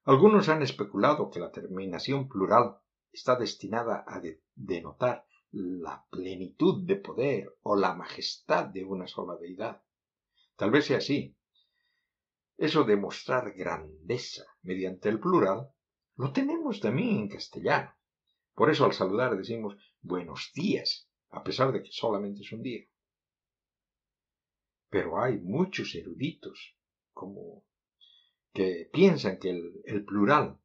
Algunos 0.04 0.48
han 0.50 0.62
especulado 0.62 1.30
que 1.30 1.40
la 1.40 1.50
terminación 1.50 2.28
plural 2.28 2.76
está 3.10 3.36
destinada 3.36 4.04
a 4.06 4.20
denotar 4.54 5.26
la 5.54 6.04
plenitud 6.10 6.84
de 6.84 6.96
poder 6.96 7.56
o 7.62 7.76
la 7.76 7.94
majestad 7.94 8.66
de 8.66 8.84
una 8.84 9.06
sola 9.06 9.36
deidad. 9.36 9.82
Tal 10.56 10.72
vez 10.72 10.86
sea 10.86 10.98
así. 10.98 11.36
Eso 12.56 12.82
de 12.84 12.96
mostrar 12.96 13.52
grandeza 13.54 14.44
mediante 14.62 15.08
el 15.08 15.20
plural 15.20 15.68
lo 16.16 16.32
tenemos 16.32 16.80
también 16.80 17.18
en 17.18 17.28
castellano. 17.28 17.94
Por 18.54 18.70
eso 18.70 18.84
al 18.84 18.92
saludar 18.92 19.36
decimos 19.36 19.76
buenos 20.00 20.50
días, 20.54 21.08
a 21.30 21.42
pesar 21.44 21.72
de 21.72 21.82
que 21.82 21.90
solamente 21.90 22.42
es 22.42 22.52
un 22.52 22.62
día. 22.62 22.84
Pero 24.88 25.20
hay 25.20 25.38
muchos 25.38 25.94
eruditos 25.94 26.76
como 27.12 27.64
que 28.52 28.88
piensan 28.92 29.38
que 29.38 29.50
el, 29.50 30.04
plural 30.04 30.58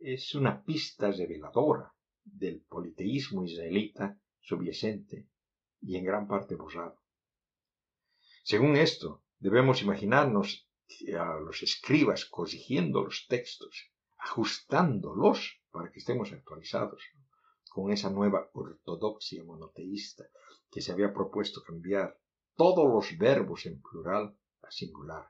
es 0.00 0.34
una 0.34 0.62
pista 0.62 1.10
reveladora 1.10 1.94
del 2.24 2.62
politeísmo 2.62 3.44
israelita 3.44 4.18
subyacente 4.46 5.28
y 5.80 5.96
en 5.96 6.04
gran 6.04 6.26
parte 6.26 6.54
borrado. 6.54 6.98
Según 8.42 8.76
esto, 8.76 9.22
debemos 9.38 9.82
imaginarnos 9.82 10.48
a 11.18 11.40
los 11.40 11.62
escribas 11.62 12.24
corrigiendo 12.24 13.02
los 13.02 13.26
textos, 13.28 13.74
ajustándolos 14.16 15.38
para 15.70 15.90
que 15.90 15.98
estemos 15.98 16.32
actualizados 16.32 17.02
con 17.68 17.92
esa 17.92 18.08
nueva 18.10 18.48
ortodoxia 18.54 19.44
monoteísta 19.44 20.24
que 20.70 20.80
se 20.80 20.92
había 20.92 21.12
propuesto 21.12 21.62
cambiar 21.62 22.18
todos 22.54 22.86
los 22.86 23.18
verbos 23.18 23.66
en 23.66 23.82
plural 23.82 24.38
a 24.62 24.70
singular 24.70 25.26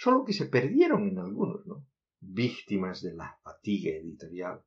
solo 0.00 0.24
que 0.24 0.32
se 0.32 0.46
perdieron 0.46 1.08
en 1.08 1.18
algunos, 1.18 1.66
¿no? 1.66 1.86
Víctimas 2.20 3.02
de 3.02 3.12
la 3.12 3.38
fatiga 3.42 3.90
editorial. 3.90 4.64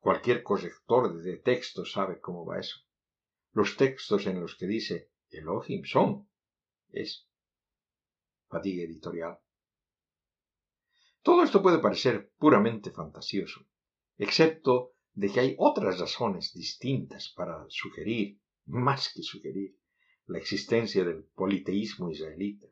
Cualquier 0.00 0.42
corrector 0.42 1.20
de 1.22 1.36
texto 1.38 1.84
sabe 1.84 2.20
cómo 2.20 2.44
va 2.44 2.60
eso. 2.60 2.78
Los 3.52 3.76
textos 3.76 4.26
en 4.26 4.40
los 4.40 4.56
que 4.56 4.66
dice 4.66 5.10
Elohim 5.30 5.84
son, 5.84 6.28
es 6.90 7.28
fatiga 8.48 8.84
editorial. 8.84 9.38
Todo 11.22 11.42
esto 11.42 11.60
puede 11.60 11.78
parecer 11.78 12.32
puramente 12.38 12.90
fantasioso, 12.90 13.66
excepto 14.16 14.94
de 15.14 15.30
que 15.30 15.40
hay 15.40 15.56
otras 15.58 15.98
razones 15.98 16.54
distintas 16.54 17.32
para 17.36 17.66
sugerir, 17.68 18.40
más 18.66 19.12
que 19.12 19.22
sugerir, 19.22 19.76
la 20.26 20.38
existencia 20.38 21.04
del 21.04 21.24
politeísmo 21.24 22.10
israelita. 22.10 22.68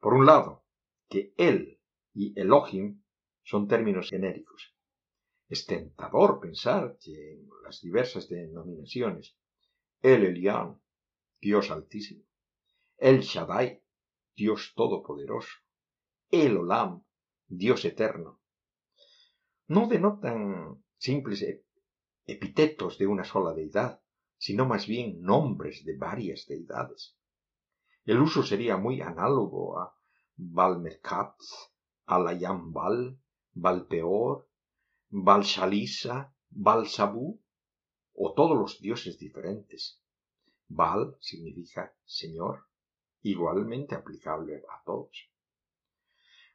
Por 0.00 0.14
un 0.14 0.24
lado, 0.24 0.64
que 1.08 1.34
él 1.36 1.80
y 2.14 2.38
Elohim 2.40 3.02
son 3.42 3.68
términos 3.68 4.10
genéricos. 4.10 4.75
Es 5.48 5.66
tentador 5.66 6.40
pensar 6.40 6.98
que 7.00 7.34
en 7.34 7.48
las 7.62 7.80
diversas 7.80 8.28
denominaciones, 8.28 9.36
el 10.02 10.24
Elián, 10.24 10.80
Dios 11.40 11.70
altísimo, 11.70 12.24
el 12.96 13.20
Shaddai, 13.20 13.82
Dios 14.34 14.72
todopoderoso, 14.74 15.50
el 16.30 16.56
Olam, 16.56 17.04
Dios 17.46 17.84
eterno, 17.84 18.40
no 19.68 19.86
denotan 19.88 20.84
simples 20.98 21.44
epítetos 22.24 22.98
de 22.98 23.06
una 23.06 23.24
sola 23.24 23.52
deidad, 23.52 24.00
sino 24.38 24.66
más 24.66 24.86
bien 24.86 25.22
nombres 25.22 25.84
de 25.84 25.96
varias 25.96 26.46
deidades. 26.46 27.16
El 28.04 28.20
uso 28.20 28.42
sería 28.42 28.76
muy 28.76 29.00
análogo 29.00 29.78
a 29.78 29.96
Balmerkat, 30.36 31.36
Alayam 32.06 32.72
Bal, 32.72 33.18
Balpeor, 33.52 34.45
Balshalisa, 35.18 36.34
Balsabu, 36.50 37.40
o 38.12 38.34
todos 38.34 38.54
los 38.54 38.80
dioses 38.82 39.18
diferentes. 39.18 40.02
Bal 40.68 41.16
significa 41.20 41.96
Señor, 42.04 42.66
igualmente 43.22 43.94
aplicable 43.94 44.56
a 44.56 44.82
todos. 44.84 45.30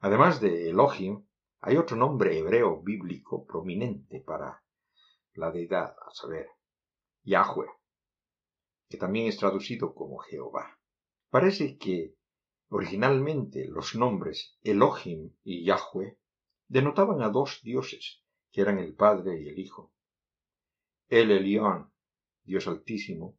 Además 0.01 0.41
de 0.41 0.70
Elohim, 0.70 1.26
hay 1.62 1.78
otro 1.78 1.97
nombre 1.97 2.38
hebreo 2.38 2.84
bíblico 2.84 3.47
prominente 3.47 4.22
para 4.22 4.64
la 5.34 5.51
deidad, 5.51 5.95
a 6.07 6.12
saber, 6.12 6.47
Yahweh, 7.24 7.72
que 8.89 8.97
también 8.97 9.26
es 9.26 9.38
traducido 9.38 9.95
como 9.95 10.20
Jehová. 10.20 10.80
Parece 11.32 11.80
que 11.80 12.16
originalmente 12.70 13.68
los 13.68 13.95
nombres 13.95 14.55
Elohim 14.62 15.36
y 15.43 15.66
Yahweh 15.66 16.20
denotaban 16.68 17.24
a 17.24 17.30
dos 17.30 17.62
dioses, 17.64 18.21
que 18.52 18.62
eran 18.62 18.80
el 18.80 18.93
Padre 18.93 19.41
y 19.41 19.49
el 19.49 19.60
Hijo. 19.60 19.93
El 21.08 21.32
Elión, 21.32 21.91
Dios 22.43 22.68
Altísimo, 22.68 23.38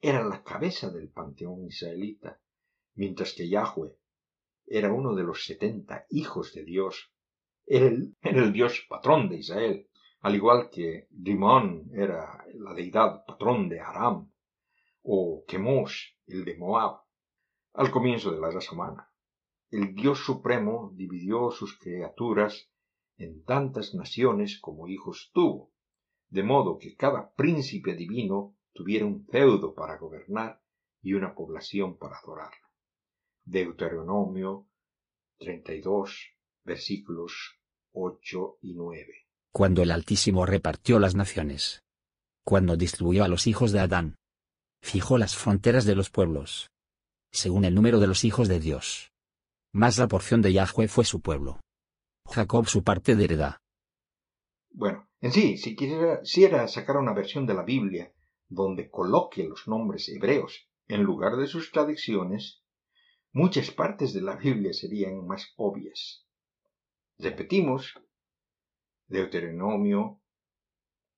era 0.00 0.22
la 0.24 0.42
cabeza 0.42 0.90
del 0.90 1.10
panteón 1.10 1.66
israelita, 1.66 2.40
mientras 2.94 3.32
que 3.32 3.48
Yahweh 3.48 3.96
era 4.66 4.92
uno 4.92 5.14
de 5.14 5.24
los 5.24 5.44
setenta 5.44 6.06
hijos 6.10 6.52
de 6.54 6.64
Dios. 6.64 7.12
Él 7.66 8.16
era 8.20 8.42
el 8.42 8.52
Dios 8.52 8.84
patrón 8.88 9.28
de 9.28 9.36
Israel, 9.36 9.88
al 10.20 10.34
igual 10.34 10.70
que 10.70 11.06
Dimón 11.10 11.90
era 11.94 12.44
la 12.54 12.74
deidad 12.74 13.24
patrón 13.26 13.68
de 13.68 13.80
Aram, 13.80 14.30
o 15.02 15.44
Chemosh, 15.46 16.14
el 16.26 16.44
de 16.44 16.56
Moab 16.56 17.04
al 17.74 17.90
comienzo 17.90 18.30
de 18.30 18.40
la 18.40 18.50
raza 18.50 18.72
humana. 18.72 19.10
El 19.70 19.94
Dios 19.94 20.20
Supremo 20.20 20.92
dividió 20.94 21.50
sus 21.50 21.76
criaturas 21.76 22.70
en 23.16 23.44
tantas 23.44 23.94
naciones 23.94 24.58
como 24.60 24.88
hijos 24.88 25.30
tuvo, 25.32 25.72
de 26.28 26.42
modo 26.42 26.78
que 26.78 26.94
cada 26.96 27.32
príncipe 27.34 27.94
divino 27.94 28.56
tuviera 28.72 29.06
un 29.06 29.24
feudo 29.26 29.74
para 29.74 29.98
gobernar 29.98 30.60
y 31.02 31.14
una 31.14 31.34
población 31.34 31.96
para 31.96 32.16
adorarlo. 32.16 32.68
Deuteronomio 33.44 34.66
32, 35.38 36.32
versículos 36.64 37.58
8 37.92 38.58
y 38.62 38.74
9. 38.74 39.26
Cuando 39.52 39.82
el 39.82 39.90
Altísimo 39.90 40.46
repartió 40.46 40.98
las 40.98 41.14
naciones. 41.14 41.82
Cuando 42.44 42.76
distribuyó 42.76 43.24
a 43.24 43.28
los 43.28 43.46
hijos 43.46 43.72
de 43.72 43.80
Adán. 43.80 44.16
Fijó 44.82 45.18
las 45.18 45.36
fronteras 45.36 45.84
de 45.84 45.94
los 45.94 46.10
pueblos 46.10 46.70
según 47.34 47.64
el 47.64 47.74
número 47.74 47.98
de 47.98 48.06
los 48.06 48.24
hijos 48.24 48.48
de 48.48 48.60
Dios. 48.60 49.10
Más 49.72 49.98
la 49.98 50.06
porción 50.06 50.40
de 50.40 50.52
Yahweh 50.52 50.86
fue 50.86 51.04
su 51.04 51.20
pueblo. 51.20 51.60
Jacob 52.30 52.66
su 52.66 52.82
parte 52.82 53.16
de 53.16 53.24
heredad. 53.24 53.56
Bueno, 54.70 55.08
en 55.20 55.32
sí, 55.32 55.56
si 55.56 55.76
quisiera 55.76 56.66
sacar 56.68 56.96
una 56.96 57.12
versión 57.12 57.46
de 57.46 57.54
la 57.54 57.62
Biblia 57.62 58.12
donde 58.48 58.90
coloque 58.90 59.44
los 59.44 59.68
nombres 59.68 60.08
hebreos 60.08 60.68
en 60.88 61.02
lugar 61.02 61.36
de 61.36 61.46
sus 61.46 61.70
tradiciones, 61.70 62.62
muchas 63.32 63.70
partes 63.70 64.12
de 64.12 64.22
la 64.22 64.36
Biblia 64.36 64.72
serían 64.72 65.26
más 65.26 65.52
obvias. 65.56 66.26
Repetimos, 67.18 67.94
Deuteronomio 69.06 70.20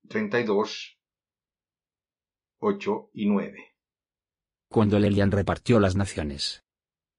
32, 0.08 0.98
8 2.58 3.10
y 3.14 3.26
9 3.26 3.76
cuando 4.68 4.98
Lelian 4.98 5.30
repartió 5.30 5.80
las 5.80 5.96
naciones. 5.96 6.64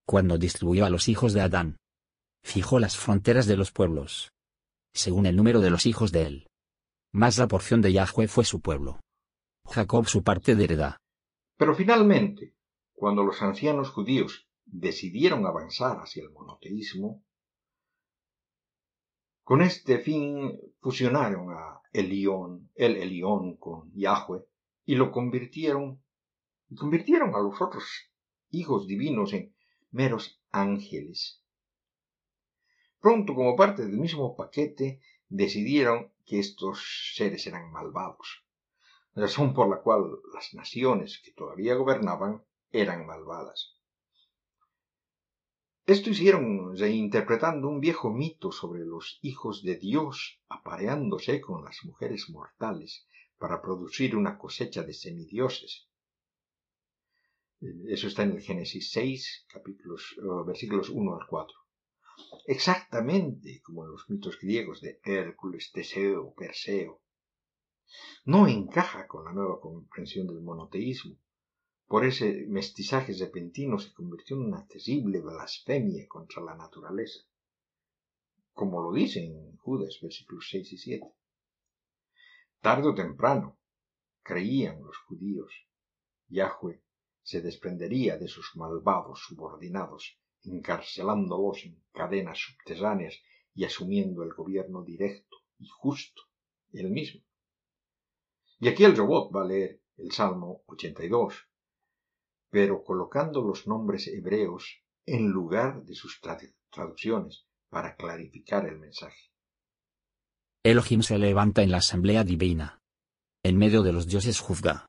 Cuando 0.05 0.37
distribuyó 0.37 0.85
a 0.85 0.89
los 0.89 1.07
hijos 1.09 1.33
de 1.33 1.41
Adán. 1.41 1.77
Fijó 2.43 2.79
las 2.79 2.97
fronteras 2.97 3.45
de 3.45 3.57
los 3.57 3.71
pueblos. 3.71 4.31
Según 4.93 5.25
el 5.25 5.35
número 5.35 5.59
de 5.59 5.69
los 5.69 5.85
hijos 5.85 6.11
de 6.11 6.23
él. 6.23 6.47
Más 7.11 7.37
la 7.37 7.47
porción 7.47 7.81
de 7.81 7.93
Yahweh 7.93 8.27
fue 8.27 8.45
su 8.45 8.61
pueblo. 8.61 8.99
Jacob 9.65 10.07
su 10.07 10.23
parte 10.23 10.55
de 10.55 10.63
heredad. 10.63 10.97
Pero 11.57 11.75
finalmente, 11.75 12.55
cuando 12.93 13.23
los 13.23 13.41
ancianos 13.41 13.89
judíos 13.89 14.47
decidieron 14.65 15.45
avanzar 15.45 15.97
hacia 15.99 16.23
el 16.23 16.31
monoteísmo, 16.31 17.23
con 19.43 19.61
este 19.61 19.99
fin 19.99 20.59
fusionaron 20.81 21.51
a 21.51 21.81
Elión, 21.93 22.69
el 22.75 22.97
Elión 22.97 23.55
con 23.55 23.91
Yahweh 23.93 24.43
y 24.85 24.95
lo 24.95 25.11
convirtieron 25.11 26.03
y 26.69 26.75
convirtieron 26.75 27.33
a 27.33 27.39
los 27.39 27.61
otros 27.61 28.11
hijos 28.49 28.87
divinos 28.87 29.33
en 29.33 29.55
meros 29.91 30.41
ángeles. 30.51 31.41
Pronto, 32.99 33.35
como 33.35 33.55
parte 33.55 33.83
del 33.85 33.97
mismo 33.97 34.35
paquete, 34.35 35.01
decidieron 35.29 36.11
que 36.25 36.39
estos 36.39 37.13
seres 37.15 37.45
eran 37.47 37.71
malvados, 37.71 38.45
razón 39.15 39.53
por 39.53 39.69
la 39.69 39.81
cual 39.81 40.03
las 40.33 40.53
naciones 40.53 41.21
que 41.23 41.31
todavía 41.31 41.75
gobernaban 41.75 42.43
eran 42.71 43.05
malvadas. 43.05 43.77
Esto 45.85 46.09
hicieron 46.09 46.75
reinterpretando 46.75 47.69
un 47.69 47.79
viejo 47.79 48.11
mito 48.11 48.51
sobre 48.51 48.83
los 48.83 49.19
hijos 49.21 49.63
de 49.63 49.77
Dios 49.77 50.41
apareándose 50.49 51.39
con 51.39 51.63
las 51.63 51.77
mujeres 51.85 52.29
mortales 52.29 53.07
para 53.37 53.61
producir 53.61 54.15
una 54.17 54.37
cosecha 54.37 54.83
de 54.83 54.93
semidioses. 54.93 55.87
Eso 57.87 58.07
está 58.07 58.23
en 58.23 58.31
el 58.31 58.41
Génesis 58.41 58.91
6, 58.91 59.45
capítulos, 59.47 60.15
versículos 60.45 60.89
1 60.89 61.15
al 61.15 61.25
4. 61.25 61.57
Exactamente 62.45 63.61
como 63.61 63.83
en 63.83 63.91
los 63.91 64.09
mitos 64.09 64.39
griegos 64.39 64.81
de 64.81 64.99
Hércules, 65.03 65.71
Teseo, 65.71 66.33
Perseo. 66.33 67.01
No 68.25 68.47
encaja 68.47 69.07
con 69.07 69.25
la 69.25 69.33
nueva 69.33 69.59
comprensión 69.59 70.27
del 70.27 70.41
monoteísmo 70.41 71.17
por 71.87 72.03
ese 72.03 72.45
mestizaje 72.49 73.13
repentino 73.13 73.79
se 73.79 73.93
convirtió 73.93 74.35
en 74.35 74.47
una 74.47 74.67
terrible 74.67 75.21
blasfemia 75.21 76.05
contra 76.09 76.43
la 76.43 76.53
naturaleza, 76.53 77.21
como 78.51 78.81
lo 78.81 78.91
dice 78.91 79.23
en 79.23 79.55
Judas 79.55 79.97
versículos 80.01 80.47
6 80.51 80.73
y 80.73 80.77
7. 80.77 81.15
Tarde 82.59 82.89
o 82.89 82.93
temprano, 82.93 83.57
creían 84.21 84.83
los 84.83 84.97
judíos, 84.97 85.53
Yahweh 86.27 86.83
se 87.21 87.41
desprendería 87.41 88.17
de 88.17 88.27
sus 88.27 88.57
malvados 88.57 89.23
subordinados, 89.25 90.19
encarcelándolos 90.43 91.65
en 91.65 91.83
cadenas 91.91 92.39
subterráneas 92.39 93.21
y 93.53 93.65
asumiendo 93.65 94.23
el 94.23 94.33
gobierno 94.33 94.83
directo 94.83 95.37
y 95.59 95.67
justo 95.67 96.23
él 96.71 96.91
mismo. 96.91 97.21
Y 98.59 98.67
aquí 98.67 98.83
el 98.83 98.95
robot 98.95 99.35
va 99.35 99.43
a 99.43 99.47
leer 99.47 99.81
el 99.97 100.11
Salmo 100.11 100.63
82, 100.67 101.47
pero 102.49 102.83
colocando 102.83 103.41
los 103.41 103.67
nombres 103.67 104.07
hebreos 104.07 104.81
en 105.05 105.29
lugar 105.29 105.83
de 105.83 105.95
sus 105.95 106.19
traducciones 106.69 107.47
para 107.69 107.95
clarificar 107.95 108.67
el 108.67 108.77
mensaje. 108.79 109.31
Elohim 110.63 111.01
se 111.01 111.17
levanta 111.17 111.61
en 111.63 111.71
la 111.71 111.77
asamblea 111.77 112.23
divina. 112.23 112.81
En 113.43 113.57
medio 113.57 113.83
de 113.83 113.93
los 113.93 114.07
dioses 114.07 114.39
juzga. 114.39 114.85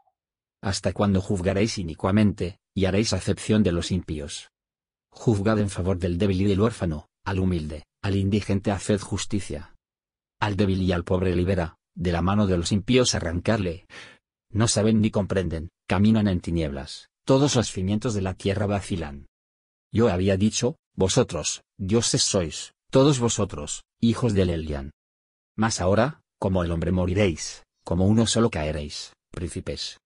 ¿Hasta 0.60 0.92
cuando 0.92 1.20
juzgaréis 1.20 1.78
inicuamente, 1.78 2.58
y 2.74 2.86
haréis 2.86 3.12
acepción 3.12 3.62
de 3.62 3.72
los 3.72 3.92
impíos? 3.92 4.50
Juzgad 5.10 5.58
en 5.58 5.70
favor 5.70 5.98
del 5.98 6.18
débil 6.18 6.42
y 6.42 6.44
del 6.44 6.60
huérfano, 6.60 7.08
al 7.24 7.38
humilde, 7.38 7.84
al 8.02 8.16
indigente 8.16 8.70
haced 8.70 9.00
justicia. 9.00 9.74
Al 10.40 10.56
débil 10.56 10.82
y 10.82 10.92
al 10.92 11.04
pobre 11.04 11.34
libera, 11.34 11.76
de 11.94 12.12
la 12.12 12.22
mano 12.22 12.46
de 12.46 12.56
los 12.56 12.72
impíos 12.72 13.14
arrancarle. 13.14 13.86
No 14.50 14.68
saben 14.68 15.00
ni 15.00 15.10
comprenden, 15.10 15.70
caminan 15.88 16.28
en 16.28 16.40
tinieblas, 16.40 17.08
todos 17.24 17.56
los 17.56 17.70
cimientos 17.70 18.14
de 18.14 18.22
la 18.22 18.34
tierra 18.34 18.66
vacilan. 18.66 19.26
Yo 19.92 20.08
había 20.08 20.36
dicho, 20.36 20.76
vosotros, 20.94 21.62
dioses 21.76 22.22
sois, 22.22 22.72
todos 22.90 23.18
vosotros, 23.18 23.84
hijos 24.00 24.34
del 24.34 24.50
Elian. 24.50 24.90
Mas 25.56 25.80
ahora, 25.80 26.20
como 26.38 26.62
el 26.62 26.70
hombre 26.70 26.92
moriréis, 26.92 27.64
como 27.84 28.06
uno 28.06 28.26
solo 28.26 28.50
caeréis, 28.50 29.12
príncipes. 29.30 29.98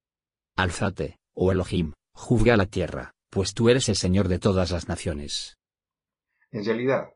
Alzate, 0.57 1.19
oh 1.35 1.53
Elohim, 1.53 1.93
juzga 2.15 2.57
la 2.57 2.67
tierra, 2.67 3.13
pues 3.33 3.55
tú 3.55 3.71
eres 3.71 3.89
el 3.89 3.97
Señor 3.97 4.29
de 4.29 4.39
todas 4.39 4.73
las 4.73 4.89
naciones. 4.89 5.59
En 6.51 6.67
realidad, 6.67 7.15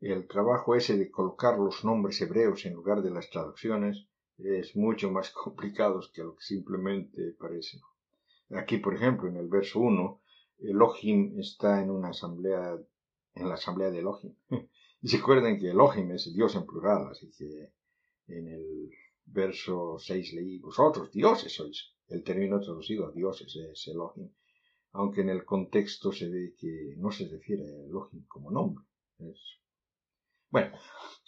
el 0.00 0.26
trabajo 0.26 0.74
ese 0.74 0.96
de 0.96 1.10
colocar 1.10 1.58
los 1.58 1.84
nombres 1.84 2.18
hebreos 2.22 2.64
en 2.64 2.72
lugar 2.72 3.02
de 3.02 3.10
las 3.10 3.28
traducciones 3.28 4.06
es 4.38 4.74
mucho 4.76 5.10
más 5.10 5.28
complicado 5.44 6.00
que 6.14 6.22
lo 6.22 6.36
que 6.36 6.42
simplemente 6.42 7.36
parece. 7.38 7.78
Aquí, 8.48 8.78
por 8.78 8.94
ejemplo, 8.94 9.28
en 9.28 9.36
el 9.36 9.48
verso 9.48 9.80
1, 9.80 10.22
Elohim 10.60 11.38
está 11.38 11.82
en 11.82 11.90
una 11.90 12.08
asamblea, 12.08 12.78
en 13.34 13.48
la 13.48 13.54
asamblea 13.54 13.90
de 13.90 13.98
Elohim. 13.98 14.34
y 15.02 15.08
se 15.08 15.20
que 15.20 15.70
Elohim 15.70 16.12
es 16.12 16.32
Dios 16.32 16.56
en 16.56 16.64
plural, 16.64 17.08
así 17.10 17.30
que 17.30 17.74
en 18.28 18.48
el 18.48 18.90
verso 19.26 19.98
6 19.98 20.32
leí, 20.32 20.58
vosotros 20.60 21.12
dioses 21.12 21.54
sois. 21.54 21.92
El 22.08 22.24
término 22.24 22.58
traducido 22.58 23.06
a 23.06 23.12
dioses 23.12 23.54
es 23.54 23.88
Elohim, 23.88 24.30
aunque 24.92 25.22
en 25.22 25.30
el 25.30 25.44
contexto 25.44 26.12
se 26.12 26.28
ve 26.28 26.54
que 26.58 26.94
no 26.98 27.10
se 27.10 27.28
refiere 27.28 27.64
a 27.64 27.84
Elohim 27.86 28.24
como 28.28 28.50
nombre. 28.50 28.84
Bueno, 30.50 30.76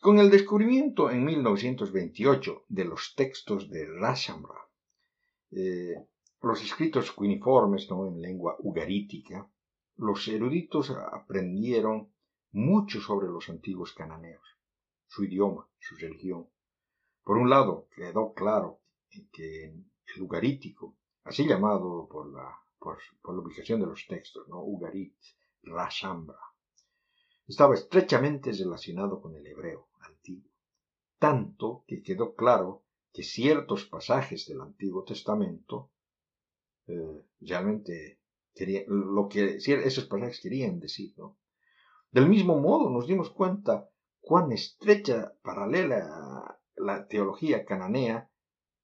con 0.01 0.19
el 0.19 0.31
descubrimiento 0.31 1.11
en 1.11 1.25
1928 1.25 2.67
de 2.69 2.85
los 2.85 3.15
textos 3.15 3.71
de 3.71 3.87
Rashamra, 3.87 4.61
eh, 5.51 5.95
los 6.43 6.63
escritos 6.63 7.11
cuneiformes 7.13 7.89
¿no? 7.89 8.07
en 8.07 8.21
lengua 8.21 8.57
ugarítica, 8.59 9.51
los 9.97 10.29
eruditos 10.29 10.91
aprendieron 10.91 12.13
mucho 12.53 13.01
sobre 13.01 13.29
los 13.29 13.49
antiguos 13.49 13.95
cananeos, 13.95 14.45
su 15.07 15.25
idioma, 15.25 15.69
su 15.79 15.97
religión. 15.97 16.49
Por 17.23 17.39
un 17.39 17.49
lado, 17.49 17.89
quedó 17.97 18.35
claro 18.35 18.81
que 19.33 19.73
el 20.15 20.23
ugarítico, 20.23 20.97
así 21.23 21.47
llamado 21.47 22.09
por 22.09 22.31
la, 22.31 22.64
por, 22.85 23.35
la 23.35 23.41
ubicación 23.41 23.81
de 23.81 23.87
los 23.87 24.07
textos, 24.07 24.47
¿no? 24.49 24.63
Ugarit, 24.63 25.17
Rashambra, 25.63 26.39
estaba 27.49 27.75
estrechamente 27.75 28.53
relacionado 28.53 29.21
con 29.23 29.35
el 29.35 29.47
hebreo 29.47 29.89
antiguo, 30.01 30.51
tanto 31.19 31.85
que 31.87 32.03
quedó 32.03 32.35
claro 32.35 32.85
que 33.13 33.23
ciertos 33.23 33.87
pasajes 33.87 34.47
del 34.47 34.61
Antiguo 34.61 35.05
Testamento 35.05 35.91
eh, 36.87 37.23
realmente 37.41 38.21
quería, 38.55 38.83
lo 38.87 39.29
que 39.29 39.57
esos 39.57 40.05
pasajes 40.05 40.41
querían 40.41 40.79
decir, 40.79 41.15
¿no? 41.17 41.39
Del 42.11 42.29
mismo 42.29 42.61
modo 42.61 42.91
nos 42.91 43.07
dimos 43.07 43.31
cuenta 43.31 43.89
cuán 44.21 44.53
estrecha 44.53 45.35
paralela 45.43 46.61
la 46.77 47.09
teología 47.09 47.65
cananea 47.65 48.31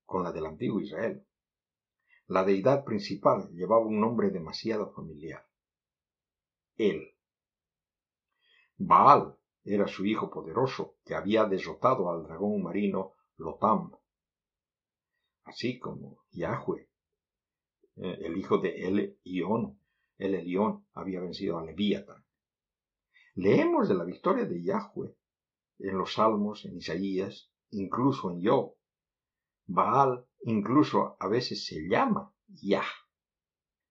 con 0.05 0.25
la 0.25 0.33
del 0.33 0.47
antiguo 0.47 0.81
Israel. 0.81 1.25
La 2.31 2.45
deidad 2.45 2.85
principal 2.85 3.51
llevaba 3.51 3.85
un 3.85 4.01
nombre 4.01 4.31
demasiado 4.31 4.93
familiar. 4.93 5.45
Él. 6.77 7.17
Baal 8.77 9.37
era 9.65 9.89
su 9.89 10.07
hijo 10.07 10.31
poderoso 10.31 10.95
que 11.05 11.17
había 11.17 11.47
derrotado 11.47 12.09
al 12.09 12.23
dragón 12.23 12.63
marino 12.63 13.15
Lotam, 13.37 13.97
así 15.43 15.81
como 15.81 16.21
Yahweh 16.31 16.89
eh, 17.97 18.19
el 18.21 18.37
hijo 18.37 18.59
de 18.59 18.87
El 18.87 19.19
Ión. 19.25 19.81
El 20.17 20.37
Elión 20.37 20.87
había 20.95 21.19
vencido 21.19 21.59
a 21.59 21.65
Leviatán. 21.65 22.25
Leemos 23.35 23.89
de 23.89 23.95
la 23.97 24.05
victoria 24.05 24.45
de 24.45 24.63
Yahweh 24.63 25.17
en 25.81 25.99
los 25.99 26.15
Salmos, 26.15 26.65
en 26.65 26.77
Isaías, 26.77 27.51
incluso 27.71 28.31
en 28.31 28.47
Job. 28.47 28.77
Baal 29.67 30.30
incluso 30.43 31.17
a 31.19 31.29
veces 31.29 31.67
se 31.67 31.89
llama 31.89 32.33
Yah. 32.49 32.85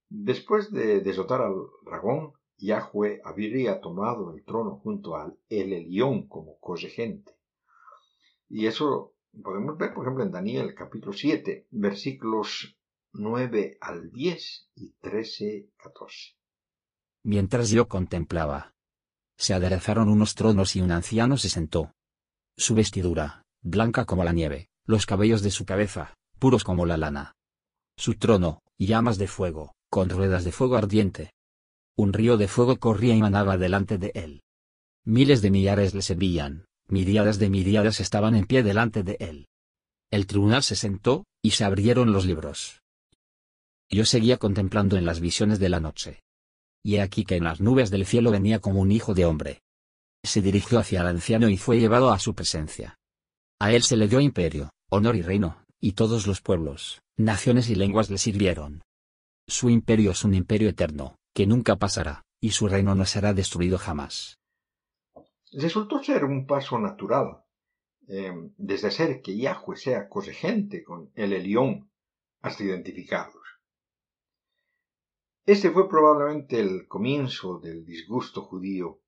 Después 0.09 0.71
de 0.71 1.01
desotar 1.01 1.41
al 1.41 1.55
dragón, 1.85 2.33
Yahweh 2.57 3.21
habría 3.23 3.79
tomado 3.79 4.33
el 4.33 4.43
trono 4.43 4.79
junto 4.83 5.15
al 5.15 5.37
El 5.47 5.71
Elión 5.71 6.27
como 6.27 6.59
corregente. 6.59 7.33
Y 8.49 8.65
eso 8.65 9.13
podemos 9.43 9.77
ver, 9.77 9.93
por 9.93 10.03
ejemplo, 10.03 10.23
en 10.23 10.31
Daniel 10.31 10.73
capítulo 10.75 11.13
7, 11.13 11.67
versículos 11.71 12.77
9 13.13 13.77
al 13.79 14.11
10 14.11 14.69
y 14.75 14.91
13, 14.99 15.69
14. 15.77 16.35
Mientras 17.23 17.69
yo 17.69 17.87
contemplaba, 17.87 18.73
se 19.37 19.53
aderezaron 19.53 20.09
unos 20.09 20.35
tronos 20.35 20.75
y 20.75 20.81
un 20.81 20.91
anciano 20.91 21.37
se 21.37 21.49
sentó. 21.49 21.93
Su 22.57 22.75
vestidura, 22.75 23.45
blanca 23.61 24.05
como 24.05 24.23
la 24.23 24.33
nieve, 24.33 24.69
los 24.83 25.05
cabellos 25.05 25.41
de 25.43 25.51
su 25.51 25.65
cabeza, 25.65 26.13
puros 26.39 26.63
como 26.63 26.85
la 26.85 26.97
lana. 26.97 27.35
Su 27.97 28.15
trono, 28.15 28.61
llamas 28.79 29.17
de 29.17 29.27
fuego, 29.27 29.73
con 29.89 30.09
ruedas 30.09 30.43
de 30.43 30.51
fuego 30.51 30.77
ardiente. 30.77 31.33
Un 31.97 32.13
río 32.13 32.37
de 32.37 32.47
fuego 32.47 32.77
corría 32.77 33.13
y 33.13 33.21
manaba 33.21 33.57
delante 33.57 33.97
de 33.97 34.11
él. 34.15 34.41
Miles 35.05 35.41
de 35.41 35.51
millares 35.51 35.93
le 35.93 36.01
servían, 36.01 36.65
miríadas 36.87 37.39
de 37.39 37.49
miríadas 37.49 37.99
estaban 37.99 38.35
en 38.35 38.45
pie 38.45 38.63
delante 38.63 39.03
de 39.03 39.17
él. 39.19 39.47
El 40.11 40.25
tribunal 40.25 40.63
se 40.63 40.75
sentó, 40.75 41.25
y 41.43 41.51
se 41.51 41.63
abrieron 41.63 42.11
los 42.11 42.25
libros. 42.25 42.81
Yo 43.89 44.05
seguía 44.05 44.37
contemplando 44.37 44.97
en 44.97 45.05
las 45.05 45.19
visiones 45.19 45.59
de 45.59 45.69
la 45.69 45.79
noche. 45.79 46.21
Y 46.83 46.95
he 46.95 47.01
aquí 47.01 47.25
que 47.25 47.35
en 47.35 47.43
las 47.43 47.59
nubes 47.59 47.89
del 47.89 48.05
cielo 48.05 48.31
venía 48.31 48.59
como 48.59 48.79
un 48.79 48.91
hijo 48.91 49.13
de 49.13 49.25
hombre. 49.25 49.61
Se 50.23 50.41
dirigió 50.41 50.79
hacia 50.79 51.01
el 51.01 51.07
anciano 51.07 51.49
y 51.49 51.57
fue 51.57 51.79
llevado 51.79 52.11
a 52.11 52.19
su 52.19 52.33
presencia. 52.33 52.95
A 53.59 53.73
él 53.73 53.83
se 53.83 53.97
le 53.97 54.07
dio 54.07 54.21
imperio, 54.21 54.69
honor 54.89 55.15
y 55.15 55.21
reino, 55.21 55.63
y 55.79 55.93
todos 55.93 56.27
los 56.27 56.41
pueblos, 56.41 57.01
naciones 57.17 57.69
y 57.69 57.75
lenguas 57.75 58.09
le 58.09 58.17
sirvieron. 58.17 58.81
Su 59.47 59.69
imperio 59.69 60.11
es 60.11 60.23
un 60.23 60.33
imperio 60.33 60.69
eterno, 60.69 61.15
que 61.33 61.47
nunca 61.47 61.77
pasará, 61.77 62.23
y 62.39 62.51
su 62.51 62.67
reino 62.67 62.95
no 62.95 63.05
será 63.05 63.33
destruido 63.33 63.77
jamás. 63.77 64.37
Resultó 65.51 66.03
ser 66.03 66.25
un 66.25 66.45
paso 66.45 66.77
natural, 66.77 67.43
eh, 68.07 68.31
desde 68.57 68.91
ser 68.91 69.21
que 69.21 69.37
Yahweh 69.37 69.77
sea 69.77 70.09
corregente 70.09 70.83
con 70.83 71.11
el 71.15 71.33
Elión, 71.33 71.89
hasta 72.41 72.63
identificarlo. 72.63 73.39
Este 75.45 75.71
fue 75.71 75.89
probablemente 75.89 76.59
el 76.59 76.87
comienzo 76.87 77.59
del 77.59 77.83
disgusto 77.83 78.43
judío 78.43 79.01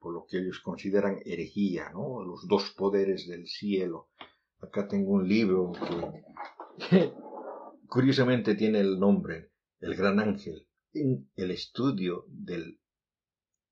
por 0.00 0.14
lo 0.14 0.26
que 0.26 0.38
ellos 0.38 0.60
consideran 0.60 1.20
herejía, 1.24 1.90
¿no? 1.90 2.24
Los 2.24 2.48
dos 2.48 2.70
poderes 2.70 3.28
del 3.28 3.46
cielo. 3.46 4.08
Acá 4.62 4.86
tengo 4.86 5.12
un 5.12 5.26
libro 5.26 5.72
que 6.78 7.12
curiosamente 7.88 8.54
tiene 8.54 8.80
el 8.80 9.00
nombre 9.00 9.50
El 9.80 9.94
Gran 9.96 10.20
Ángel, 10.20 10.68
en 10.92 11.30
el 11.36 11.50
estudio 11.50 12.24
del 12.28 12.78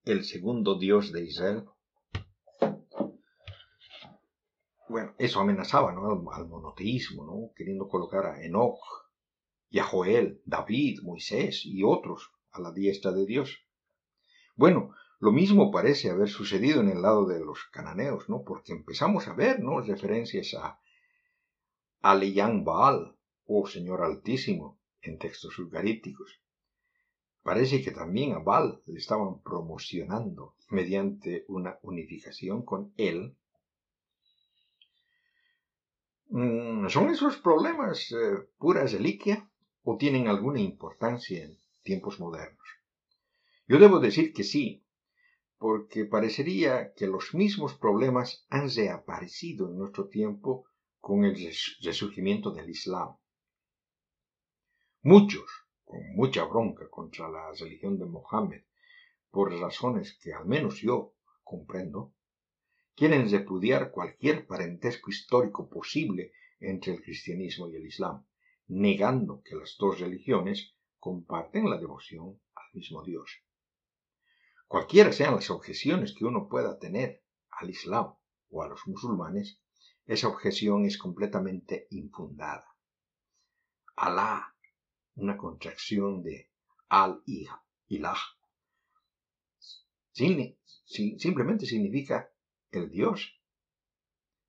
el 0.04 0.24
segundo 0.24 0.78
Dios 0.78 1.12
de 1.12 1.24
Israel. 1.24 1.64
Bueno, 4.88 5.14
eso 5.18 5.40
amenazaba 5.40 5.92
¿no? 5.92 6.08
al, 6.32 6.48
monoteísmo, 6.48 7.26
¿no? 7.26 7.52
queriendo 7.54 7.88
colocar 7.88 8.24
a 8.24 8.42
Enoch 8.42 8.80
y 9.68 9.80
a 9.80 9.84
Joel, 9.84 10.40
David, 10.46 11.00
Moisés 11.02 11.66
y 11.66 11.82
otros 11.84 12.32
a 12.52 12.60
la 12.60 12.72
diestra 12.72 13.12
de 13.12 13.26
Dios. 13.26 13.58
Bueno, 14.56 14.94
lo 15.20 15.32
mismo 15.32 15.70
parece 15.72 16.10
haber 16.10 16.28
sucedido 16.28 16.80
en 16.80 16.90
el 16.90 17.02
lado 17.02 17.26
de 17.26 17.40
los 17.40 17.64
cananeos, 17.72 18.28
¿no? 18.28 18.44
Porque 18.44 18.72
empezamos 18.72 19.26
a 19.26 19.34
ver, 19.34 19.60
¿no? 19.60 19.80
Referencias 19.80 20.54
a 20.54 20.80
Aleyán 22.02 22.64
Baal, 22.64 23.16
o 23.46 23.66
Señor 23.66 24.02
Altísimo, 24.02 24.78
en 25.02 25.18
textos 25.18 25.58
ugaríticos. 25.58 26.40
Parece 27.42 27.82
que 27.82 27.90
también 27.90 28.32
a 28.32 28.38
Baal 28.38 28.80
le 28.86 28.98
estaban 28.98 29.42
promocionando 29.42 30.54
mediante 30.68 31.44
una 31.48 31.78
unificación 31.82 32.64
con 32.64 32.92
él. 32.96 33.34
Mm, 36.28 36.88
¿Son 36.88 37.08
esos 37.08 37.38
problemas 37.38 38.12
eh, 38.12 38.48
pura 38.58 38.84
reliquia 38.86 39.48
o 39.82 39.96
tienen 39.96 40.28
alguna 40.28 40.60
importancia 40.60 41.42
en 41.42 41.58
tiempos 41.82 42.20
modernos? 42.20 42.68
Yo 43.66 43.78
debo 43.78 43.98
decir 43.98 44.32
que 44.32 44.44
sí, 44.44 44.84
porque 45.58 46.04
parecería 46.04 46.92
que 46.94 47.08
los 47.08 47.34
mismos 47.34 47.74
problemas 47.74 48.46
han 48.48 48.70
reaparecido 48.70 49.68
en 49.68 49.78
nuestro 49.78 50.08
tiempo 50.08 50.66
con 51.00 51.24
el 51.24 51.34
resurgimiento 51.82 52.52
del 52.52 52.70
Islam. 52.70 53.16
Muchos, 55.02 55.48
con 55.84 56.00
mucha 56.14 56.44
bronca 56.44 56.88
contra 56.88 57.28
la 57.28 57.52
religión 57.52 57.98
de 57.98 58.06
Mohammed, 58.06 58.62
por 59.30 59.52
razones 59.52 60.16
que 60.22 60.32
al 60.32 60.46
menos 60.46 60.80
yo 60.80 61.14
comprendo, 61.42 62.14
quieren 62.94 63.30
repudiar 63.30 63.90
cualquier 63.90 64.46
parentesco 64.46 65.10
histórico 65.10 65.68
posible 65.68 66.32
entre 66.60 66.92
el 66.94 67.02
cristianismo 67.02 67.68
y 67.68 67.76
el 67.76 67.86
Islam, 67.86 68.26
negando 68.68 69.42
que 69.42 69.56
las 69.56 69.76
dos 69.78 69.98
religiones 70.00 70.74
comparten 70.98 71.68
la 71.70 71.78
devoción 71.78 72.40
al 72.54 72.66
mismo 72.74 73.02
Dios. 73.02 73.42
Cualquiera 74.68 75.12
sean 75.12 75.34
las 75.34 75.48
objeciones 75.48 76.14
que 76.14 76.26
uno 76.26 76.46
pueda 76.46 76.78
tener 76.78 77.24
al 77.50 77.70
Islam 77.70 78.14
o 78.50 78.62
a 78.62 78.68
los 78.68 78.86
musulmanes, 78.86 79.58
esa 80.04 80.28
objeción 80.28 80.84
es 80.84 80.98
completamente 80.98 81.86
infundada. 81.90 82.66
Alá, 83.96 84.54
una 85.14 85.38
contracción 85.38 86.22
de 86.22 86.50
al-ilah, 86.88 88.18
simplemente 90.12 91.64
significa 91.64 92.30
el 92.70 92.90
Dios. 92.90 93.40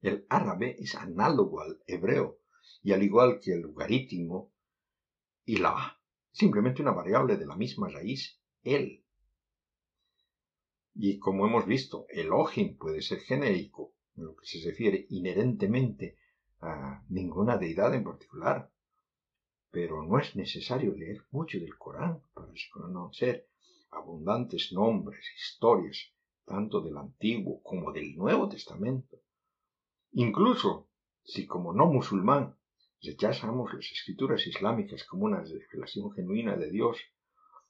El 0.02 0.26
árabe 0.30 0.76
es 0.80 0.96
análogo 0.96 1.62
al 1.62 1.82
hebreo 1.88 2.40
y 2.82 2.92
al 2.92 3.04
igual 3.04 3.40
que 3.42 3.54
el 3.54 3.62
logarítimo, 3.62 4.54
ilah, 5.46 5.98
simplemente 6.32 6.82
una 6.82 6.92
variable 6.92 7.38
de 7.38 7.46
la 7.46 7.56
misma 7.56 7.90
raíz, 7.90 8.40
el. 8.64 9.06
Y 10.96 11.20
como 11.20 11.46
hemos 11.46 11.66
visto, 11.66 12.06
el 12.10 12.32
Ojim 12.32 12.78
puede 12.78 13.02
ser 13.02 13.20
genérico, 13.20 13.94
en 14.16 14.26
lo 14.26 14.36
que 14.36 14.46
se 14.46 14.68
refiere 14.68 15.06
inherentemente 15.10 16.18
a 16.62 17.04
ninguna 17.10 17.58
deidad 17.58 17.94
en 17.94 18.04
particular. 18.04 18.72
Pero 19.72 20.04
no 20.04 20.20
es 20.20 20.36
necesario 20.36 20.96
leer 20.96 21.24
mucho 21.32 21.60
del 21.60 21.78
Corán 21.78 22.22
para 22.34 22.52
conocer 22.72 23.48
abundantes 23.92 24.72
nombres, 24.74 25.24
historias, 25.38 26.12
tanto 26.46 26.82
del 26.82 26.98
Antiguo 26.98 27.62
como 27.62 27.92
del 27.92 28.16
Nuevo 28.16 28.50
Testamento. 28.50 29.22
Incluso 30.14 30.90
si 31.24 31.46
como 31.46 31.74
no 31.74 31.86
musulmán 31.86 32.58
rechazamos 33.02 33.74
las 33.74 33.86
escrituras 33.92 34.46
islámicas 34.48 35.04
como 35.04 35.26
una 35.26 35.44
revelación 35.44 36.12
genuina 36.12 36.58
de 36.58 36.72
Dios, 36.72 36.98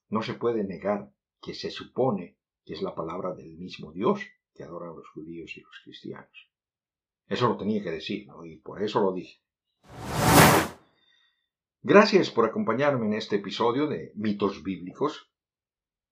no 0.08 0.24
se 0.24 0.34
puede 0.34 0.64
negar 0.64 1.12
que 1.42 1.54
se 1.54 1.70
supone 1.70 2.38
es 2.74 2.82
la 2.82 2.96
palabra 2.96 3.34
del 3.34 3.58
mismo 3.58 3.92
Dios 3.92 4.22
que 4.54 4.64
adoran 4.64 4.96
los 4.96 5.08
judíos 5.10 5.56
y 5.58 5.62
los 5.62 5.80
cristianos. 5.84 6.50
Eso 7.28 7.48
lo 7.48 7.58
tenía 7.58 7.84
que 7.84 7.92
decir, 7.92 8.28
¿no? 8.28 8.46
Y 8.46 8.58
por 8.58 8.82
eso 8.82 9.00
lo 9.00 9.14
dije. 9.14 9.42
Gracias 11.82 12.30
por 12.30 12.46
acompañarme 12.46 13.06
en 13.06 13.14
este 13.14 13.38
episodio 13.38 13.88
de 13.88 14.12
Mitos 14.16 14.64
Bíblicos. 14.64 15.32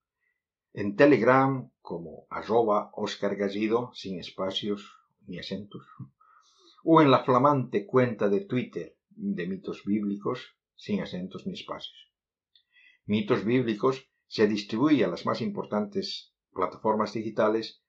en 0.74 0.96
Telegram 0.96 1.70
como 1.82 2.26
arroba 2.30 2.90
Oscar 2.94 3.36
Gallido 3.36 3.92
sin 3.94 4.20
espacios 4.20 4.96
ni 5.28 5.38
acentos, 5.38 5.86
o 6.84 7.00
en 7.02 7.12
la 7.12 7.24
flamante 7.24 7.86
cuenta 7.86 8.28
de 8.30 8.42
Twitter 8.42 8.98
de 9.10 9.48
mitos 9.48 9.84
bíblicos 9.86 10.56
sin 10.76 11.02
acentos 11.02 11.46
ni 11.46 11.54
espacios. 11.54 12.12
Mitos 13.06 13.46
bíblicos 13.46 14.10
se 14.28 14.48
distribuye 14.48 15.04
a 15.04 15.08
las 15.08 15.26
más 15.26 15.42
importantes 15.42 16.34
plataformas 16.54 17.14
digitales. 17.14 17.82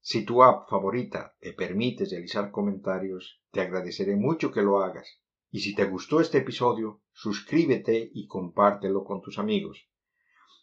Si 0.00 0.24
tu 0.24 0.42
app 0.42 0.68
favorita 0.68 1.34
te 1.40 1.52
permite 1.52 2.04
realizar 2.04 2.50
comentarios, 2.50 3.40
te 3.50 3.60
agradeceré 3.60 4.16
mucho 4.16 4.50
que 4.50 4.62
lo 4.62 4.82
hagas. 4.82 5.20
Y 5.50 5.60
si 5.60 5.74
te 5.74 5.84
gustó 5.84 6.20
este 6.20 6.38
episodio, 6.38 7.00
suscríbete 7.12 8.10
y 8.12 8.26
compártelo 8.26 9.04
con 9.04 9.22
tus 9.22 9.38
amigos. 9.38 9.88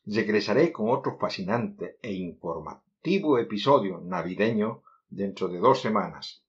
Regresaré 0.05 0.71
con 0.71 0.89
otro 0.89 1.17
fascinante 1.17 1.97
e 2.01 2.11
informativo 2.13 3.39
episodio 3.39 4.01
navideño 4.03 4.83
dentro 5.09 5.47
de 5.47 5.59
dos 5.59 5.79
semanas. 5.81 6.43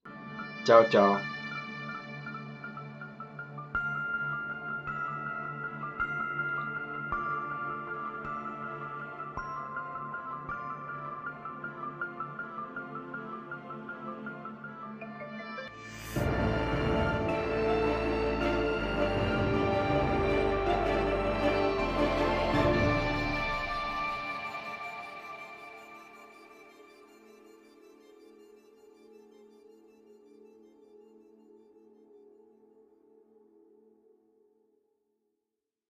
Chao, 0.65 0.89
chao. 0.89 1.32